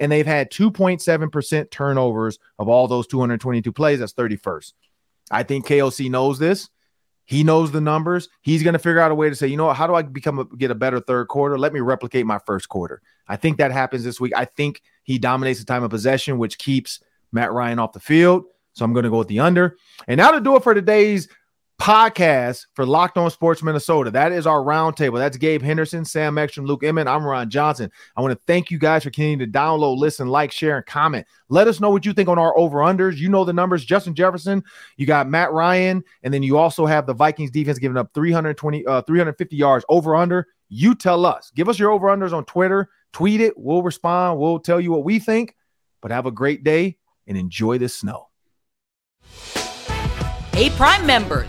And 0.00 0.12
they've 0.12 0.26
had 0.26 0.50
2.7% 0.50 1.70
turnovers 1.70 2.38
of 2.58 2.68
all 2.68 2.86
those 2.86 3.06
222 3.06 3.72
plays. 3.72 3.98
That's 3.98 4.12
31st. 4.12 4.72
I 5.30 5.42
think 5.42 5.66
KOC 5.66 6.10
knows 6.10 6.38
this. 6.38 6.68
He 7.24 7.44
knows 7.44 7.70
the 7.72 7.80
numbers. 7.82 8.30
He's 8.40 8.62
going 8.62 8.72
to 8.72 8.78
figure 8.78 9.00
out 9.00 9.10
a 9.10 9.14
way 9.14 9.28
to 9.28 9.36
say, 9.36 9.48
you 9.48 9.58
know 9.58 9.66
what? 9.66 9.76
How 9.76 9.86
do 9.86 9.94
I 9.94 10.00
become 10.00 10.38
a, 10.38 10.44
get 10.44 10.70
a 10.70 10.74
better 10.74 10.98
third 10.98 11.28
quarter? 11.28 11.58
Let 11.58 11.74
me 11.74 11.80
replicate 11.80 12.24
my 12.24 12.38
first 12.38 12.70
quarter. 12.70 13.02
I 13.26 13.36
think 13.36 13.58
that 13.58 13.70
happens 13.70 14.02
this 14.02 14.18
week. 14.18 14.32
I 14.34 14.46
think 14.46 14.80
he 15.02 15.18
dominates 15.18 15.58
the 15.58 15.66
time 15.66 15.82
of 15.82 15.90
possession, 15.90 16.38
which 16.38 16.56
keeps 16.56 17.00
Matt 17.30 17.52
Ryan 17.52 17.78
off 17.78 17.92
the 17.92 18.00
field. 18.00 18.44
So 18.72 18.84
I'm 18.84 18.94
going 18.94 19.02
to 19.02 19.10
go 19.10 19.18
with 19.18 19.28
the 19.28 19.40
under. 19.40 19.76
And 20.06 20.16
now 20.16 20.30
to 20.30 20.40
do 20.40 20.56
it 20.56 20.62
for 20.62 20.72
today's 20.72 21.28
podcast 21.80 22.66
for 22.74 22.84
Locked 22.84 23.16
On 23.16 23.30
Sports 23.30 23.62
Minnesota. 23.62 24.10
That 24.10 24.32
is 24.32 24.46
our 24.46 24.60
roundtable. 24.60 25.16
That's 25.18 25.36
Gabe 25.36 25.62
Henderson, 25.62 26.04
Sam 26.04 26.36
Ekstrom, 26.36 26.66
Luke 26.66 26.82
Inman. 26.82 27.08
I'm 27.08 27.24
Ron 27.24 27.48
Johnson. 27.48 27.90
I 28.16 28.20
want 28.20 28.32
to 28.32 28.40
thank 28.46 28.70
you 28.70 28.78
guys 28.78 29.04
for 29.04 29.10
continuing 29.10 29.38
to 29.38 29.46
download, 29.46 29.96
listen, 29.96 30.28
like, 30.28 30.52
share, 30.52 30.76
and 30.76 30.86
comment. 30.86 31.26
Let 31.48 31.68
us 31.68 31.80
know 31.80 31.90
what 31.90 32.04
you 32.04 32.12
think 32.12 32.28
on 32.28 32.38
our 32.38 32.56
over-unders. 32.58 33.16
You 33.16 33.28
know 33.28 33.44
the 33.44 33.52
numbers. 33.52 33.84
Justin 33.84 34.14
Jefferson, 34.14 34.62
you 34.96 35.06
got 35.06 35.28
Matt 35.28 35.52
Ryan, 35.52 36.02
and 36.22 36.34
then 36.34 36.42
you 36.42 36.58
also 36.58 36.84
have 36.84 37.06
the 37.06 37.14
Vikings 37.14 37.50
defense 37.50 37.78
giving 37.78 37.96
up 37.96 38.10
320, 38.12 38.84
uh, 38.84 39.02
350 39.02 39.56
yards 39.56 39.84
over-under. 39.88 40.46
You 40.68 40.94
tell 40.94 41.24
us. 41.24 41.50
Give 41.54 41.68
us 41.68 41.78
your 41.78 41.90
over-unders 41.92 42.32
on 42.32 42.44
Twitter. 42.44 42.90
Tweet 43.12 43.40
it. 43.40 43.54
We'll 43.56 43.82
respond. 43.82 44.38
We'll 44.38 44.58
tell 44.58 44.80
you 44.80 44.90
what 44.90 45.04
we 45.04 45.18
think. 45.18 45.54
But 46.02 46.10
have 46.10 46.26
a 46.26 46.30
great 46.30 46.64
day 46.64 46.98
and 47.26 47.38
enjoy 47.38 47.78
the 47.78 47.88
snow. 47.88 48.28
Hey, 50.52 50.70
Prime 50.70 51.06
members 51.06 51.48